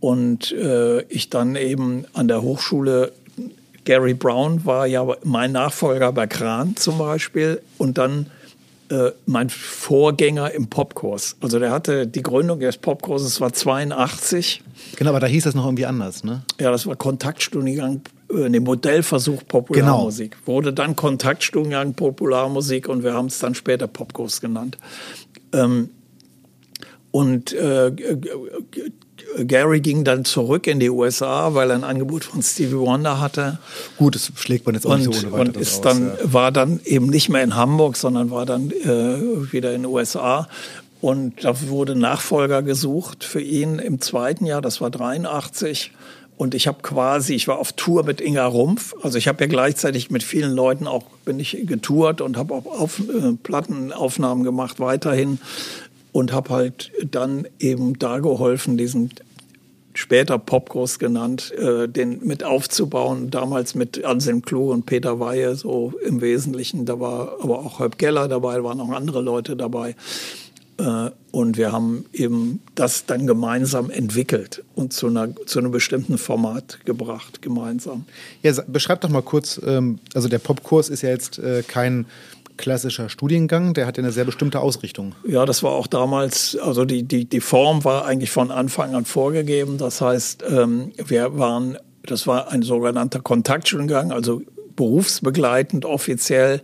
[0.00, 3.12] Und äh, ich dann eben an der Hochschule,
[3.84, 7.60] Gary Brown war ja mein Nachfolger bei Kran zum Beispiel.
[7.78, 8.26] Und dann
[8.90, 11.36] äh, mein Vorgänger im Popkurs.
[11.40, 14.62] Also der hatte die Gründung des Popkurses war 82.
[14.96, 16.42] Genau, aber da hieß das noch irgendwie anders, ne?
[16.58, 20.32] Ja, das war Kontaktstudiengang äh, den Modellversuch Popularmusik.
[20.32, 20.46] Genau.
[20.46, 24.76] Wurde dann Kontaktstudiengang Popularmusik und wir haben es dann später Popkurs genannt.
[25.52, 25.90] Ähm,
[27.12, 27.92] und äh,
[29.38, 33.58] Gary ging dann zurück in die USA, weil er ein Angebot von Stevie Wonder hatte.
[33.96, 36.06] Gut, das schlägt man jetzt auch und, nicht so ohne weiteres Und ist aus, dann,
[36.06, 36.32] ja.
[36.32, 40.48] war dann eben nicht mehr in Hamburg, sondern war dann äh, wieder in den USA.
[41.00, 45.92] Und da wurde Nachfolger gesucht für ihn im zweiten Jahr, das war 83.
[46.36, 48.94] Und ich habe quasi, ich war auf Tour mit Inga Rumpf.
[49.02, 52.64] Also ich habe ja gleichzeitig mit vielen Leuten auch, bin ich getourt und habe auch
[52.64, 55.38] auf, äh, Plattenaufnahmen gemacht weiterhin.
[56.12, 59.10] Und habe halt dann eben da geholfen, diesen
[59.94, 63.30] später Popkurs genannt, äh, den mit aufzubauen.
[63.30, 66.86] Damals mit Anselm Klo und Peter Weihe so im Wesentlichen.
[66.86, 69.94] Da war aber auch Herb Geller dabei, da waren noch andere Leute dabei.
[70.78, 76.18] Äh, und wir haben eben das dann gemeinsam entwickelt und zu, einer, zu einem bestimmten
[76.18, 78.04] Format gebracht, gemeinsam.
[78.42, 82.06] Ja, beschreib doch mal kurz, ähm, also der Popkurs ist ja jetzt äh, kein
[82.60, 85.14] klassischer Studiengang, der hat ja eine sehr bestimmte Ausrichtung.
[85.26, 89.04] Ja, das war auch damals, also die, die, die Form war eigentlich von Anfang an
[89.04, 89.78] vorgegeben.
[89.78, 94.42] Das heißt, ähm, wir waren, das war ein sogenannter Kontaktstudiengang, also
[94.76, 96.62] berufsbegleitend offiziell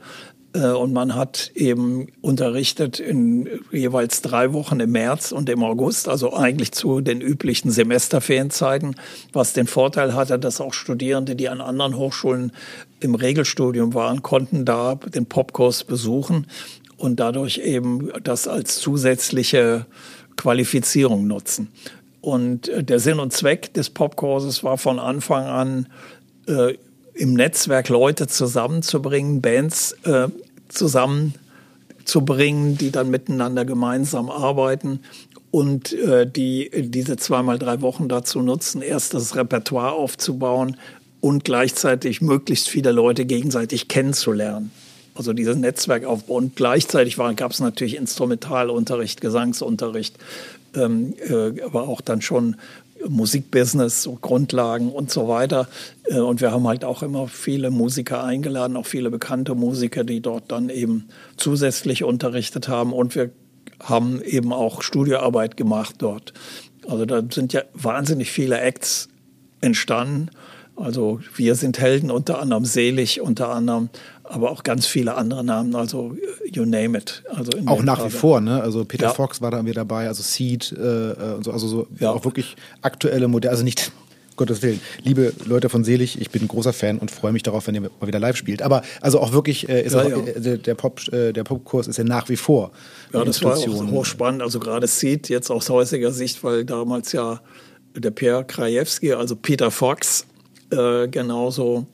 [0.57, 6.09] äh, und man hat eben unterrichtet in jeweils drei Wochen im März und im August,
[6.09, 8.97] also eigentlich zu den üblichen Semesterferienzeiten,
[9.33, 12.53] was den Vorteil hatte, dass auch Studierende, die an anderen Hochschulen
[13.01, 16.47] im Regelstudium waren, konnten da den Popkurs besuchen
[16.97, 19.87] und dadurch eben das als zusätzliche
[20.37, 21.69] Qualifizierung nutzen.
[22.21, 25.87] Und äh, der Sinn und Zweck des Popkurses war von Anfang an,
[26.49, 26.75] äh,
[27.15, 30.29] im Netzwerk Leute zusammenzubringen, Bands äh,
[30.69, 35.01] zusammenzubringen, die dann miteinander gemeinsam arbeiten
[35.51, 40.77] und äh, die diese zweimal drei Wochen dazu nutzen, erst das Repertoire aufzubauen
[41.27, 44.71] und gleichzeitig möglichst viele Leute gegenseitig kennenzulernen.
[45.17, 46.35] Also dieses Netzwerkaufbau.
[46.35, 50.17] Und gleichzeitig gab es natürlich Instrumentalunterricht, Gesangsunterricht,
[50.77, 52.55] ähm, äh, aber auch dann schon
[53.09, 55.67] Musikbusiness, so Grundlagen und so weiter.
[56.05, 60.21] Äh, und wir haben halt auch immer viele Musiker eingeladen, auch viele bekannte Musiker, die
[60.21, 62.93] dort dann eben zusätzlich unterrichtet haben.
[62.93, 63.31] Und wir
[63.83, 66.33] haben eben auch Studioarbeit gemacht dort.
[66.87, 69.09] Also da sind ja wahnsinnig viele Acts
[69.61, 70.31] entstanden.
[70.77, 73.89] Also wir sind Helden, unter anderem Selig, unter anderem,
[74.25, 76.15] aber auch ganz viele andere Namen, also
[76.53, 77.23] you name it.
[77.35, 78.13] Also auch nach Grade.
[78.13, 78.61] wie vor, ne?
[78.61, 79.15] Also Peter ja.
[79.15, 82.11] Fox war da wieder dabei, also Seed äh, äh, und so, also so ja.
[82.11, 83.91] auch wirklich aktuelle Modelle, also nicht
[84.37, 84.83] Gottes Willen.
[85.03, 87.81] Liebe Leute von Selig, ich bin ein großer Fan und freue mich darauf, wenn ihr
[87.81, 88.61] mal wieder live spielt.
[88.61, 90.19] Aber also auch wirklich äh, ist ja, auch, ja.
[90.19, 92.71] Äh, der Pop äh, der Popkurs ist ja nach wie vor.
[93.15, 94.43] Ja, das war auch hochspannend.
[94.43, 97.41] Also gerade Seed jetzt aus heutiger Sicht, weil damals ja
[97.95, 100.27] der Pierre Krajewski, also Peter Fox,
[100.71, 101.87] äh, genauso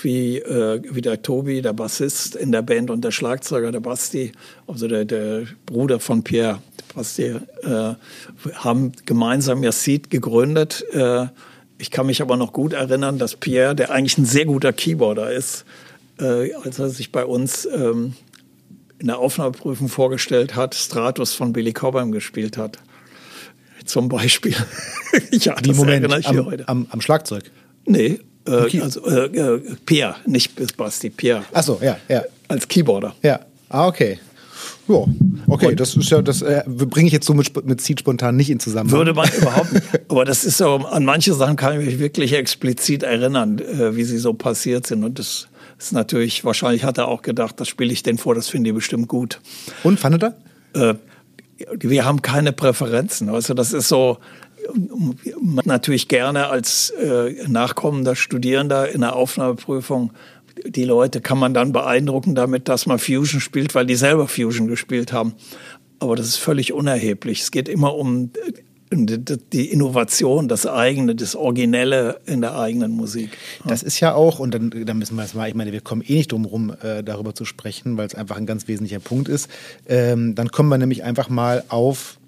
[0.00, 4.32] wie, äh, wie der Tobi, der Bassist in der Band und der Schlagzeuger, der Basti,
[4.66, 6.60] also der, der Bruder von Pierre,
[6.94, 7.24] Basti,
[7.62, 7.94] äh,
[8.54, 10.84] haben gemeinsam ja Seed gegründet.
[10.92, 11.26] Äh,
[11.78, 15.32] ich kann mich aber noch gut erinnern, dass Pierre, der eigentlich ein sehr guter Keyboarder
[15.32, 15.64] ist,
[16.20, 18.14] äh, als er sich bei uns ähm,
[18.98, 22.78] in der Aufnahmeprüfung vorgestellt hat, Stratus von Billy Cobham gespielt hat.
[23.84, 24.54] Zum Beispiel.
[25.32, 27.50] ja, Wie Moment, am, am, am Schlagzeug?
[27.84, 31.44] Nee, äh, also äh, äh, Pierre, nicht Basti, Pierre.
[31.52, 32.22] Ach so, ja, ja.
[32.48, 33.14] Als Keyboarder.
[33.22, 34.18] Ja, ah, okay.
[34.88, 35.06] Ja,
[35.46, 38.36] okay, Und das ist ja, das äh, bringe ich jetzt so mit, mit Seed spontan
[38.36, 38.98] nicht in Zusammenhang.
[38.98, 39.86] Würde man überhaupt nicht.
[40.08, 44.04] Aber das ist so, an manche Sachen kann ich mich wirklich explizit erinnern, äh, wie
[44.04, 45.04] sie so passiert sind.
[45.04, 48.48] Und das ist natürlich, wahrscheinlich hat er auch gedacht, das spiele ich denn vor, das
[48.48, 49.40] finde ich bestimmt gut.
[49.84, 50.36] Und fandet er?
[50.74, 50.94] Äh,
[51.78, 53.28] wir haben keine Präferenzen.
[53.28, 54.18] Also das ist so,
[55.64, 60.12] natürlich gerne als äh, nachkommender Studierender in der Aufnahmeprüfung
[60.66, 64.68] die Leute kann man dann beeindrucken damit, dass man Fusion spielt, weil die selber Fusion
[64.68, 65.34] gespielt haben.
[65.98, 67.42] Aber das ist völlig unerheblich.
[67.42, 68.30] Es geht immer um
[68.94, 73.30] die Innovation, das eigene, das Originelle in der eigenen Musik.
[73.66, 76.02] Das ist ja auch, und dann, dann müssen wir es mal, ich meine, wir kommen
[76.06, 79.28] eh nicht drum rum, äh, darüber zu sprechen, weil es einfach ein ganz wesentlicher Punkt
[79.28, 79.48] ist.
[79.88, 82.18] Ähm, dann kommen wir nämlich einfach mal auf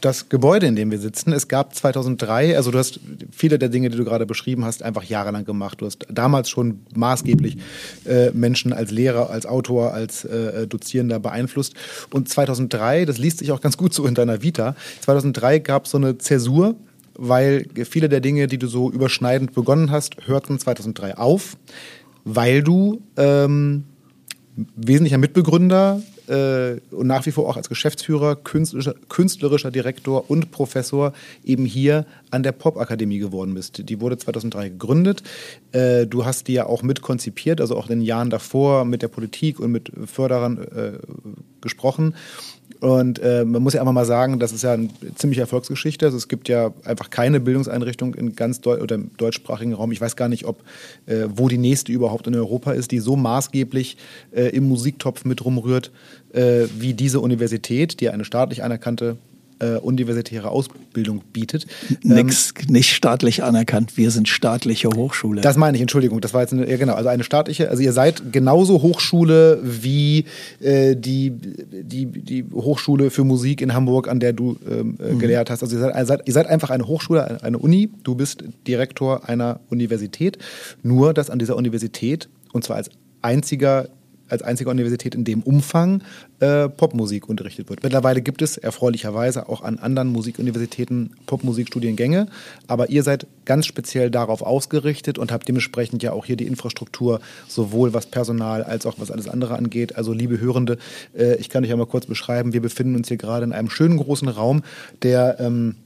[0.00, 1.32] das Gebäude, in dem wir sitzen.
[1.32, 3.00] Es gab 2003, also du hast
[3.32, 5.80] viele der Dinge, die du gerade beschrieben hast, einfach jahrelang gemacht.
[5.80, 7.58] Du hast damals schon maßgeblich
[8.04, 11.74] äh, Menschen als Lehrer, als Autor, als äh, Dozierender beeinflusst.
[12.12, 15.90] Und 2003, das liest sich auch ganz gut so in deiner Vita, 2003 gab es
[15.90, 16.76] so eine Zäsur,
[17.14, 21.56] weil viele der Dinge, die du so überschneidend begonnen hast, hörten 2003 auf,
[22.24, 23.84] weil du ähm,
[24.76, 31.12] wesentlicher Mitbegründer äh, und nach wie vor auch als Geschäftsführer, künstlerischer, künstlerischer Direktor und Professor
[31.44, 33.88] eben hier an der Popakademie geworden bist.
[33.88, 35.22] Die wurde 2003 gegründet.
[35.72, 39.08] Äh, du hast die ja auch mitkonzipiert, also auch in den Jahren davor mit der
[39.08, 40.92] Politik und mit Förderern äh,
[41.60, 42.14] gesprochen.
[42.80, 46.06] Und äh, man muss ja einfach mal sagen, das ist ja eine ziemliche Erfolgsgeschichte.
[46.06, 49.90] Also es gibt ja einfach keine Bildungseinrichtung in ganz Deu oder im deutschsprachigen Raum.
[49.90, 50.62] Ich weiß gar nicht, ob
[51.06, 53.96] äh, wo die nächste überhaupt in Europa ist, die so maßgeblich
[54.30, 55.90] äh, im Musiktopf mit rumrührt
[56.32, 59.16] äh, wie diese Universität, die eine staatlich anerkannte
[59.60, 61.66] äh, universitäre Ausbildung bietet.
[62.02, 65.40] Nix, ähm, nicht staatlich anerkannt, wir sind staatliche Hochschule.
[65.40, 67.92] Das meine ich, Entschuldigung, das war jetzt eine, ja genau, also eine staatliche, also ihr
[67.92, 70.26] seid genauso Hochschule wie
[70.60, 75.18] äh, die, die, die Hochschule für Musik in Hamburg, an der du ähm, äh, mhm.
[75.18, 75.62] gelehrt hast.
[75.62, 79.28] Also ihr seid, ihr seid, ihr seid einfach eine Hochschule, eine Uni, du bist Direktor
[79.28, 80.38] einer Universität,
[80.82, 82.90] nur dass an dieser Universität, und zwar als
[83.22, 83.88] einziger
[84.28, 86.02] als einzige Universität in dem Umfang
[86.40, 87.82] äh, Popmusik unterrichtet wird.
[87.82, 92.28] Mittlerweile gibt es erfreulicherweise auch an anderen Musikuniversitäten Popmusikstudiengänge,
[92.66, 97.20] aber ihr seid ganz speziell darauf ausgerichtet und habt dementsprechend ja auch hier die Infrastruktur,
[97.48, 99.96] sowohl was Personal als auch was alles andere angeht.
[99.96, 100.78] Also liebe Hörende,
[101.16, 103.70] äh, ich kann euch ja mal kurz beschreiben, wir befinden uns hier gerade in einem
[103.70, 104.62] schönen großen Raum,
[105.02, 105.76] der ähm,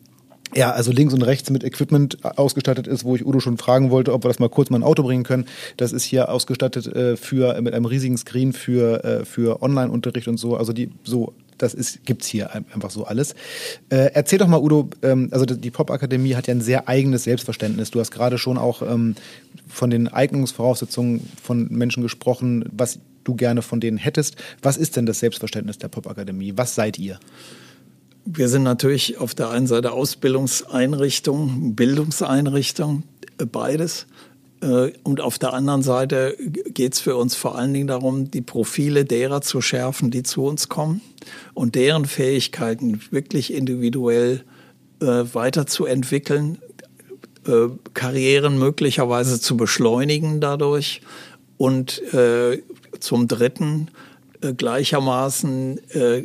[0.54, 4.12] ja, also links und rechts mit Equipment ausgestattet ist, wo ich Udo schon fragen wollte,
[4.12, 5.46] ob wir das mal kurz mal ein Auto bringen können.
[5.76, 10.36] Das ist hier ausgestattet äh, für mit einem riesigen Screen für äh, für Online-Unterricht und
[10.36, 10.56] so.
[10.56, 13.34] Also die so das ist, gibt's hier einfach so alles.
[13.88, 17.92] Äh, erzähl doch mal, Udo, ähm, also die Pop-Akademie hat ja ein sehr eigenes Selbstverständnis.
[17.92, 19.14] Du hast gerade schon auch ähm,
[19.68, 24.36] von den Eignungsvoraussetzungen von Menschen gesprochen, was du gerne von denen hättest.
[24.60, 26.54] Was ist denn das Selbstverständnis der Pop-Akademie?
[26.56, 27.20] Was seid ihr?
[28.24, 33.02] Wir sind natürlich auf der einen Seite Ausbildungseinrichtung, Bildungseinrichtung,
[33.38, 34.06] äh, beides.
[34.60, 38.40] Äh, und auf der anderen Seite geht es für uns vor allen Dingen darum, die
[38.42, 41.00] Profile derer zu schärfen, die zu uns kommen
[41.52, 44.44] und deren Fähigkeiten wirklich individuell
[45.00, 46.58] äh, weiterzuentwickeln,
[47.46, 51.00] äh, Karrieren möglicherweise zu beschleunigen dadurch
[51.56, 52.62] und äh,
[53.00, 53.88] zum Dritten
[54.42, 55.80] äh, gleichermaßen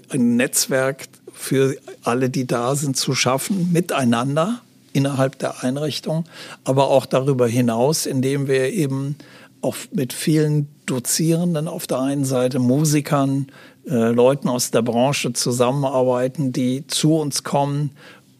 [0.09, 1.07] ein Netzwerk
[1.37, 4.61] für alle, die da sind, zu schaffen, miteinander
[4.93, 6.25] innerhalb der Einrichtung,
[6.63, 9.15] aber auch darüber hinaus, indem wir eben
[9.61, 13.47] auch mit vielen Dozierenden auf der einen Seite, Musikern,
[13.87, 17.91] äh, Leuten aus der Branche zusammenarbeiten, die zu uns kommen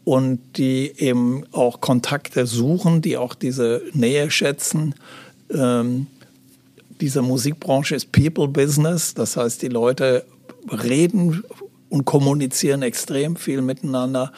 [0.04, 4.94] und die eben auch Kontakte suchen, die auch diese Nähe schätzen.
[5.52, 6.06] Ähm,
[7.00, 10.24] diese Musikbranche ist People Business, das heißt, die Leute
[10.70, 11.44] reden
[11.88, 14.32] und kommunizieren extrem viel miteinander.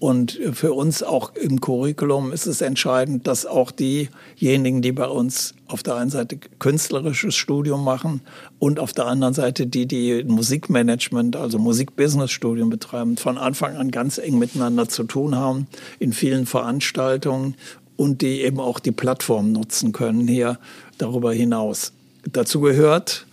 [0.00, 5.54] Und für uns auch im Curriculum ist es entscheidend, dass auch diejenigen, die bei uns
[5.66, 8.20] auf der einen Seite künstlerisches Studium machen
[8.60, 14.18] und auf der anderen Seite die, die Musikmanagement, also Musikbusiness-Studium betreiben, von Anfang an ganz
[14.18, 15.66] eng miteinander zu tun haben
[15.98, 17.56] in vielen Veranstaltungen
[17.96, 20.60] und die eben auch die Plattform nutzen können hier
[20.98, 21.92] darüber hinaus.
[22.22, 23.26] Dazu gehört,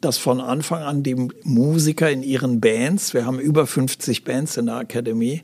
[0.00, 1.14] dass von Anfang an die
[1.44, 5.42] Musiker in ihren Bands, wir haben über 50 Bands in der Akademie,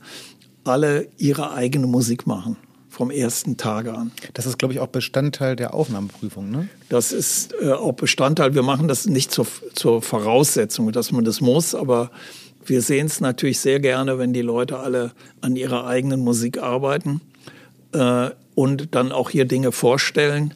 [0.65, 2.57] alle ihre eigene Musik machen
[2.97, 4.11] vom ersten Tage an.
[4.33, 6.69] Das ist, glaube ich, auch Bestandteil der Aufnahmeprüfung, ne?
[6.89, 8.55] Das ist äh, auch Bestandteil.
[8.55, 12.11] Wir machen das nicht zur, zur Voraussetzung, dass man das muss, aber
[12.65, 15.13] wir sehen es natürlich sehr gerne, wenn die Leute alle
[15.43, 17.21] an ihrer eigenen Musik arbeiten
[17.93, 20.55] äh, und dann auch hier Dinge vorstellen.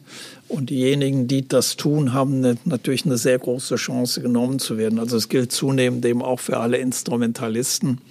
[0.51, 4.99] Und diejenigen, die das tun, haben eine, natürlich eine sehr große Chance genommen zu werden.
[4.99, 8.01] Also es gilt zunehmend eben auch für alle Instrumentalisten,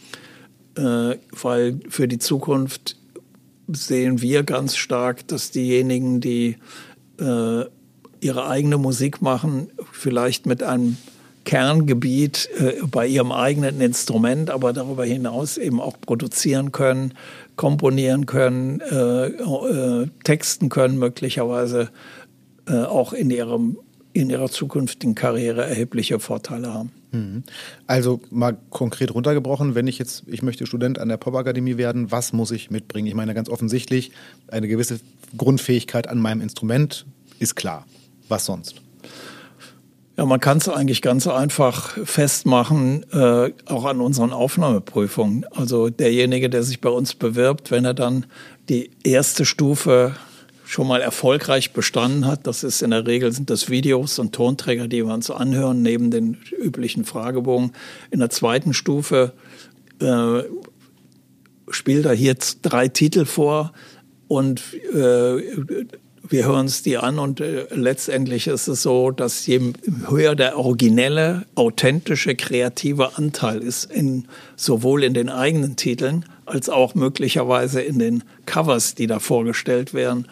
[0.75, 2.97] äh, weil für die Zukunft
[3.69, 6.57] sehen wir ganz stark, dass diejenigen, die
[7.21, 7.65] äh,
[8.23, 10.97] ihre eigene Musik machen, vielleicht mit einem
[11.45, 17.13] Kerngebiet äh, bei ihrem eigenen Instrument, aber darüber hinaus eben auch produzieren können,
[17.57, 18.81] komponieren können,
[20.25, 21.91] texten können möglicherweise
[22.71, 23.79] äh, auch in, ihrem,
[24.13, 26.93] in ihrer zukünftigen Karriere erhebliche Vorteile haben.
[27.11, 27.43] Mhm.
[27.87, 32.33] Also mal konkret runtergebrochen, wenn ich jetzt, ich möchte Student an der Popakademie werden, was
[32.33, 33.09] muss ich mitbringen?
[33.09, 34.13] Ich meine ganz offensichtlich,
[34.49, 35.01] eine gewisse
[35.37, 37.07] Grundfähigkeit an meinem Instrument
[37.41, 37.87] ist klar.
[38.29, 38.77] Was sonst?
[40.17, 45.47] Ja, man kann es eigentlich ganz einfach festmachen, äh, auch an unseren Aufnahmeprüfungen.
[45.51, 48.27] Also derjenige, der sich bei uns bewirbt, wenn er dann
[48.69, 50.15] die erste Stufe
[50.71, 52.47] schon mal erfolgreich bestanden hat.
[52.47, 56.13] Das ist in der Regel sind das Videos und Tonträger, die wir uns anhören, neben
[56.13, 57.73] den üblichen Fragebogen.
[58.13, 59.33] In der zweiten Stufe
[60.01, 60.43] äh,
[61.71, 63.73] spielt er hier drei Titel vor
[64.29, 64.63] und
[64.95, 65.43] äh,
[66.29, 69.73] wir hören uns die an und äh, letztendlich ist es so, dass je
[70.09, 76.95] höher der originelle, authentische, kreative Anteil ist, in, sowohl in den eigenen Titeln als auch
[76.95, 80.29] möglicherweise in den Covers, die da vorgestellt werden,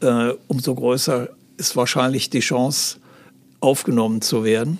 [0.00, 2.98] äh, umso größer ist wahrscheinlich die Chance,
[3.60, 4.78] aufgenommen zu werden.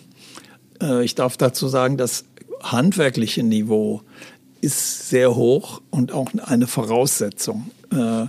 [0.81, 2.25] Äh, ich darf dazu sagen, das
[2.63, 4.03] handwerkliche Niveau
[4.61, 7.71] ist sehr hoch und auch eine Voraussetzung.
[7.93, 8.27] Äh,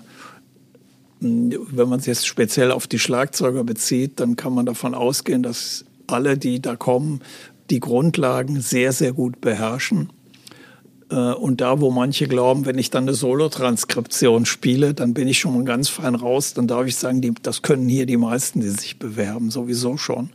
[1.22, 5.84] wenn man es jetzt speziell auf die Schlagzeuger bezieht, dann kann man davon ausgehen, dass
[6.08, 7.22] alle, die da kommen,
[7.70, 10.10] die Grundlagen sehr, sehr gut beherrschen.
[11.10, 15.40] Äh, und da, wo manche glauben, wenn ich dann eine Solo-Transkription spiele, dann bin ich
[15.40, 18.62] schon mal ganz fein raus, dann darf ich sagen, die, das können hier die meisten,
[18.62, 20.30] die sich bewerben, sowieso schon.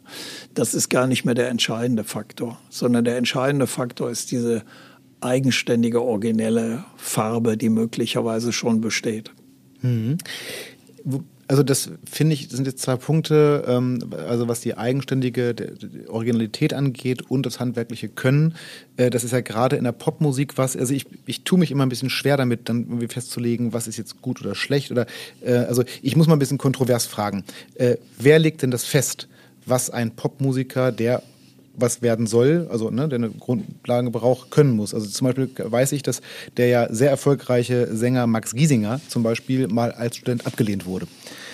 [0.55, 4.63] Das ist gar nicht mehr der entscheidende Faktor, sondern der entscheidende Faktor ist diese
[5.21, 9.33] eigenständige, originelle Farbe, die möglicherweise schon besteht.
[9.81, 10.19] Mhm
[11.49, 13.99] also das finde ich, das sind jetzt zwei Punkte, ähm,
[14.29, 18.55] also was die eigenständige die Originalität angeht und das handwerkliche Können.
[18.97, 21.85] Äh, das ist ja gerade in der Popmusik was, also ich, ich tue mich immer
[21.85, 25.07] ein bisschen schwer damit, dann irgendwie festzulegen, was ist jetzt gut oder schlecht oder,
[25.43, 27.45] äh, also ich muss mal ein bisschen kontrovers fragen.
[27.75, 29.29] Äh, wer legt denn das fest,
[29.67, 31.23] was ein Popmusiker, der
[31.77, 34.95] was werden soll, also ne, der eine Grundlage braucht, können muss.
[34.95, 36.21] Also zum Beispiel weiß ich, dass
[36.57, 41.07] der ja sehr erfolgreiche Sänger Max Giesinger zum Beispiel mal als Student abgelehnt wurde.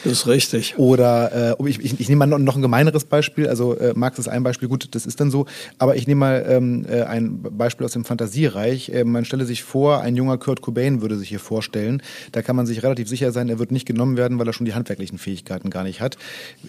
[0.05, 0.79] Das ist richtig.
[0.79, 3.49] Oder äh, ich, ich, ich nehme mal noch ein gemeineres Beispiel.
[3.49, 5.47] Also äh, Marx ist ein Beispiel, gut, das ist dann so.
[5.79, 8.91] Aber ich nehme mal ähm, äh, ein Beispiel aus dem Fantasiereich.
[8.91, 12.03] Äh, man stelle sich vor, ein junger Kurt Cobain würde sich hier vorstellen.
[12.33, 14.67] Da kann man sich relativ sicher sein, er wird nicht genommen werden, weil er schon
[14.67, 16.17] die handwerklichen Fähigkeiten gar nicht hat.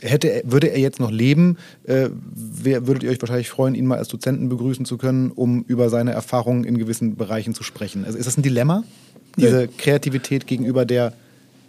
[0.01, 3.97] Hätte, würde er jetzt noch leben, äh, wär, würdet ihr euch wahrscheinlich freuen, ihn mal
[3.97, 8.05] als Dozenten begrüßen zu können, um über seine Erfahrungen in gewissen Bereichen zu sprechen.
[8.05, 8.83] Also ist das ein Dilemma?
[9.37, 11.13] Diese Kreativität gegenüber der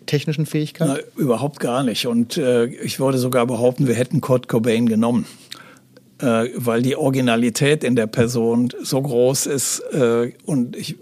[0.06, 0.88] technischen Fähigkeit?
[0.88, 2.06] Na, überhaupt gar nicht.
[2.06, 5.26] Und äh, ich würde sogar behaupten, wir hätten Kurt Cobain genommen.
[6.18, 9.80] Äh, weil die Originalität in der Person so groß ist.
[9.92, 10.96] Äh, und ich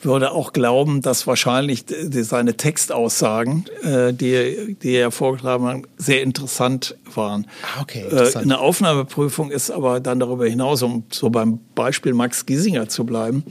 [0.00, 6.96] würde auch glauben, dass wahrscheinlich seine Textaussagen, äh, die, die er vorgetragen hat, sehr interessant
[7.14, 7.46] waren.
[7.62, 8.46] Ah, okay, äh, interessant.
[8.46, 13.44] Eine Aufnahmeprüfung ist aber dann darüber hinaus, um so beim Beispiel Max Giesinger zu bleiben,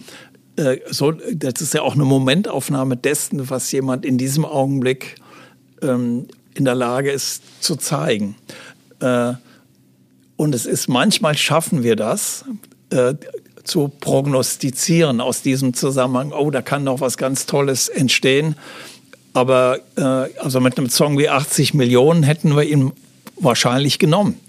[0.62, 5.16] äh, so, das ist ja auch eine Momentaufnahme dessen, was jemand in diesem Augenblick
[5.82, 8.36] ähm, in der Lage ist zu zeigen.
[9.00, 9.34] Äh,
[10.38, 12.46] und es ist manchmal schaffen wir das,
[12.90, 13.16] äh,
[13.64, 18.56] zu prognostizieren aus diesem Zusammenhang, oh, da kann noch was ganz Tolles entstehen.
[19.34, 22.92] Aber äh, also mit einem Song wie 80 Millionen hätten wir ihn
[23.40, 24.40] wahrscheinlich genommen.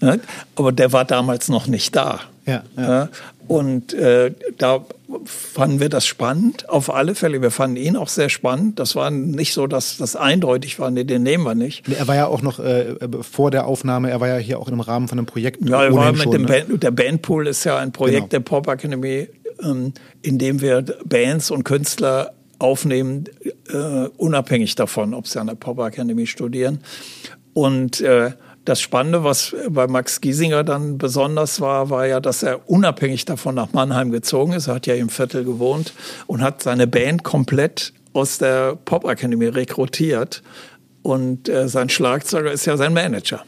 [0.00, 0.20] Ne?
[0.56, 2.20] Aber der war damals noch nicht da.
[2.44, 3.08] Ja, ja.
[3.48, 4.84] Und äh, da
[5.24, 7.42] fanden wir das spannend, auf alle Fälle.
[7.42, 8.78] Wir fanden ihn auch sehr spannend.
[8.78, 11.88] Das war nicht so, dass das eindeutig war, nee, den nehmen wir nicht.
[11.88, 14.80] Er war ja auch noch äh, vor der Aufnahme, er war ja hier auch im
[14.80, 15.68] Rahmen von einem Projekt.
[15.68, 16.48] Ja, er war mit schon, dem ne?
[16.48, 18.28] Band, der Bandpool ist ja ein Projekt genau.
[18.28, 19.28] der Pop Academy,
[19.62, 19.92] ähm,
[20.22, 23.24] in dem wir Bands und Künstler aufnehmen,
[23.70, 26.80] äh, unabhängig davon, ob sie an der Pop Academy studieren.
[27.54, 28.30] Und äh,
[28.64, 33.54] das Spannende, was bei Max Giesinger dann besonders war, war ja, dass er unabhängig davon
[33.54, 34.68] nach Mannheim gezogen ist.
[34.68, 35.92] Er hat ja im Viertel gewohnt
[36.26, 40.42] und hat seine Band komplett aus der Pop Academy rekrutiert.
[41.02, 43.44] Und äh, sein Schlagzeuger ist ja sein Manager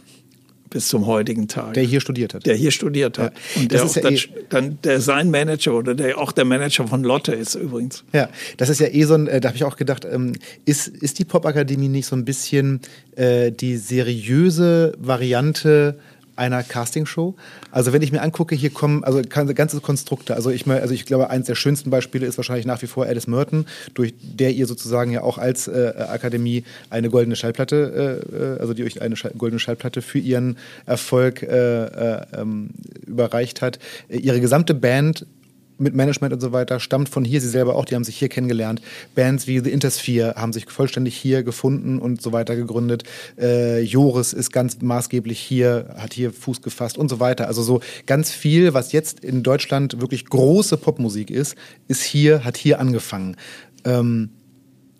[0.74, 1.74] bis zum heutigen Tag.
[1.74, 2.46] Der hier studiert hat.
[2.46, 3.32] Der hier studiert hat.
[3.54, 3.62] Ja.
[3.62, 6.88] Und der, auch ja dann, eh dann der sein Manager oder der auch der Manager
[6.88, 8.02] von Lotte ist übrigens.
[8.12, 10.32] Ja, das ist ja eh so ein, äh, da habe ich auch gedacht, ähm,
[10.64, 12.80] ist, ist die Popakademie nicht so ein bisschen
[13.14, 15.96] äh, die seriöse Variante
[16.36, 17.34] einer Castingshow.
[17.70, 20.34] Also wenn ich mir angucke, hier kommen also ganze Konstrukte.
[20.34, 23.26] Also ich, also ich glaube, eines der schönsten Beispiele ist wahrscheinlich nach wie vor Alice
[23.26, 28.60] Merton, durch der ihr sozusagen ja auch als äh, Akademie eine goldene Schallplatte, äh, äh
[28.60, 30.56] also die euch eine Schall goldene Schallplatte für ihren
[30.86, 32.70] Erfolg äh, äh ähm,
[33.06, 33.78] überreicht hat.
[34.08, 35.26] Ihre gesamte Band
[35.78, 38.28] mit Management und so weiter, stammt von hier, sie selber auch, die haben sich hier
[38.28, 38.80] kennengelernt.
[39.14, 43.04] Bands wie The Intersphere haben sich vollständig hier gefunden und so weiter gegründet.
[43.38, 47.48] Äh, Joris ist ganz maßgeblich hier, hat hier Fuß gefasst und so weiter.
[47.48, 51.56] Also so ganz viel, was jetzt in Deutschland wirklich große Popmusik ist,
[51.88, 53.36] ist hier, hat hier angefangen.
[53.84, 54.30] Ähm,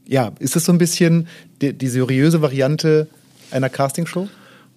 [0.07, 1.29] ja, ist das so ein bisschen
[1.63, 3.07] die, die seriöse Variante
[3.51, 4.29] einer Castingshow?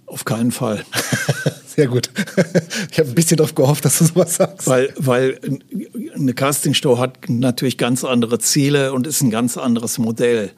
[0.06, 0.86] Auf keinen Fall.
[1.78, 2.10] Sehr gut.
[2.92, 4.68] Ich habe ein bisschen darauf gehofft, dass du sowas sagst.
[4.68, 5.40] Weil, weil
[6.16, 10.52] eine Castingshow hat natürlich ganz andere Ziele und ist ein ganz anderes Modell.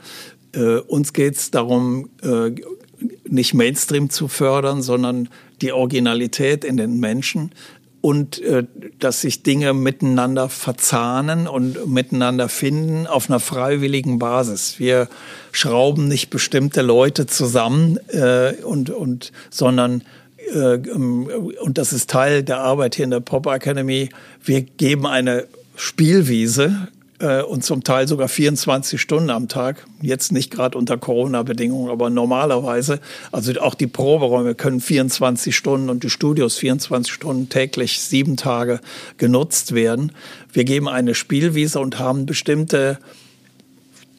[0.53, 2.51] Äh, uns geht es darum, äh,
[3.27, 5.29] nicht Mainstream zu fördern, sondern
[5.61, 7.51] die Originalität in den Menschen
[8.01, 8.63] und äh,
[8.99, 14.79] dass sich Dinge miteinander verzahnen und miteinander finden auf einer freiwilligen Basis.
[14.79, 15.09] Wir
[15.51, 20.03] schrauben nicht bestimmte Leute zusammen äh, und, und sondern
[20.53, 24.09] und das ist Teil der Arbeit hier in der Pop Academy.
[24.43, 25.45] Wir geben eine
[25.75, 26.89] Spielwiese
[27.19, 29.85] äh, und zum Teil sogar 24 Stunden am Tag.
[30.01, 32.99] Jetzt nicht gerade unter Corona-Bedingungen, aber normalerweise.
[33.31, 38.79] Also auch die Proberäume können 24 Stunden und die Studios 24 Stunden täglich, sieben Tage
[39.17, 40.11] genutzt werden.
[40.51, 42.99] Wir geben eine Spielwiese und haben bestimmte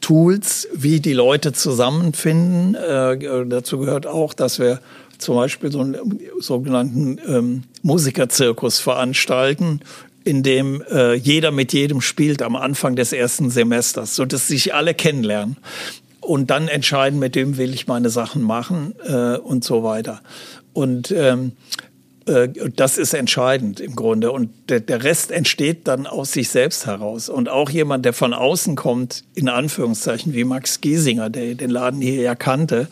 [0.01, 2.75] Tools, wie die Leute zusammenfinden.
[2.75, 4.81] Äh, dazu gehört auch, dass wir
[5.21, 5.97] zum Beispiel so einen
[6.39, 9.81] sogenannten ähm, Musikerzirkus veranstalten,
[10.25, 14.75] in dem äh, jeder mit jedem spielt am Anfang des ersten Semesters, so dass sich
[14.75, 15.57] alle kennenlernen
[16.21, 20.21] und dann entscheiden, mit dem will ich meine Sachen machen äh, und so weiter.
[20.73, 21.53] Und ähm,
[22.27, 24.31] äh, das ist entscheidend im Grunde.
[24.31, 27.29] Und der, der Rest entsteht dann aus sich selbst heraus.
[27.29, 32.01] Und auch jemand, der von außen kommt, in Anführungszeichen, wie Max Giesinger, der den Laden
[32.01, 32.89] hier ja kannte,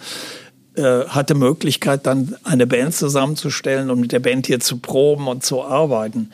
[0.78, 5.44] äh, hatte Möglichkeit, dann eine Band zusammenzustellen und mit der Band hier zu proben und
[5.44, 6.30] zu arbeiten.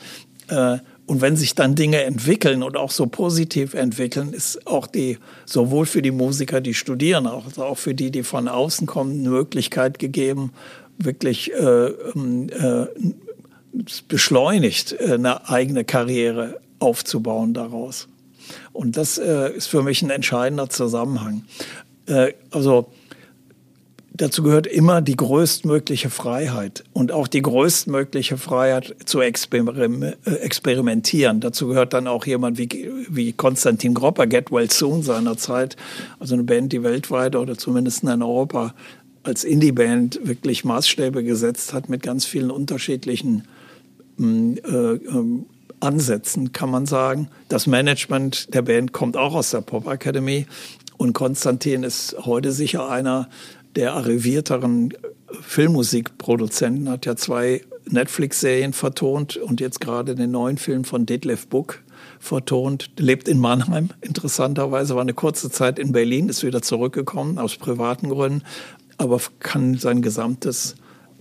[0.49, 0.77] Äh,
[1.07, 5.85] und wenn sich dann Dinge entwickeln und auch so positiv entwickeln, ist auch die, sowohl
[5.85, 9.99] für die Musiker, die studieren, auch, auch für die, die von außen kommen, eine Möglichkeit
[9.99, 10.51] gegeben,
[10.97, 12.85] wirklich äh, ähm, äh,
[14.07, 18.07] beschleunigt, äh, eine eigene Karriere aufzubauen daraus.
[18.73, 21.43] Und das äh, ist für mich ein entscheidender Zusammenhang.
[22.07, 22.91] Äh, also
[24.17, 31.39] dazu gehört immer die größtmögliche Freiheit und auch die größtmögliche Freiheit zu experimentieren.
[31.39, 35.75] Dazu gehört dann auch jemand wie, wie Konstantin Gropper, Get Well Soon seinerzeit,
[36.19, 38.73] also eine Band, die weltweit oder zumindest in Europa
[39.23, 43.47] als Indie-Band wirklich Maßstäbe gesetzt hat mit ganz vielen unterschiedlichen
[44.17, 45.43] mm, äh, äh,
[45.79, 47.27] Ansätzen, kann man sagen.
[47.49, 50.45] Das Management der Band kommt auch aus der Pop Academy
[50.97, 53.27] und Konstantin ist heute sicher einer
[53.75, 54.93] der arrivierteren
[55.41, 61.83] Filmmusikproduzenten, hat ja zwei Netflix-Serien vertont und jetzt gerade den neuen Film von Detlef Buck
[62.19, 67.57] vertont, lebt in Mannheim, interessanterweise, war eine kurze Zeit in Berlin, ist wieder zurückgekommen aus
[67.57, 68.43] privaten Gründen,
[68.97, 70.75] aber kann sein gesamtes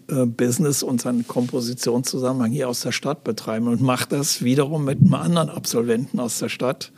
[0.09, 5.01] äh, Business und seinen Kompositionszusammenhang hier aus der Stadt betreiben und macht das wiederum mit
[5.01, 6.93] einem anderen Absolventen aus der Stadt,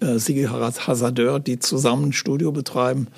[0.00, 3.08] äh, Sigi Hazardeur, die zusammen ein Studio betreiben.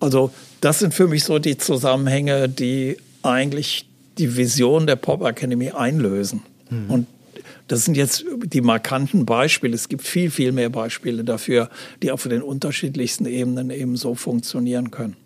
[0.00, 0.30] Also
[0.62, 3.86] das sind für mich so die Zusammenhänge, die eigentlich
[4.16, 6.42] die Vision der Pop Academy einlösen.
[6.70, 6.90] Mhm.
[6.90, 7.06] Und
[7.66, 9.74] das sind jetzt die markanten Beispiele.
[9.74, 11.68] Es gibt viel, viel mehr Beispiele dafür,
[12.02, 15.16] die auf den unterschiedlichsten Ebenen eben so funktionieren können.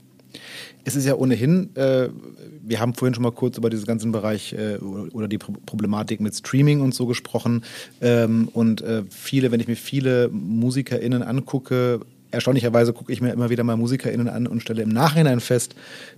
[0.84, 2.08] Es ist ja ohnehin, äh,
[2.62, 6.34] wir haben vorhin schon mal kurz über diesen ganzen Bereich äh, oder die Problematik mit
[6.34, 7.62] Streaming und so gesprochen.
[8.00, 12.00] Ähm, und äh, viele, wenn ich mir viele MusikerInnen angucke,
[12.36, 15.74] erstaunlicherweise gucke ich mir immer wieder mal MusikerInnen an und stelle im Nachhinein fest,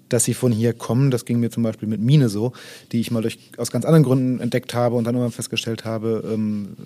[0.09, 1.11] dass sie von hier kommen.
[1.11, 2.53] Das ging mir zum Beispiel mit Mine so,
[2.93, 6.23] die ich mal durch, aus ganz anderen Gründen entdeckt habe und dann irgendwann festgestellt habe,
[6.33, 6.77] ähm,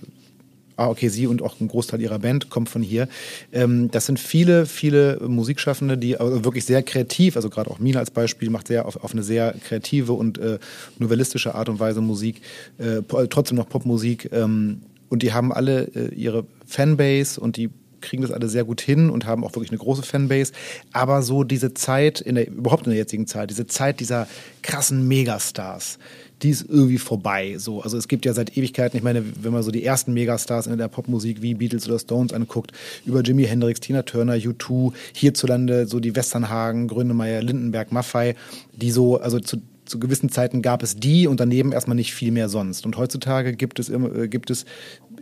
[0.77, 3.09] ah, okay, sie und auch ein Großteil ihrer Band kommt von hier.
[3.53, 7.99] Ähm, das sind viele, viele Musikschaffende, die also wirklich sehr kreativ, also gerade auch Mina
[7.99, 10.59] als Beispiel, macht sehr auf, auf eine sehr kreative und äh,
[10.99, 12.43] novellistische Art und Weise Musik,
[12.79, 14.31] äh, trotzdem noch Popmusik.
[14.33, 17.69] Ähm, und die haben alle äh, ihre Fanbase und die
[18.03, 20.53] kriegen das alle sehr gut hin und haben auch wirklich eine große Fanbase.
[20.93, 24.27] Aber so diese Zeit, in der, überhaupt in der jetzigen Zeit, diese Zeit dieser
[24.63, 25.99] krassen Megastars,
[26.43, 27.57] die ist irgendwie vorbei.
[27.59, 30.67] So, also es gibt ja seit Ewigkeiten, ich meine, wenn man so die ersten Megastars
[30.67, 32.73] in der Popmusik wie Beatles oder Stones anguckt,
[33.07, 38.35] über Jimi Hendrix, Tina Turner, U2, hierzulande so die Westernhagen, Grönemeyer, Lindenberg, Maffei,
[38.73, 42.33] die so, also zu, zu gewissen Zeiten gab es die und daneben erstmal nicht viel
[42.33, 42.87] mehr sonst.
[42.87, 44.65] Und heutzutage gibt es äh, gibt es,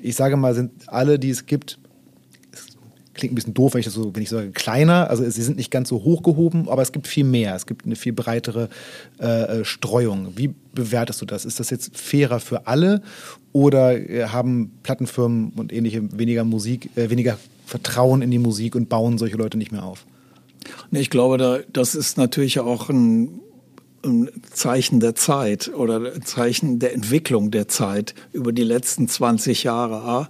[0.01, 1.79] ich sage mal, sind alle, die es gibt,
[3.21, 5.57] klingt ein bisschen doof, wenn ich das so, wenn ich sage kleiner, also sie sind
[5.57, 8.69] nicht ganz so hochgehoben, aber es gibt viel mehr, es gibt eine viel breitere
[9.21, 10.33] äh, äh, Streuung.
[10.37, 11.45] Wie bewertest du das?
[11.45, 13.03] Ist das jetzt fairer für alle
[13.53, 18.89] oder äh, haben Plattenfirmen und ähnliche weniger Musik, äh, weniger Vertrauen in die Musik und
[18.89, 20.05] bauen solche Leute nicht mehr auf?
[20.91, 23.41] Ich glaube, da, das ist natürlich auch ein
[24.05, 29.65] ein Zeichen der Zeit oder ein Zeichen der Entwicklung der Zeit über die letzten 20
[29.65, 30.29] Jahre.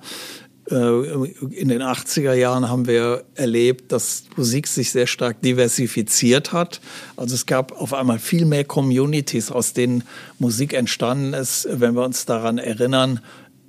[0.71, 6.81] Äh, in den 80er Jahren haben wir erlebt, dass Musik sich sehr stark diversifiziert hat.
[7.17, 10.05] Also es gab auf einmal viel mehr Communities, aus denen
[10.39, 11.69] Musik entstanden ist.
[11.71, 13.21] Wenn wir uns daran erinnern,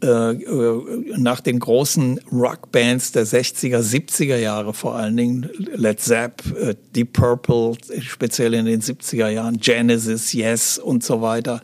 [0.03, 6.41] äh, äh, nach den großen Rockbands der 60er, 70er Jahre vor allen Dingen, Led Zepp,
[6.95, 11.61] Deep Purple, speziell in den 70er Jahren, Genesis, Yes und so weiter.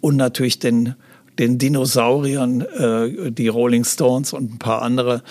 [0.00, 0.94] Und natürlich den
[1.38, 5.22] den Dinosauriern, äh, die Rolling Stones und ein paar andere,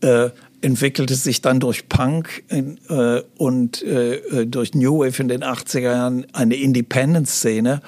[0.00, 0.30] äh,
[0.60, 5.42] entwickelte sich dann durch Punk in, äh, und äh, äh durch New Wave in den
[5.42, 7.82] 80er Jahren eine Independent-Szene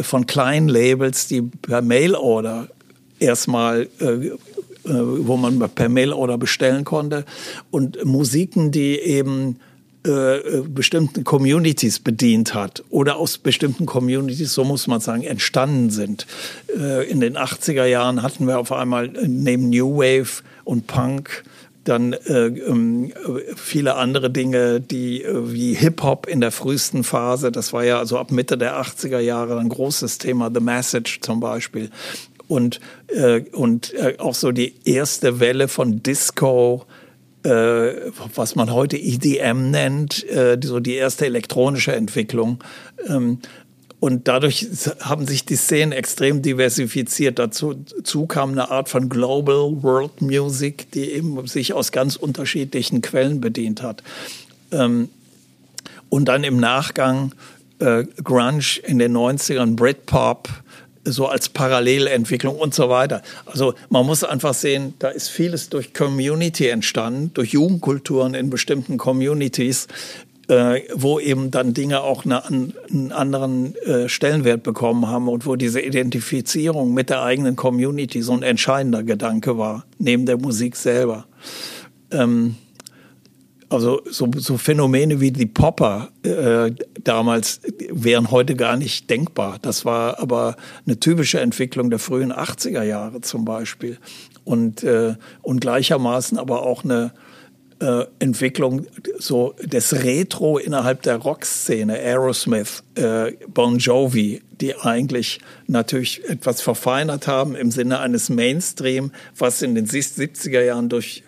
[0.00, 2.68] von kleinen Labels, die per Mail-Order
[3.18, 4.30] erstmal äh,
[4.86, 7.24] äh, wo man per Mail-Order bestellen konnte.
[7.72, 9.58] Und Musiken, die eben
[10.06, 16.26] äh, bestimmten Communities bedient hat oder aus bestimmten Communities, so muss man sagen, entstanden sind.
[16.78, 21.44] Äh, in den 80er Jahren hatten wir auf einmal neben New Wave und Punk
[21.84, 23.12] dann äh, ähm,
[23.56, 28.18] viele andere Dinge, die äh, wie Hip-Hop in der frühesten Phase, das war ja also
[28.18, 31.90] ab Mitte der 80er Jahre ein großes Thema, The Message zum Beispiel.
[32.48, 36.86] und, äh, und äh, auch so die erste Welle von Disco,
[37.46, 42.58] äh, was man heute EDM nennt, äh, so die erste elektronische Entwicklung.
[43.08, 43.38] Ähm,
[44.00, 44.66] und dadurch
[45.00, 47.38] haben sich die Szenen extrem diversifiziert.
[47.38, 53.00] Dazu, dazu kam eine Art von Global World Music, die eben sich aus ganz unterschiedlichen
[53.00, 54.02] Quellen bedient hat.
[54.72, 55.08] Ähm,
[56.08, 57.32] und dann im Nachgang
[57.78, 60.48] äh, Grunge in den 90ern, Britpop,
[61.06, 63.22] so als Parallelentwicklung und so weiter.
[63.46, 68.98] Also man muss einfach sehen, da ist vieles durch Community entstanden, durch Jugendkulturen in bestimmten
[68.98, 69.86] Communities,
[70.48, 75.56] äh, wo eben dann Dinge auch eine, einen anderen äh, Stellenwert bekommen haben und wo
[75.56, 81.26] diese Identifizierung mit der eigenen Community so ein entscheidender Gedanke war, neben der Musik selber.
[82.10, 82.56] Ähm,
[83.68, 86.70] also so, so, Phänomene wie die Popper äh,
[87.02, 87.60] damals
[87.90, 89.58] wären heute gar nicht denkbar.
[89.60, 90.56] Das war aber
[90.86, 93.98] eine typische Entwicklung der frühen 80er Jahre zum Beispiel.
[94.44, 97.12] Und, äh, und gleichermaßen aber auch eine,
[97.80, 98.86] äh, Entwicklung
[99.18, 107.26] so des Retro innerhalb der Rockszene, Aerosmith, äh, Bon Jovi, die eigentlich natürlich etwas verfeinert
[107.26, 111.22] haben im Sinne eines Mainstream, was in den 70er Jahren durch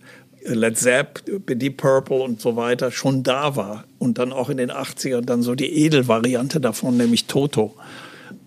[0.44, 3.84] Led Zepp, Deep Purple und so weiter schon da war.
[3.98, 7.74] Und dann auch in den 80ern dann so die Edelvariante davon, nämlich Toto.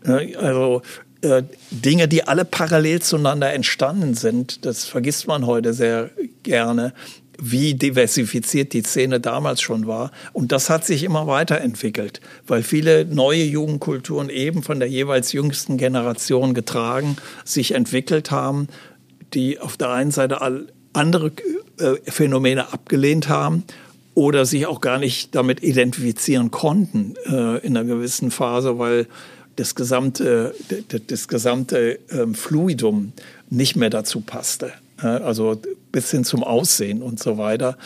[0.03, 0.81] Also
[1.21, 6.09] äh, Dinge, die alle parallel zueinander entstanden sind, das vergisst man heute sehr
[6.43, 6.93] gerne
[7.43, 10.11] wie diversifiziert die Szene damals schon war.
[10.31, 15.77] Und das hat sich immer weiterentwickelt, weil viele neue Jugendkulturen eben von der jeweils jüngsten
[15.77, 18.67] Generation getragen, sich entwickelt haben,
[19.33, 20.41] die auf der einen Seite
[20.93, 21.31] andere
[21.77, 23.63] äh, Phänomene abgelehnt haben
[24.13, 29.07] oder sich auch gar nicht damit identifizieren konnten äh, in einer gewissen Phase, weil
[29.55, 30.55] das gesamte,
[31.07, 33.13] das gesamte ähm, Fluidum
[33.49, 34.73] nicht mehr dazu passte
[35.03, 35.59] also
[35.91, 37.77] bis hin zum Aussehen und so weiter.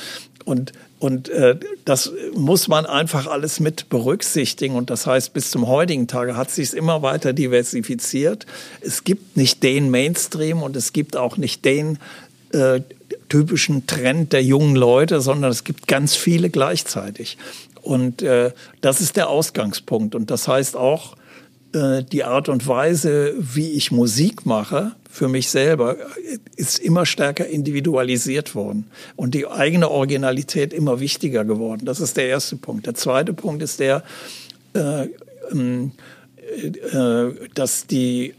[0.44, 4.76] Und, und äh, das muss man einfach alles mit berücksichtigen.
[4.76, 8.46] Und das heißt, bis zum heutigen Tage hat sich immer weiter diversifiziert.
[8.82, 11.98] Es gibt nicht den Mainstream und es gibt auch nicht den
[12.52, 12.82] äh,
[13.30, 17.38] typischen Trend der jungen Leute, sondern es gibt ganz viele gleichzeitig.
[17.82, 18.52] Und äh,
[18.82, 20.16] das ist der Ausgangspunkt.
[20.16, 21.16] Und das heißt auch,
[21.74, 25.96] äh, die Art und Weise, wie ich Musik mache, für mich selber,
[26.56, 31.86] ist immer stärker individualisiert worden und die eigene Originalität immer wichtiger geworden.
[31.86, 32.86] Das ist der erste Punkt.
[32.86, 34.04] Der zweite Punkt ist der,
[34.74, 35.08] äh,
[35.52, 35.92] ähm,
[36.92, 38.34] äh, dass die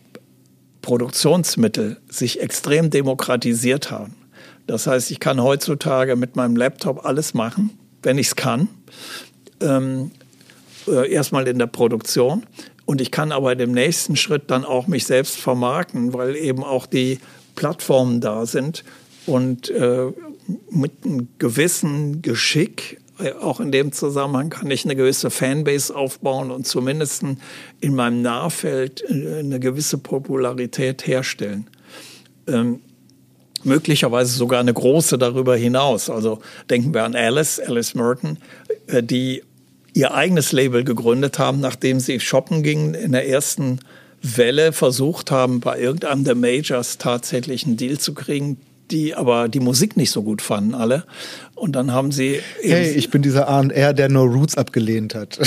[0.87, 4.15] Produktionsmittel sich extrem demokratisiert haben.
[4.69, 7.71] Das heißt, ich kann heutzutage mit meinem Laptop alles machen,
[8.05, 8.69] wenn ich es kann.
[9.61, 10.13] Ähm,
[10.87, 12.47] äh, erstmal in der Produktion.
[12.85, 16.87] Und ich kann aber im nächsten Schritt dann auch mich selbst vermarkten, weil eben auch
[16.87, 17.19] die
[17.57, 18.85] Plattformen da sind
[19.27, 20.13] und äh,
[20.71, 23.01] mit einem gewissen Geschick
[23.41, 27.25] auch in dem Zusammenhang kann ich eine gewisse Fanbase aufbauen und zumindest
[27.81, 31.67] in meinem Nahfeld äh, eine gewisse Popularität herstellen.
[32.47, 32.81] Ähm,
[33.65, 36.11] möglicherweise sogar eine große darüber hinaus.
[36.11, 36.41] Also
[36.71, 38.39] denken wir an Alice, Alice Merton,
[38.87, 39.43] äh, die
[39.95, 43.81] ihr eigenes Label gegründet haben, nachdem sie shoppen gingen in der ersten
[44.23, 48.59] Welle, versucht haben, bei irgendeinem der Majors tatsächlich einen Deal zu kriegen,
[48.91, 51.05] die aber die Musik nicht so gut fanden alle.
[51.55, 52.41] Und dann haben sie.
[52.61, 55.39] Hey, ich bin dieser R, der No Roots abgelehnt hat.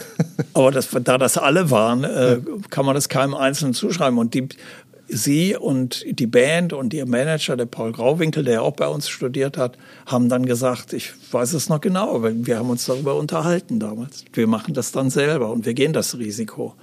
[0.54, 2.38] aber das, da das alle waren, äh,
[2.70, 4.18] kann man das keinem Einzelnen zuschreiben.
[4.18, 4.48] Und die
[5.08, 9.56] sie und die Band und ihr Manager, der Paul Grauwinkel, der auch bei uns studiert
[9.56, 13.80] hat, haben dann gesagt, ich weiß es noch genau, aber wir haben uns darüber unterhalten
[13.80, 14.24] damals.
[14.32, 16.74] Wir machen das dann selber und wir gehen das Risiko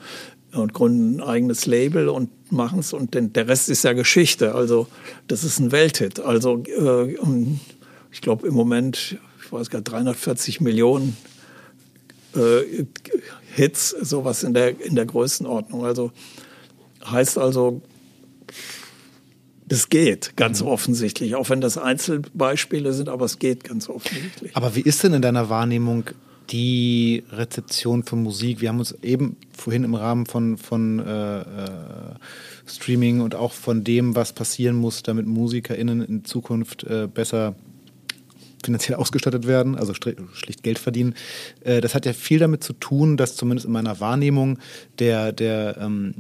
[0.56, 4.56] und gründen ein eigenes Label und machen es und der Rest ist ja Geschichte.
[4.56, 4.88] Also
[5.28, 6.20] das ist ein Welthit.
[6.20, 7.16] Also äh,
[8.12, 11.18] ich glaube im Moment, ich weiß gar 340 Millionen
[12.36, 12.86] äh,
[13.54, 15.86] Hits, sowas in der, in der Größenordnung.
[15.86, 16.12] Also
[17.10, 17.82] heißt also,
[19.68, 20.68] das geht ganz mhm.
[20.68, 24.56] offensichtlich, auch wenn das Einzelbeispiele sind, aber es geht ganz offensichtlich.
[24.56, 26.06] Aber wie ist denn in deiner Wahrnehmung
[26.50, 28.62] die Rezeption von Musik?
[28.62, 31.46] Wir haben uns eben vorhin im Rahmen von, von äh, äh,
[32.68, 37.56] Streaming und auch von dem, was passieren muss, damit MusikerInnen in Zukunft äh, besser
[38.66, 41.14] finanziell ausgestattet werden, also schlicht Geld verdienen.
[41.62, 44.60] Äh, das hat ja viel damit zu tun, dass zumindest in meiner Wahrnehmung
[45.00, 46.14] der, der ähm,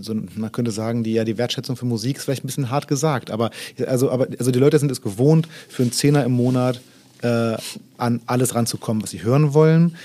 [0.00, 2.88] so, man könnte sagen, die ja die Wertschätzung für Musik ist vielleicht ein bisschen hart
[2.88, 3.50] gesagt, aber
[3.86, 6.80] also, aber also die Leute sind es gewohnt, für einen Zehner im Monat
[7.22, 7.56] äh,
[7.96, 9.96] an alles ranzukommen, was sie hören wollen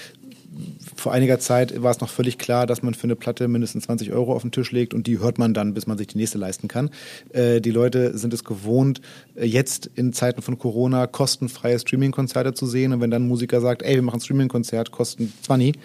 [0.95, 4.13] vor einiger Zeit war es noch völlig klar, dass man für eine Platte mindestens 20
[4.13, 6.37] Euro auf den Tisch legt und die hört man dann, bis man sich die nächste
[6.37, 6.89] leisten kann.
[7.31, 9.01] Äh, die Leute sind es gewohnt,
[9.35, 12.93] äh, jetzt in Zeiten von Corona kostenfreie Streaming-Konzerte zu sehen.
[12.93, 15.75] Und wenn dann ein Musiker sagt, ey, wir machen ein Streaming-Konzert, kosten 20,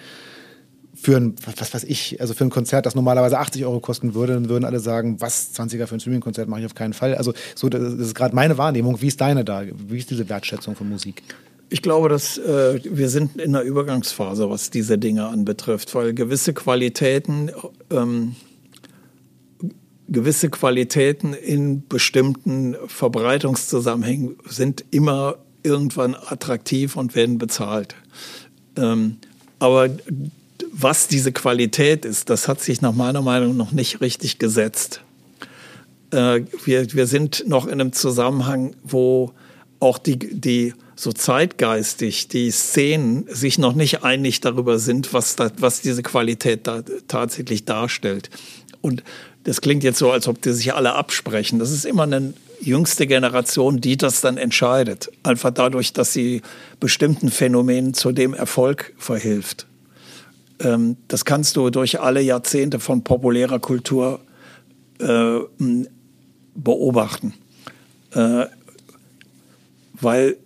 [1.01, 4.35] für ein, was weiß ich, also für ein Konzert, das normalerweise 80 Euro kosten würde,
[4.35, 7.15] dann würden alle sagen, was, 20er für ein Streaming-Konzert mache ich auf keinen Fall.
[7.15, 9.01] Also so, das ist gerade meine Wahrnehmung.
[9.01, 9.63] Wie ist deine da?
[9.65, 11.23] Wie ist diese Wertschätzung von Musik?
[11.71, 16.55] Ich glaube, dass äh, wir sind in einer Übergangsphase, was diese Dinge anbetrifft, weil gewisse
[16.55, 17.51] Qualitäten,
[17.91, 18.35] ähm,
[20.09, 27.95] gewisse Qualitäten in bestimmten Verbreitungszusammenhängen sind immer irgendwann attraktiv und werden bezahlt.
[28.77, 29.17] Ähm,
[29.59, 29.91] aber
[30.73, 35.03] was diese Qualität ist, das hat sich nach meiner Meinung noch nicht richtig gesetzt.
[36.11, 39.33] Äh, wir, wir sind noch in einem Zusammenhang, wo
[39.81, 45.51] auch die, die so zeitgeistig die Szenen sich noch nicht einig darüber sind, was, da,
[45.59, 48.31] was diese Qualität da tatsächlich darstellt.
[48.81, 49.05] Und
[49.45, 51.61] das klingt jetzt so, als ob die sich alle absprechen.
[51.61, 55.11] Das ist immer eine jüngste Generation, die das dann entscheidet.
[55.23, 56.43] Einfach dadurch, dass sie
[56.81, 59.68] bestimmten Phänomenen zu dem Erfolg verhilft.
[60.61, 64.21] Ähm, das kannst du durch alle Jahrzehnte von populärer Kultur
[64.99, 65.39] äh,
[66.55, 67.35] beobachten.
[68.13, 68.47] Äh,
[70.01, 70.37] weil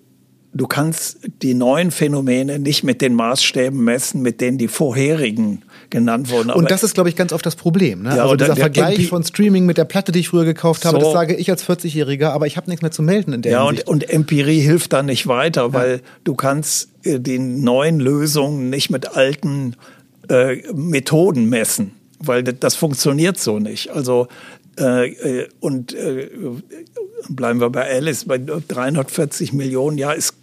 [0.54, 6.30] du kannst die neuen Phänomene nicht mit den Maßstäben messen, mit denen die vorherigen genannt
[6.30, 6.50] wurden.
[6.50, 8.02] Und das ist, glaube ich, ganz oft das Problem.
[8.02, 8.16] Ne?
[8.16, 10.98] Ja, also dieser Vergleich MP von Streaming mit der Platte, die ich früher gekauft habe,
[10.98, 11.04] so.
[11.04, 13.62] das sage ich als 40-Jähriger, aber ich habe nichts mehr zu melden in der Ja,
[13.62, 15.72] und, und, Empirie hilft da nicht weiter, ja.
[15.72, 19.76] weil du kannst äh, die neuen Lösungen nicht mit alten
[20.32, 23.90] äh, Methoden messen, weil das funktioniert so nicht.
[23.90, 24.28] Also
[24.78, 26.30] äh, äh und äh,
[27.28, 30.34] bleiben wir bei Alice, bei 340 Millionen, ja, ist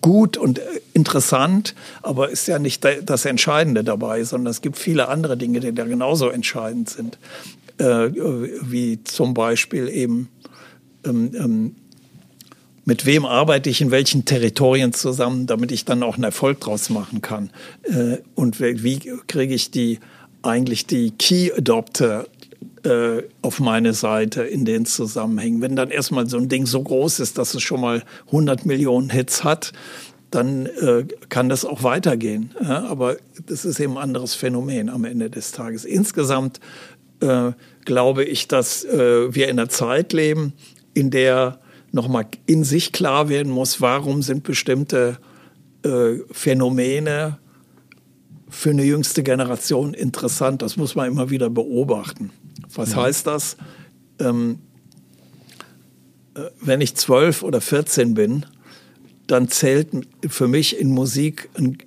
[0.00, 0.60] gut und
[0.94, 5.74] interessant, aber ist ja nicht das Entscheidende dabei, sondern es gibt viele andere Dinge, die
[5.74, 7.18] da genauso entscheidend sind,
[7.78, 8.10] äh,
[8.62, 10.28] wie zum Beispiel eben
[11.04, 11.76] ähm, ähm,
[12.86, 16.88] mit wem arbeite ich in welchen Territorien zusammen, damit ich dann auch einen Erfolg draus
[16.88, 17.50] machen kann
[17.82, 19.98] äh, und wie kriege ich die
[20.42, 22.26] eigentlich die Key Adopter
[22.84, 25.60] äh, auf meine Seite in den Zusammenhängen.
[25.60, 29.10] Wenn dann erstmal so ein Ding so groß ist, dass es schon mal 100 Millionen
[29.10, 29.72] Hits hat,
[30.30, 32.54] dann äh, kann das auch weitergehen.
[32.62, 35.84] Ja, aber das ist eben ein anderes Phänomen am Ende des Tages.
[35.84, 36.60] Insgesamt
[37.20, 37.52] äh,
[37.84, 40.52] glaube ich, dass äh, wir in einer Zeit leben,
[40.94, 41.58] in der
[41.96, 45.18] nochmal in sich klar werden muss, warum sind bestimmte
[45.82, 47.38] äh, Phänomene
[48.48, 50.62] für eine jüngste Generation interessant.
[50.62, 52.30] Das muss man immer wieder beobachten.
[52.74, 53.02] Was ja.
[53.02, 53.56] heißt das?
[54.20, 54.60] Ähm,
[56.34, 58.46] äh, wenn ich zwölf oder 14 bin,
[59.26, 59.88] dann zählt
[60.28, 61.78] für mich in Musik ein,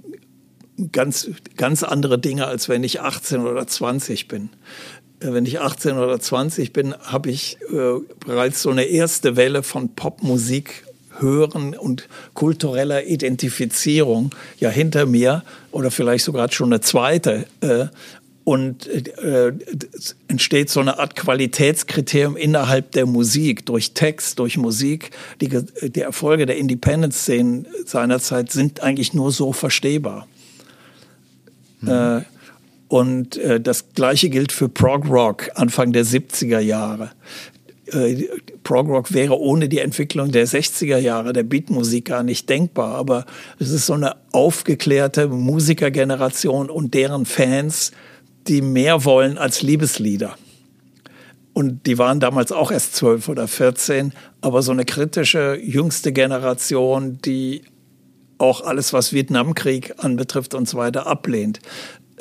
[0.91, 4.49] ganz, ganz andere Dinge, als wenn ich 18 oder 20 bin.
[5.19, 9.63] Äh, wenn ich 18 oder 20 bin, habe ich äh, bereits so eine erste Welle
[9.63, 10.85] von Popmusik
[11.19, 17.45] hören und kultureller Identifizierung ja hinter mir oder vielleicht sogar schon eine zweite.
[17.61, 17.87] Äh,
[18.45, 19.51] und äh,
[20.27, 25.11] entsteht so eine Art Qualitätskriterium innerhalb der Musik, durch Text, durch Musik.
[25.39, 25.49] Die,
[25.91, 30.27] die Erfolge der Independent-Szenen seinerzeit sind eigentlich nur so verstehbar.
[31.81, 32.25] Mhm.
[32.89, 37.11] Und äh, das Gleiche gilt für Prog Rock Anfang der 70er Jahre.
[37.85, 38.25] Äh,
[38.63, 42.95] Prog Rock wäre ohne die Entwicklung der 60er Jahre der Beatmusik gar nicht denkbar.
[42.95, 43.25] Aber
[43.59, 47.91] es ist so eine aufgeklärte Musikergeneration und deren Fans,
[48.47, 50.35] die mehr wollen als Liebeslieder.
[51.53, 57.19] Und die waren damals auch erst zwölf oder 14, aber so eine kritische jüngste Generation,
[57.23, 57.61] die
[58.39, 61.59] auch alles, was Vietnamkrieg anbetrifft und so weiter, ablehnt.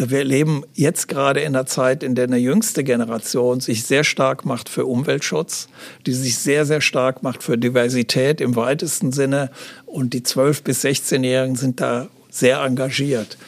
[0.01, 4.45] Wir leben jetzt gerade in einer Zeit, in der eine jüngste Generation sich sehr stark
[4.45, 5.69] macht für Umweltschutz,
[6.07, 9.51] die sich sehr, sehr stark macht für Diversität im weitesten Sinne.
[9.87, 13.39] Und die 12- bis 16-Jährigen sind da sehr engagiert.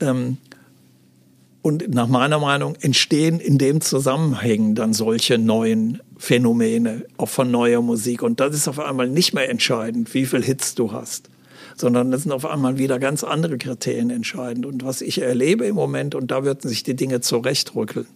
[0.00, 0.38] Ähm,
[1.62, 7.82] und nach meiner Meinung entstehen in dem Zusammenhang dann solche neuen Phänomene, auch von neuer
[7.82, 8.22] Musik.
[8.22, 11.28] Und das ist auf einmal nicht mehr entscheidend, wie viel Hits du hast,
[11.80, 14.66] sondern das sind auf einmal wieder ganz andere Kriterien entscheidend.
[14.66, 18.06] Und was ich erlebe im Moment, und da würden sich die Dinge zurechtrückeln,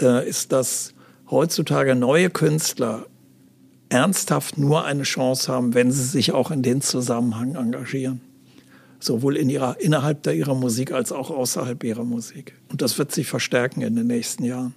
[0.00, 0.94] äh, ist, dass
[1.30, 3.06] heutzutage neue Künstler
[3.88, 8.20] ernsthaft nur eine Chance haben, wenn sie sich auch in den Zusammenhang engagieren
[9.00, 12.54] sowohl in ihrer, innerhalb der, ihrer Musik als auch außerhalb ihrer Musik.
[12.68, 14.74] Und das wird sich verstärken in den nächsten Jahren,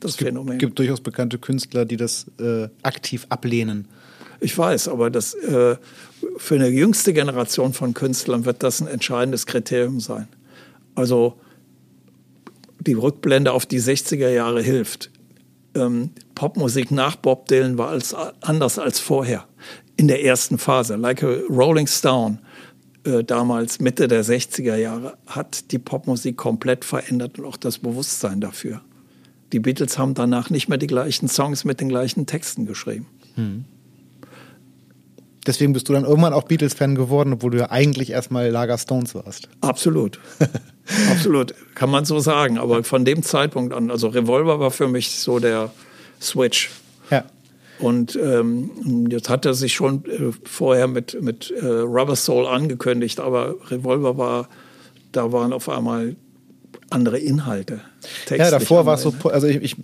[0.00, 0.54] das es gibt, Phänomen.
[0.54, 3.86] Es gibt durchaus bekannte Künstler, die das äh, aktiv ablehnen.
[4.40, 5.76] Ich weiß, aber das, äh,
[6.36, 10.28] für eine jüngste Generation von Künstlern wird das ein entscheidendes Kriterium sein.
[10.94, 11.38] Also
[12.80, 15.10] die Rückblende auf die 60er Jahre hilft.
[15.74, 19.46] Ähm, Popmusik nach Bob Dylan war als, anders als vorher.
[19.96, 20.96] In der ersten Phase.
[20.96, 22.38] Like a Rolling Stone,
[23.04, 28.40] äh, damals Mitte der 60er Jahre, hat die Popmusik komplett verändert und auch das Bewusstsein
[28.40, 28.82] dafür.
[29.52, 33.06] Die Beatles haben danach nicht mehr die gleichen Songs mit den gleichen Texten geschrieben.
[33.36, 33.64] Hm.
[35.46, 39.14] Deswegen bist du dann irgendwann auch Beatles-Fan geworden, obwohl du ja eigentlich erstmal Lager Stones
[39.14, 39.48] warst.
[39.60, 40.18] Absolut.
[41.10, 41.54] Absolut.
[41.74, 42.58] Kann man so sagen.
[42.58, 45.70] Aber von dem Zeitpunkt an, also Revolver war für mich so der
[46.20, 46.70] Switch.
[47.10, 47.24] Ja.
[47.78, 53.20] Und ähm, jetzt hat er sich schon äh, vorher mit, mit äh, Rubber Soul angekündigt,
[53.20, 54.48] aber Revolver war,
[55.12, 56.16] da waren auf einmal
[56.90, 57.80] andere Inhalte.
[58.30, 59.76] Ja, davor war es so, also ich, ich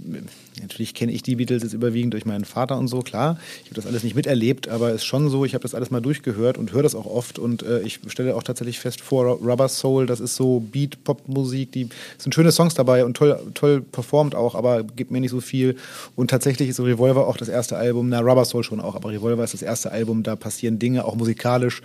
[0.61, 3.39] natürlich kenne ich die Beatles jetzt überwiegend durch meinen Vater und so, klar.
[3.63, 5.91] Ich habe das alles nicht miterlebt, aber es ist schon so, ich habe das alles
[5.91, 9.25] mal durchgehört und höre das auch oft und äh, ich stelle auch tatsächlich fest vor,
[9.25, 11.89] Rubber Soul, das ist so Beat-Pop-Musik, die
[12.19, 15.77] sind schöne Songs dabei und toll, toll performt auch, aber gibt mir nicht so viel.
[16.15, 19.43] Und tatsächlich ist Revolver auch das erste Album, na, Rubber Soul schon auch, aber Revolver
[19.43, 21.83] ist das erste Album, da passieren Dinge, auch musikalisch,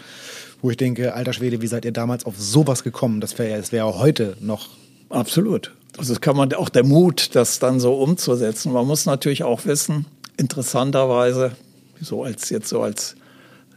[0.61, 3.22] wo ich denke, alter Schwede, wie seid ihr damals auf sowas gekommen?
[3.22, 4.69] Das wäre das wär heute noch
[5.09, 5.73] Absolut.
[5.97, 8.71] Also das kann man auch der Mut, das dann so umzusetzen.
[8.71, 10.05] Man muss natürlich auch wissen,
[10.38, 11.53] interessanterweise,
[11.99, 13.15] so als jetzt so als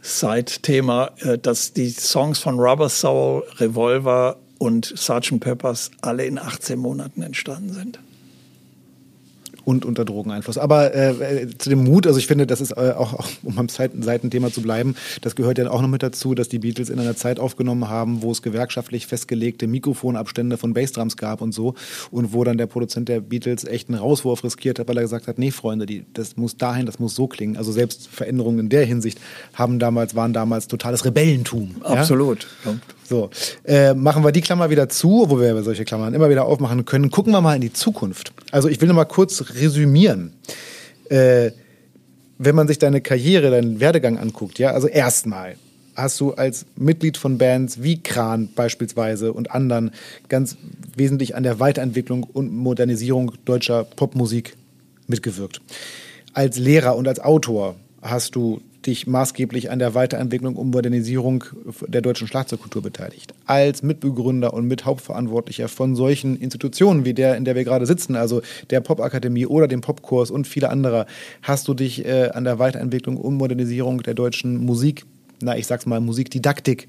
[0.01, 5.39] Side-Thema, äh, dass die Songs von Rubber Soul, Revolver und Sgt.
[5.39, 7.99] Peppers alle in 18 Monaten entstanden sind
[9.65, 10.57] und unter Drogeneinfluss.
[10.57, 14.51] Aber äh, zu dem Mut, also ich finde, das ist äh, auch, um am Seitenthema
[14.51, 17.39] zu bleiben, das gehört ja auch noch mit dazu, dass die Beatles in einer Zeit
[17.39, 21.75] aufgenommen haben, wo es gewerkschaftlich festgelegte Mikrofonabstände von Bassdrums gab und so
[22.11, 25.27] und wo dann der Produzent der Beatles echt einen Rauswurf riskiert hat, weil er gesagt
[25.27, 27.57] hat, nee Freunde, die, das muss dahin, das muss so klingen.
[27.57, 29.19] Also selbst Veränderungen in der Hinsicht
[29.53, 31.75] haben damals, waren damals totales Rebellentum.
[31.83, 32.47] Absolut.
[32.65, 32.75] Ja?
[33.07, 33.29] So,
[33.65, 37.11] äh, machen wir die Klammer wieder zu, wo wir solche Klammern immer wieder aufmachen können.
[37.11, 38.33] Gucken wir mal in die Zukunft.
[38.51, 40.33] Also ich will noch mal kurz resümieren.
[41.09, 41.51] Äh,
[42.37, 45.57] wenn man sich deine Karriere, deinen Werdegang anguckt, ja, also erstmal
[45.95, 49.91] hast du als Mitglied von Bands wie Kran beispielsweise und anderen
[50.29, 50.57] ganz
[50.95, 54.55] wesentlich an der Weiterentwicklung und Modernisierung deutscher Popmusik
[55.07, 55.61] mitgewirkt.
[56.33, 61.43] Als Lehrer und als Autor hast du dich maßgeblich an der Weiterentwicklung und Modernisierung
[61.87, 63.33] der deutschen Schlagzeugkultur beteiligt.
[63.45, 68.41] Als Mitbegründer und Mithauptverantwortlicher von solchen Institutionen wie der, in der wir gerade sitzen, also
[68.69, 71.05] der Popakademie oder dem Popkurs und viele andere,
[71.41, 75.05] hast du dich äh, an der Weiterentwicklung und Modernisierung der deutschen Musik,
[75.41, 76.87] na ich sag's mal Musikdidaktik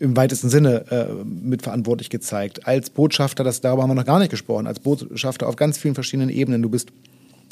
[0.00, 2.66] im weitesten Sinne äh, mitverantwortlich gezeigt.
[2.66, 5.94] Als Botschafter, das darüber haben wir noch gar nicht gesprochen, als Botschafter auf ganz vielen
[5.94, 6.62] verschiedenen Ebenen.
[6.62, 6.90] Du bist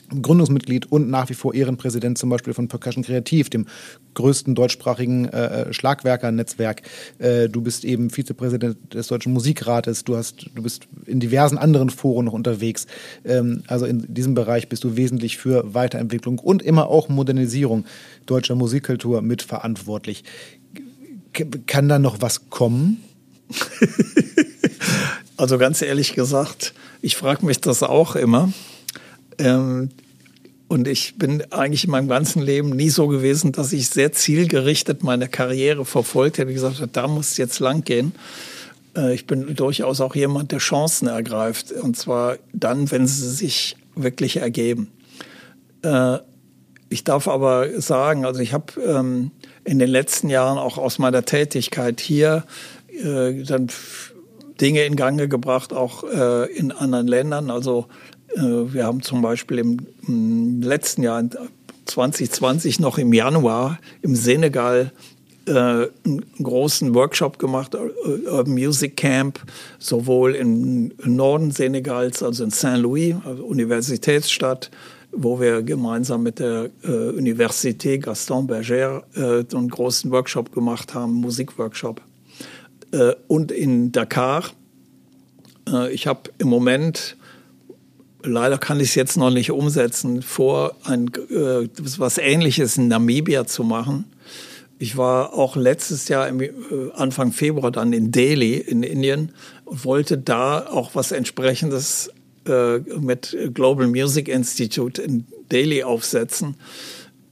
[0.09, 3.67] Gründungsmitglied und nach wie vor Ehrenpräsident zum Beispiel von Percussion Kreativ, dem
[4.15, 6.83] größten deutschsprachigen äh, Schlagwerkernetzwerk.
[7.19, 10.05] Äh, du bist eben Vizepräsident des Deutschen Musikrates.
[10.05, 12.87] Du, hast, du bist in diversen anderen Foren noch unterwegs.
[13.25, 17.85] Ähm, also in diesem Bereich bist du wesentlich für Weiterentwicklung und immer auch Modernisierung
[18.27, 20.25] deutscher Musikkultur mitverantwortlich.
[21.67, 23.03] Kann da noch was kommen?
[25.37, 28.53] also ganz ehrlich gesagt, ich frage mich das auch immer.
[29.39, 29.91] Ähm,
[30.69, 35.05] und ich bin eigentlich in meinem ganzen Leben nie so gewesen, dass ich sehr zielgerichtet
[35.05, 38.13] meine Karriere verfolgt hätte, gesagt habe, da muss es jetzt lang gehen.
[38.97, 41.73] Äh, ich bin durchaus auch jemand, der Chancen ergreift.
[41.73, 44.91] Und zwar dann, wenn sie sich wirklich ergeben.
[45.83, 46.19] Äh,
[46.89, 49.33] ich darf aber sagen, also ich habe ähm,
[49.65, 52.45] in den letzten Jahren auch aus meiner Tätigkeit hier
[52.89, 53.69] äh, dann
[54.61, 57.51] Dinge in Gange gebracht, auch in anderen Ländern.
[57.51, 57.89] Also
[58.35, 61.25] wir haben zum Beispiel im, letzten Jahr
[61.87, 64.93] 2020 noch im Januar im Senegal
[65.47, 69.41] äh, einen großen Workshop gemacht, äh, Urban Music Camp,
[69.79, 74.71] sowohl im Norden Senegals, also in Saint-Louis, also Universitätsstadt,
[75.13, 81.13] wo wir gemeinsam mit der äh, Université Gaston Berger äh, einen großen Workshop gemacht haben,
[81.15, 82.01] Musikworkshop.
[82.93, 84.45] Äh, und in Dakar.
[85.69, 87.17] Äh, ich habe im Moment
[88.27, 93.47] leider kann ich es jetzt noch nicht umsetzen, vor, ein, äh, was Ähnliches in Namibia
[93.47, 94.05] zu machen.
[94.79, 96.51] Ich war auch letztes Jahr im, äh,
[96.95, 99.33] Anfang Februar dann in Delhi in Indien
[99.65, 102.11] und wollte da auch was entsprechendes
[102.47, 106.57] äh, mit Global Music Institute in Delhi aufsetzen.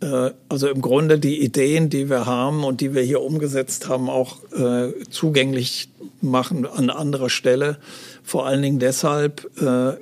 [0.01, 4.09] Äh, also im Grunde die Ideen, die wir haben und die wir hier umgesetzt haben,
[4.09, 5.89] auch äh, zugänglich
[6.21, 7.79] machen an anderer Stelle.
[8.23, 9.93] Vor allen Dingen deshalb, äh,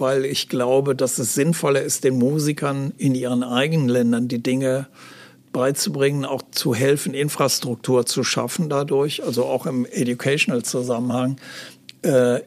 [0.00, 4.86] weil ich glaube, dass es sinnvoller ist, den Musikern in ihren eigenen Ländern die Dinge
[5.52, 11.36] beizubringen, auch zu helfen, Infrastruktur zu schaffen dadurch, also auch im Educational-Zusammenhang.
[12.02, 12.40] Äh,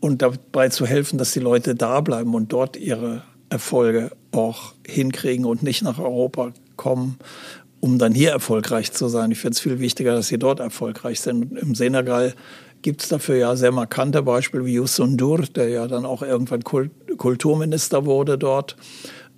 [0.00, 5.46] und dabei zu helfen, dass die Leute da bleiben und dort ihre Erfolge auch hinkriegen
[5.46, 7.18] und nicht nach Europa kommen,
[7.80, 9.30] um dann hier erfolgreich zu sein.
[9.30, 11.56] Ich finde es viel wichtiger, dass sie dort erfolgreich sind.
[11.58, 12.34] Im Senegal
[12.84, 16.62] gibt es dafür ja sehr markante Beispiele wie Youssou N'Dour, der ja dann auch irgendwann
[16.62, 18.76] Kulturminister wurde dort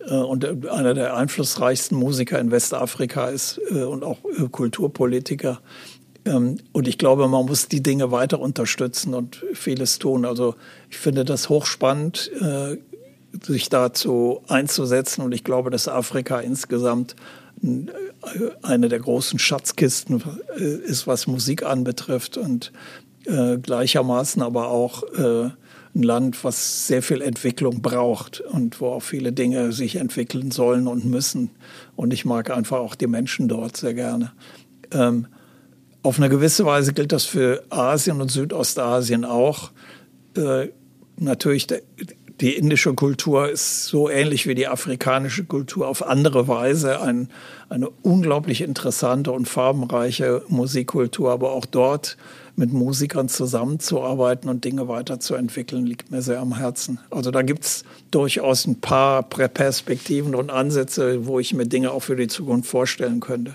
[0.04, 5.60] äh, und einer der einflussreichsten Musiker in Westafrika ist äh, und auch äh, Kulturpolitiker.
[6.24, 10.24] Ähm, und ich glaube, man muss die Dinge weiter unterstützen und vieles tun.
[10.24, 10.56] Also
[10.90, 12.32] ich finde das hochspannend,
[13.42, 15.22] sich dazu einzusetzen.
[15.22, 17.14] Und ich glaube, dass Afrika insgesamt
[18.62, 20.22] eine der großen Schatzkisten
[20.56, 22.38] ist, was Musik anbetrifft.
[22.38, 22.72] Und
[23.26, 25.50] äh, gleichermaßen aber auch äh,
[25.96, 30.86] ein Land, was sehr viel Entwicklung braucht und wo auch viele Dinge sich entwickeln sollen
[30.86, 31.50] und müssen.
[31.96, 34.32] Und ich mag einfach auch die Menschen dort sehr gerne.
[34.92, 35.26] Ähm,
[36.02, 39.72] auf eine gewisse Weise gilt das für Asien und Südostasien auch.
[40.36, 40.68] Äh,
[41.16, 41.80] natürlich, der,
[42.40, 47.30] die indische Kultur ist so ähnlich wie die afrikanische Kultur auf andere Weise ein,
[47.70, 52.18] eine unglaublich interessante und farbenreiche Musikkultur, aber auch dort
[52.56, 56.98] mit Musikern zusammenzuarbeiten und Dinge weiterzuentwickeln, liegt mir sehr am Herzen.
[57.10, 62.02] Also da gibt es durchaus ein paar Perspektiven und Ansätze, wo ich mir Dinge auch
[62.02, 63.54] für die Zukunft vorstellen könnte.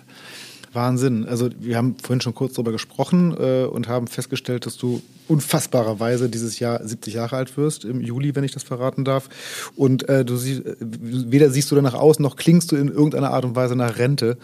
[0.73, 1.25] Wahnsinn.
[1.25, 6.29] Also wir haben vorhin schon kurz darüber gesprochen äh, und haben festgestellt, dass du unfassbarerweise
[6.29, 9.29] dieses Jahr 70 Jahre alt wirst, im Juli, wenn ich das verraten darf.
[9.75, 13.43] Und äh, du siehst, weder siehst du danach aus, noch klingst du in irgendeiner Art
[13.43, 14.37] und Weise nach Rente.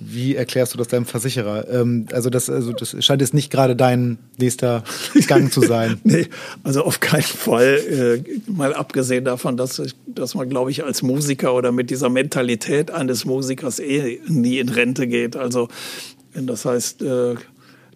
[0.00, 1.68] Wie erklärst du das deinem Versicherer?
[1.68, 4.84] Ähm, also, das, also das scheint jetzt nicht gerade dein nächster
[5.26, 6.00] Gang zu sein.
[6.04, 6.26] nee,
[6.62, 8.22] also auf keinen Fall.
[8.26, 12.90] Äh, mal abgesehen davon, dass, dass man, glaube ich, als Musiker oder mit dieser Mentalität
[12.90, 15.36] eines Musikers eh nie in Rente geht.
[15.36, 15.68] Also
[16.34, 17.34] das heißt, äh,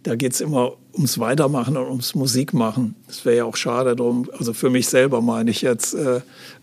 [0.02, 2.96] da geht es immer ums Weitermachen und ums Musikmachen.
[3.08, 6.20] Es wäre ja auch schade drum, also für mich selber meine ich jetzt, äh,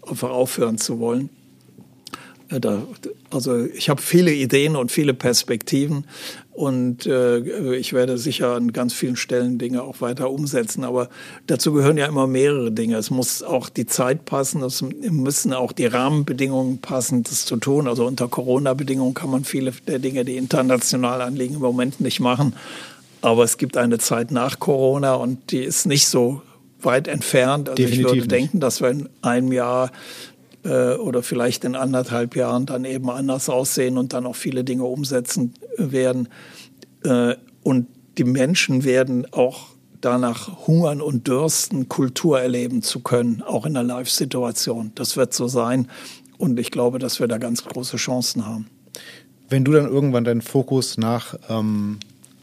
[0.08, 1.30] einfach aufhören zu wollen.
[2.50, 2.82] Da,
[3.30, 6.06] also ich habe viele Ideen und viele Perspektiven
[6.60, 10.84] und äh, ich werde sicher an ganz vielen Stellen Dinge auch weiter umsetzen.
[10.84, 11.08] Aber
[11.48, 12.98] dazu gehören ja immer mehrere Dinge.
[12.98, 17.88] Es muss auch die Zeit passen, es müssen auch die Rahmenbedingungen passen, das zu tun.
[17.88, 22.56] Also unter Corona-Bedingungen kann man viele der Dinge, die international anliegen, im Moment nicht machen.
[23.22, 26.42] Aber es gibt eine Zeit nach Corona und die ist nicht so
[26.82, 27.70] weit entfernt.
[27.70, 29.92] Also Definitiv ich würde denken, dass wir in einem Jahr
[30.64, 34.86] äh, oder vielleicht in anderthalb Jahren dann eben anders aussehen und dann auch viele Dinge
[34.86, 36.30] umsetzen werden.
[37.04, 37.88] Äh, und
[38.18, 39.68] die Menschen werden auch
[40.02, 44.92] danach hungern und dürsten, Kultur erleben zu können, auch in der Live-Situation.
[44.96, 45.88] Das wird so sein.
[46.38, 48.68] Und ich glaube, dass wir da ganz große Chancen haben.
[49.50, 52.00] Wenn du dann irgendwann deinen Fokus nach ähm,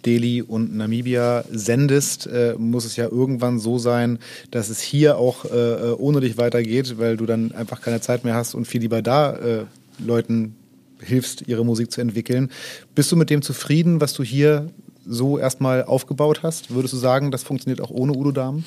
[0.06, 4.18] Delhi und Namibia sendest, äh, muss es ja irgendwann so sein,
[4.50, 8.24] dass es hier auch äh, äh, ohne dich weitergeht, weil du dann einfach keine Zeit
[8.24, 9.64] mehr hast und viel lieber da äh,
[9.98, 10.54] Leuten
[11.00, 12.50] hilfst, ihre Musik zu entwickeln.
[12.94, 14.70] Bist du mit dem zufrieden, was du hier
[15.06, 16.70] so erstmal aufgebaut hast?
[16.74, 18.64] Würdest du sagen, das funktioniert auch ohne Udo Dahmen?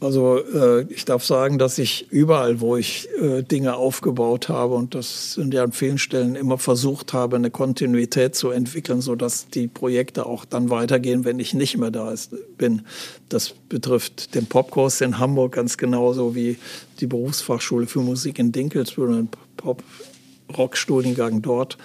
[0.00, 4.94] Also äh, ich darf sagen, dass ich überall, wo ich äh, Dinge aufgebaut habe und
[4.94, 9.66] das sind ja an vielen Stellen immer versucht habe, eine Kontinuität zu entwickeln, sodass die
[9.66, 12.82] Projekte auch dann weitergehen, wenn ich nicht mehr da ist, bin.
[13.28, 16.58] Das betrifft den Popkurs in Hamburg ganz genauso wie
[17.00, 21.78] die Berufsfachschule für Musik in Dinkelsbühl und Pop-Rock-Studiengang dort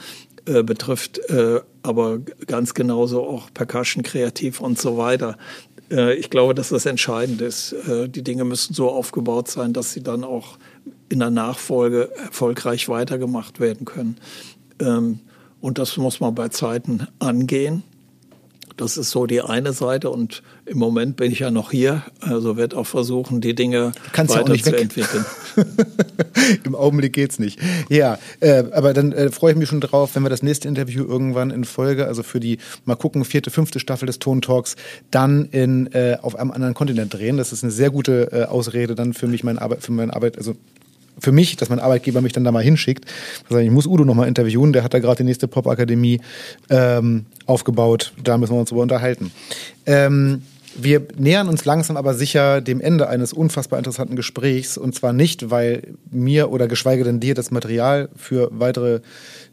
[0.49, 5.37] äh, betrifft, äh, aber ganz genauso auch Percussion, Kreativ und so weiter.
[5.91, 7.73] Äh, ich glaube, dass das entscheidend ist.
[7.73, 10.57] Äh, die Dinge müssen so aufgebaut sein, dass sie dann auch
[11.09, 14.17] in der Nachfolge erfolgreich weitergemacht werden können.
[14.79, 15.19] Ähm,
[15.61, 17.83] und das muss man bei Zeiten angehen.
[18.79, 22.55] Das ist so die eine Seite und im Moment bin ich ja noch hier, also
[22.55, 25.25] werde auch versuchen, die Dinge weiter ja zu entwickeln.
[26.63, 27.59] Im Augenblick geht's nicht.
[27.89, 31.03] Ja, äh, aber dann äh, freue ich mich schon drauf, wenn wir das nächste Interview
[31.03, 34.77] irgendwann in Folge, also für die mal gucken vierte, fünfte Staffel des Ton Talks,
[35.11, 37.35] dann in äh, auf einem anderen Kontinent drehen.
[37.35, 40.37] Das ist eine sehr gute äh, Ausrede dann für mich, meine Arbeit, für meine Arbeit,
[40.37, 40.55] also
[41.19, 43.05] für mich, dass mein Arbeitgeber mich dann da mal hinschickt.
[43.49, 46.21] Also ich muss Udo noch mal interviewen, der hat da gerade die nächste Popakademie
[46.69, 48.13] ähm, aufgebaut.
[48.23, 49.31] Da müssen wir uns drüber unterhalten.
[49.85, 50.41] Ähm,
[50.75, 54.77] wir nähern uns langsam aber sicher dem Ende eines unfassbar interessanten Gesprächs.
[54.77, 59.01] Und zwar nicht, weil mir oder geschweige denn dir das Material für weitere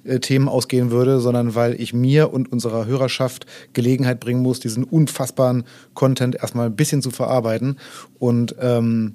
[0.05, 4.85] äh, Themen ausgehen würde, sondern weil ich mir und unserer Hörerschaft Gelegenheit bringen muss, diesen
[4.85, 5.65] unfassbaren
[5.95, 7.79] Content erstmal ein bisschen zu verarbeiten.
[8.19, 9.15] Und ähm,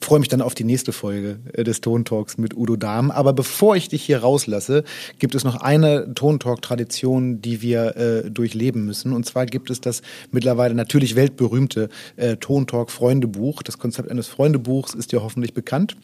[0.00, 3.10] freue mich dann auf die nächste Folge äh, des Tontalks mit Udo Dahm.
[3.10, 4.84] Aber bevor ich dich hier rauslasse,
[5.18, 9.12] gibt es noch eine Tontalk-Tradition, die wir äh, durchleben müssen.
[9.12, 13.62] Und zwar gibt es das mittlerweile natürlich weltberühmte äh, Tontalk-Freundebuch.
[13.62, 15.96] Das Konzept eines Freundebuchs ist dir hoffentlich bekannt.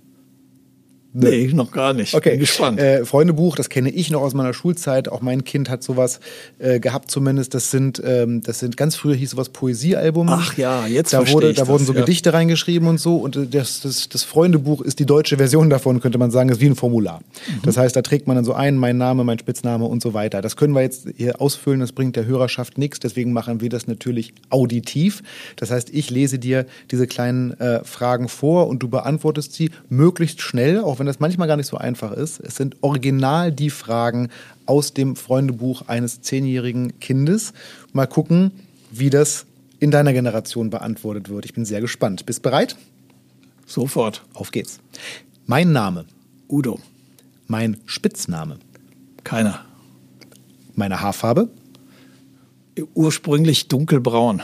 [1.19, 2.15] Nee, noch gar nicht.
[2.15, 2.31] Okay.
[2.31, 2.79] Bin gespannt.
[2.79, 5.09] Äh, Freundebuch, das kenne ich noch aus meiner Schulzeit.
[5.09, 6.21] Auch mein Kind hat sowas
[6.59, 7.55] äh, gehabt zumindest.
[7.55, 10.29] Das sind, ähm, das sind ganz früher hieß sowas Poesiealbum.
[10.29, 12.01] Ach ja, jetzt da wurde, Da das, wurden so ja.
[12.01, 13.17] Gedichte reingeschrieben und so.
[13.17, 16.61] Und äh, das, das, das Freundebuch ist die deutsche Version davon, könnte man sagen, ist
[16.61, 17.21] wie ein Formular.
[17.21, 17.63] Mhm.
[17.63, 20.43] Das heißt, da trägt man dann so ein, mein Name, mein Spitzname und so weiter.
[20.43, 23.01] Das können wir jetzt hier ausfüllen, das bringt der Hörerschaft nichts.
[23.01, 25.23] Deswegen machen wir das natürlich auditiv.
[25.57, 30.43] Das heißt, ich lese dir diese kleinen äh, Fragen vor und du beantwortest sie möglichst
[30.43, 32.41] schnell, auch wenn das manchmal gar nicht so einfach ist.
[32.41, 34.29] Es sind original die Fragen
[34.67, 37.53] aus dem Freundebuch eines zehnjährigen Kindes.
[37.93, 38.53] Mal gucken,
[38.91, 39.47] wie das
[39.79, 41.45] in deiner Generation beantwortet wird.
[41.45, 42.27] Ich bin sehr gespannt.
[42.27, 42.77] Bist bereit?
[43.67, 44.25] Sofort.
[44.35, 44.81] Auf geht's.
[45.47, 46.07] Mein Name,
[46.49, 46.81] Udo.
[47.47, 48.59] mein Spitzname,
[49.25, 49.65] Keiner.
[50.75, 51.49] meine Haarfarbe,
[52.95, 54.43] Ursprünglich dunkelbraun.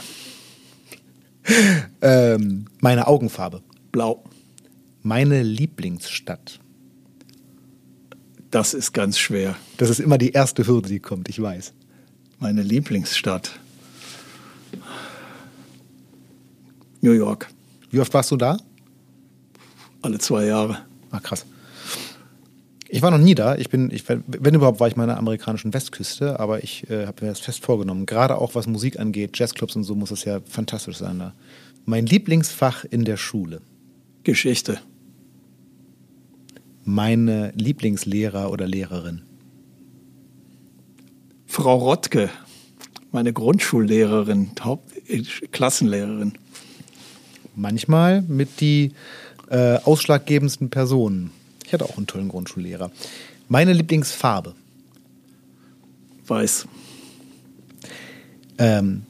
[2.01, 3.61] ähm, meine Augenfarbe,
[3.91, 4.23] Blau.
[5.03, 6.59] Meine Lieblingsstadt.
[8.49, 9.55] Das ist ganz schwer.
[9.77, 11.73] Das ist immer die erste Hürde, die kommt, ich weiß.
[12.39, 13.59] Meine Lieblingsstadt.
[17.01, 17.49] New York.
[17.91, 18.57] Wie oft warst du da?
[20.01, 20.79] Alle zwei Jahre.
[21.11, 21.45] Ah, krass.
[22.87, 23.55] Ich war noch nie da.
[23.55, 27.07] Ich bin, ich, wenn überhaupt, war ich mal an der amerikanischen Westküste, aber ich äh,
[27.07, 28.05] habe mir das fest vorgenommen.
[28.05, 31.33] Gerade auch was Musik angeht, Jazzclubs und so, muss es ja fantastisch sein da.
[31.85, 33.61] Mein Lieblingsfach in der Schule.
[34.23, 34.79] Geschichte.
[36.85, 39.21] Meine Lieblingslehrer oder Lehrerin.
[41.45, 42.29] Frau Rottke.
[43.11, 46.33] Meine Grundschullehrerin, Haupt äh, Klassenlehrerin.
[47.55, 48.91] Manchmal mit die
[49.49, 51.29] äh, ausschlaggebendsten Personen.
[51.65, 52.91] Ich hatte auch einen tollen Grundschullehrer.
[53.49, 54.55] Meine Lieblingsfarbe.
[56.25, 56.67] Weiß.
[58.57, 59.03] Ähm,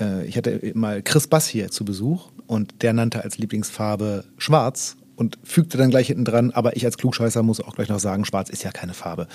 [0.00, 4.96] äh, ich hatte mal Chris Bass hier zu Besuch und der nannte als Lieblingsfarbe schwarz
[5.16, 8.24] und fügte dann gleich hinten dran, aber ich als Klugscheißer muss auch gleich noch sagen,
[8.24, 9.26] schwarz ist ja keine Farbe.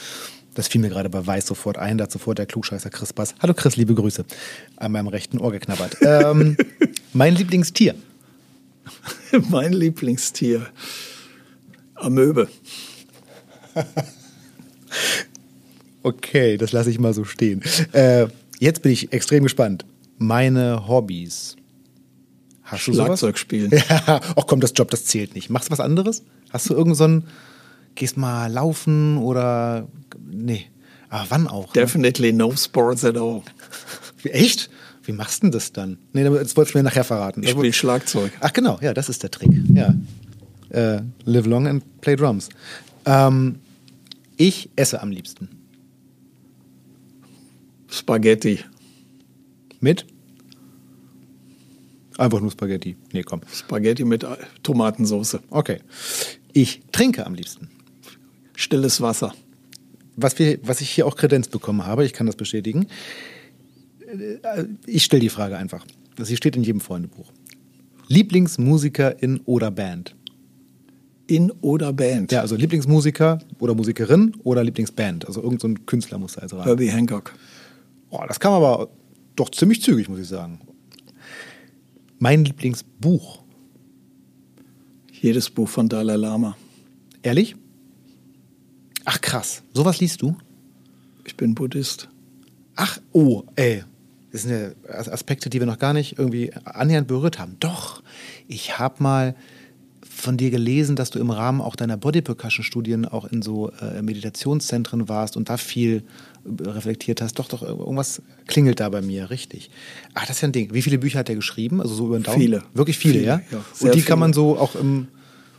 [0.54, 3.36] Das fiel mir gerade bei Weiß sofort ein, da hat sofort der Klugscheißer Chris Bass.
[3.42, 4.26] Hallo Chris, liebe Grüße.
[4.78, 5.98] An meinem rechten Ohr geknabbert.
[6.02, 6.58] ähm,
[7.14, 7.96] mein Lieblingstier.
[9.50, 10.68] mein Lieblingstier.
[11.96, 12.48] Amöbe.
[16.04, 17.62] Okay, das lasse ich mal so stehen.
[17.92, 18.28] Äh,
[18.60, 19.84] jetzt bin ich extrem gespannt.
[20.18, 21.58] Meine Hobbys.
[22.68, 23.08] Hast du sowas?
[23.20, 23.72] Schlagzeug spielen.
[23.90, 25.50] Ja, ach komm, das Job, das zählt nicht.
[25.50, 26.24] Machst du was anderes?
[26.52, 27.24] Hast du irgend so ein,
[27.96, 29.88] gehst mal laufen oder,
[30.30, 30.66] nee.
[31.10, 31.68] Aber wann auch?
[31.68, 31.82] Ne?
[31.82, 33.42] Definitely no sports at all.
[34.22, 34.70] Wie, Echt?
[35.04, 35.98] Wie machst du denn das dann?
[36.12, 37.42] Nee, das wolltest du mir nachher verraten.
[37.42, 38.34] Ich spiele Schlagzeug.
[38.42, 39.50] Ach genau, ja, das ist der Trick.
[39.74, 39.96] Ja.
[40.70, 42.50] Äh, live long and play drums.
[43.06, 43.60] Ähm,
[44.36, 45.48] ich esse am liebsten.
[47.90, 48.60] Spaghetti.
[49.80, 50.06] Mit?
[52.18, 52.96] Einfach nur Spaghetti.
[53.14, 53.42] Nee, komm.
[53.52, 55.40] Spaghetti mit äh, Tomatensauce.
[55.50, 55.80] Okay.
[56.54, 57.70] Ich trinke am liebsten.
[58.56, 59.34] Stilles Wasser.
[60.16, 62.88] Was, wir, was ich hier auch Kredenz bekommen habe, ich kann das bestätigen.
[64.02, 65.86] Äh, Ich stelle die Frage einfach.
[66.20, 67.32] Sie steht in jedem Freundebuch.
[68.08, 70.16] Lieblingsmusikerin oder Band?
[71.28, 72.32] In oder Band.
[72.32, 75.28] Ja, also Lieblingsmusiker oder Musikerin oder Lieblingsband.
[75.28, 76.66] Also irgendein so Künstler muss da also rein.
[76.66, 77.34] Herbie Hancock.
[78.10, 78.90] Oh, das kam aber
[79.36, 80.62] doch ziemlich zügig, muss ich sagen.
[82.20, 83.44] Mein Lieblingsbuch.
[85.12, 86.58] Jedes Buch von Dalai Lama.
[87.22, 87.56] Ehrlich?
[89.06, 89.64] Ach krass.
[89.74, 90.36] Sowas liest du?
[91.26, 92.10] Ich bin Buddhist.
[92.76, 93.84] Ach, oh, ey.
[94.32, 97.58] Das sind ja Aspekte, die wir noch gar nicht irgendwie annähernd berührt haben.
[97.60, 98.04] Doch,
[98.48, 99.36] ich habe mal
[100.18, 103.72] von dir gelesen, dass du im Rahmen auch deiner Body Percussion Studien auch in so
[103.82, 106.04] äh, Meditationszentren warst und da viel
[106.44, 107.36] äh, reflektiert hast.
[107.40, 109.70] Doch, doch, irgendwas klingelt da bei mir, richtig.
[110.16, 110.74] Ach, das ist ja ein Ding.
[110.74, 111.82] Wie viele Bücher hat er geschrieben?
[111.82, 112.40] Also so über den Daumen?
[112.40, 112.64] Viele.
[112.74, 113.42] Wirklich viele, Viele, ja?
[113.52, 114.16] ja, und die kann viele.
[114.18, 115.08] man so auch im.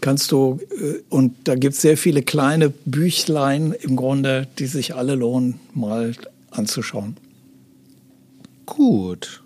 [0.00, 4.94] Kannst du, äh, und da gibt es sehr viele kleine Büchlein im Grunde, die sich
[4.94, 6.14] alle lohnen, mal
[6.50, 7.16] anzuschauen.
[8.66, 9.42] Gut.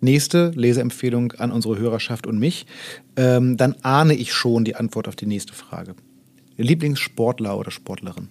[0.00, 2.66] Nächste Leseempfehlung an unsere Hörerschaft und mich.
[3.16, 5.94] Ähm, dann ahne ich schon die Antwort auf die nächste Frage.
[6.56, 8.28] Lieblingssportler oder Sportlerin?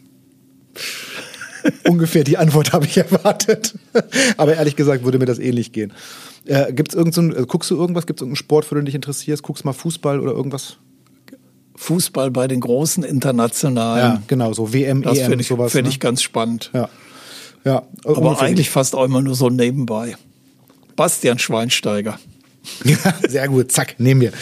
[1.87, 3.75] Ungefähr die Antwort habe ich erwartet.
[4.37, 5.93] Aber ehrlich gesagt würde mir das ähnlich gehen.
[6.45, 8.07] Äh, gibt's irgend so ein, äh, guckst du irgendwas?
[8.07, 9.43] Gibt es irgendeinen Sport, für den du dich interessierst?
[9.43, 10.77] Guckst mal Fußball oder irgendwas?
[11.75, 15.71] Fußball bei den großen internationalen, Ja, genau, so WM, das EM, finde ich, sowas.
[15.71, 15.89] find ne?
[15.89, 16.71] ich ganz spannend.
[16.73, 16.89] ja.
[17.63, 17.83] ja.
[18.03, 20.17] Aber ungefähr eigentlich fast auch immer nur so nebenbei.
[20.99, 22.19] Bastian Schweinsteiger.
[23.25, 24.33] Sehr gut, zack, nehmen wir.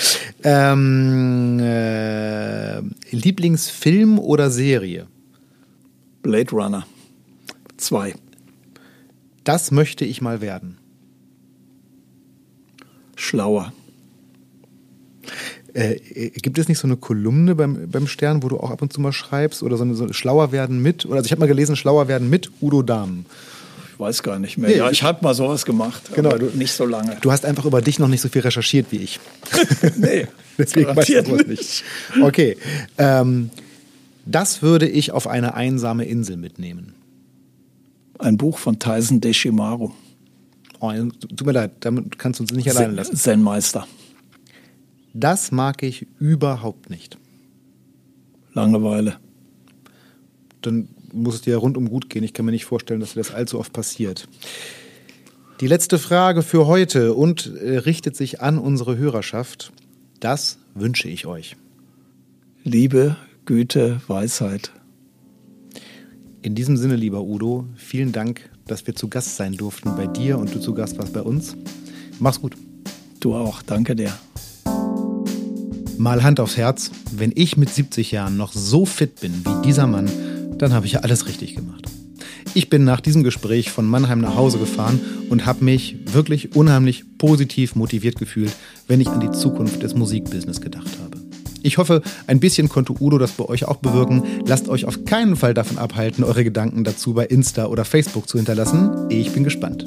[0.41, 2.79] Ähm, äh,
[3.11, 5.05] Lieblingsfilm oder Serie?
[6.23, 6.87] Blade Runner
[7.77, 8.15] 2.
[9.43, 10.79] Das möchte ich mal werden.
[13.15, 13.71] Schlauer.
[15.73, 18.91] Äh, gibt es nicht so eine Kolumne beim, beim Stern, wo du auch ab und
[18.91, 21.05] zu mal schreibst oder so, eine, so Schlauer werden mit?
[21.05, 23.27] Oder also ich habe mal gelesen, Schlauer werden mit Udo Dahmen.
[23.97, 24.69] Ich weiß gar nicht mehr.
[24.77, 26.11] Ja, ich habe mal sowas gemacht.
[26.13, 27.17] Genau, du, nicht so lange.
[27.21, 29.19] Du hast einfach über dich noch nicht so viel recherchiert wie ich.
[29.97, 30.27] nee,
[30.59, 31.83] deswegen weißt du sowas nicht.
[32.21, 32.57] Okay,
[32.99, 33.49] ähm,
[34.27, 36.93] das würde ich auf eine einsame Insel mitnehmen.
[38.19, 39.91] Ein Buch von Tyson Deshimaru.
[40.79, 43.15] Oh, tut mir leid, damit kannst du uns nicht alleine lassen.
[43.15, 43.87] Sein Meister.
[45.15, 47.17] Das mag ich überhaupt nicht.
[48.53, 49.17] Langeweile.
[50.61, 52.23] Dann muss es dir rundum gut gehen.
[52.23, 54.27] Ich kann mir nicht vorstellen, dass dir das allzu oft passiert.
[55.59, 59.71] Die letzte Frage für heute und äh, richtet sich an unsere Hörerschaft.
[60.19, 61.57] Das wünsche ich euch.
[62.63, 63.15] Liebe,
[63.45, 64.71] Güte, Weisheit.
[66.41, 70.37] In diesem Sinne, lieber Udo, vielen Dank, dass wir zu Gast sein durften bei dir
[70.37, 71.55] und du zu Gast warst bei uns.
[72.19, 72.53] Mach's gut.
[73.19, 73.61] Du auch.
[73.63, 74.13] Danke dir.
[75.97, 79.87] Mal Hand aufs Herz, wenn ich mit 70 Jahren noch so fit bin wie dieser
[79.87, 80.07] Mann,
[80.57, 81.85] dann habe ich ja alles richtig gemacht.
[82.53, 87.03] Ich bin nach diesem Gespräch von Mannheim nach Hause gefahren und habe mich wirklich unheimlich
[87.17, 88.51] positiv motiviert gefühlt,
[88.87, 91.17] wenn ich an die Zukunft des Musikbusiness gedacht habe.
[91.61, 94.23] Ich hoffe, ein bisschen konnte Udo das bei euch auch bewirken.
[94.45, 98.37] Lasst euch auf keinen Fall davon abhalten, eure Gedanken dazu bei Insta oder Facebook zu
[98.37, 99.07] hinterlassen.
[99.09, 99.83] Ich bin gespannt.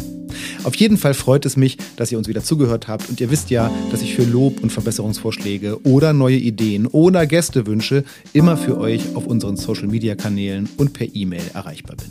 [0.64, 3.50] Auf jeden Fall freut es mich, dass ihr uns wieder zugehört habt und ihr wisst
[3.50, 9.14] ja, dass ich für Lob und Verbesserungsvorschläge oder neue Ideen oder Gästewünsche immer für euch
[9.14, 12.08] auf unseren Social Media Kanälen und per E-Mail erreichbar bin.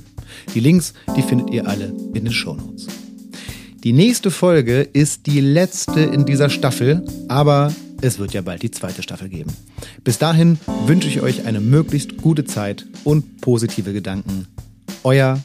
[0.53, 2.87] Die Links, die findet ihr alle in den Show Notes.
[3.83, 8.71] Die nächste Folge ist die letzte in dieser Staffel, aber es wird ja bald die
[8.71, 9.53] zweite Staffel geben.
[10.03, 14.47] Bis dahin wünsche ich euch eine möglichst gute Zeit und positive Gedanken.
[15.03, 15.39] Euer